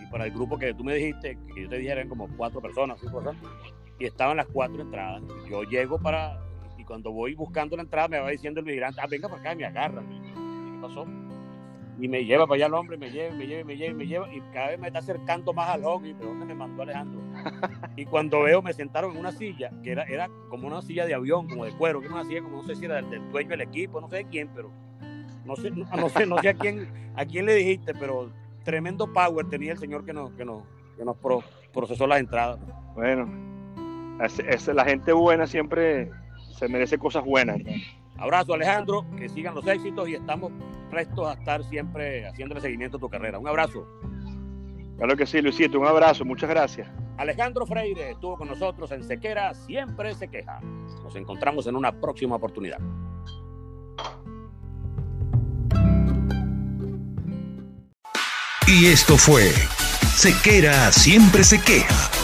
y 0.00 0.06
para 0.12 0.26
el 0.26 0.30
grupo 0.30 0.56
que 0.56 0.72
tú 0.72 0.84
me 0.84 0.94
dijiste, 0.94 1.36
que 1.52 1.62
yo 1.62 1.68
te 1.68 1.78
dije 1.78 1.90
eran 1.90 2.08
como 2.08 2.28
cuatro 2.36 2.60
personas, 2.60 3.00
cinco 3.00 3.24
personas, 3.24 3.42
y 3.98 4.04
estaban 4.04 4.36
las 4.36 4.46
cuatro 4.46 4.80
entradas. 4.82 5.20
Yo 5.50 5.64
llego 5.64 5.98
para, 5.98 6.38
y 6.78 6.84
cuando 6.84 7.10
voy 7.10 7.34
buscando 7.34 7.74
la 7.74 7.82
entrada 7.82 8.06
me 8.06 8.20
va 8.20 8.30
diciendo 8.30 8.60
el 8.60 8.66
vigilante, 8.66 9.00
ah, 9.02 9.08
venga 9.10 9.28
para 9.28 9.40
acá, 9.40 9.54
me 9.56 9.64
agarra. 9.64 10.00
¿Qué 10.00 10.78
pasó? 10.80 11.08
Y 12.00 12.08
me 12.08 12.24
lleva 12.24 12.46
para 12.46 12.56
allá 12.56 12.66
el 12.66 12.74
hombre, 12.74 12.96
me 12.96 13.10
lleva, 13.10 13.34
me 13.34 13.46
lleva, 13.46 13.64
me 13.64 13.76
lleva, 13.76 13.94
me 13.94 14.06
lleva, 14.06 14.34
y 14.34 14.40
cada 14.52 14.68
vez 14.68 14.78
me 14.78 14.86
está 14.86 15.00
acercando 15.00 15.52
más 15.52 15.68
al 15.68 15.84
hockey, 15.84 16.14
¿de 16.14 16.24
dónde 16.24 16.46
me 16.46 16.54
mandó 16.54 16.82
Alejandro? 16.82 17.20
y 17.96 18.06
cuando 18.06 18.42
veo, 18.42 18.62
me 18.62 18.72
sentaron 18.72 19.12
en 19.12 19.18
una 19.18 19.32
silla, 19.32 19.70
que 19.82 19.92
era, 19.92 20.04
era 20.04 20.30
como 20.48 20.66
una 20.66 20.80
silla 20.80 21.04
de 21.04 21.12
avión, 21.12 21.46
como 21.46 21.66
de 21.66 21.72
cuero, 21.72 22.00
que 22.00 22.06
era 22.06 22.14
una 22.14 22.24
silla 22.24 22.40
como, 22.42 22.62
no 22.62 22.62
sé 22.62 22.76
si 22.76 22.86
era 22.86 22.96
del, 22.96 23.10
del 23.10 23.30
dueño 23.30 23.50
del 23.50 23.60
equipo, 23.60 24.00
no 24.00 24.08
sé 24.08 24.16
de 24.16 24.24
quién, 24.24 24.48
pero 24.54 24.70
no 25.44 25.56
sé, 25.56 25.70
no, 25.70 25.84
no, 25.84 26.08
sé, 26.08 26.26
no 26.26 26.38
sé 26.38 26.48
a 26.48 26.54
quién, 26.54 26.88
a 27.16 27.24
quién 27.26 27.44
le 27.44 27.54
dijiste, 27.54 27.92
pero 27.94 28.30
tremendo 28.64 29.12
power 29.12 29.46
tenía 29.48 29.72
el 29.72 29.78
señor 29.78 30.04
que 30.04 30.12
nos, 30.12 30.30
que 30.32 30.44
nos, 30.44 30.62
que 30.96 31.04
nos 31.04 31.16
pro, 31.16 31.42
procesó 31.72 32.06
las 32.06 32.20
entradas. 32.20 32.58
Bueno, 32.94 33.28
es, 34.24 34.38
es, 34.38 34.68
la 34.68 34.84
gente 34.84 35.12
buena 35.12 35.46
siempre 35.46 36.10
se 36.56 36.68
merece 36.68 36.98
cosas 36.98 37.24
buenas. 37.24 37.58
Abrazo 38.16 38.54
Alejandro, 38.54 39.04
que 39.16 39.28
sigan 39.28 39.54
los 39.54 39.66
éxitos 39.66 40.08
y 40.08 40.14
estamos 40.14 40.52
prestos 40.90 41.28
a 41.28 41.32
estar 41.34 41.64
siempre 41.64 42.26
haciéndole 42.26 42.60
seguimiento 42.60 42.96
a 42.96 43.00
tu 43.00 43.08
carrera. 43.08 43.38
Un 43.38 43.48
abrazo. 43.48 43.86
Claro 44.98 45.16
que 45.16 45.24
sí, 45.24 45.40
Luisito, 45.40 45.80
un 45.80 45.86
abrazo, 45.86 46.24
muchas 46.24 46.50
gracias. 46.50 46.88
Alejandro 47.16 47.66
Freire 47.66 48.10
estuvo 48.10 48.36
con 48.36 48.48
nosotros 48.48 48.90
en 48.92 49.02
Sequera, 49.04 49.54
siempre 49.54 50.14
se 50.14 50.28
queja. 50.28 50.60
Nos 51.02 51.16
encontramos 51.16 51.66
en 51.66 51.76
una 51.76 51.92
próxima 51.92 52.36
oportunidad. 52.36 52.78
Y 58.66 58.86
esto 58.86 59.16
fue 59.16 59.50
Sequera 60.14 60.92
siempre 60.92 61.44
se 61.44 61.60
queja 61.60 62.19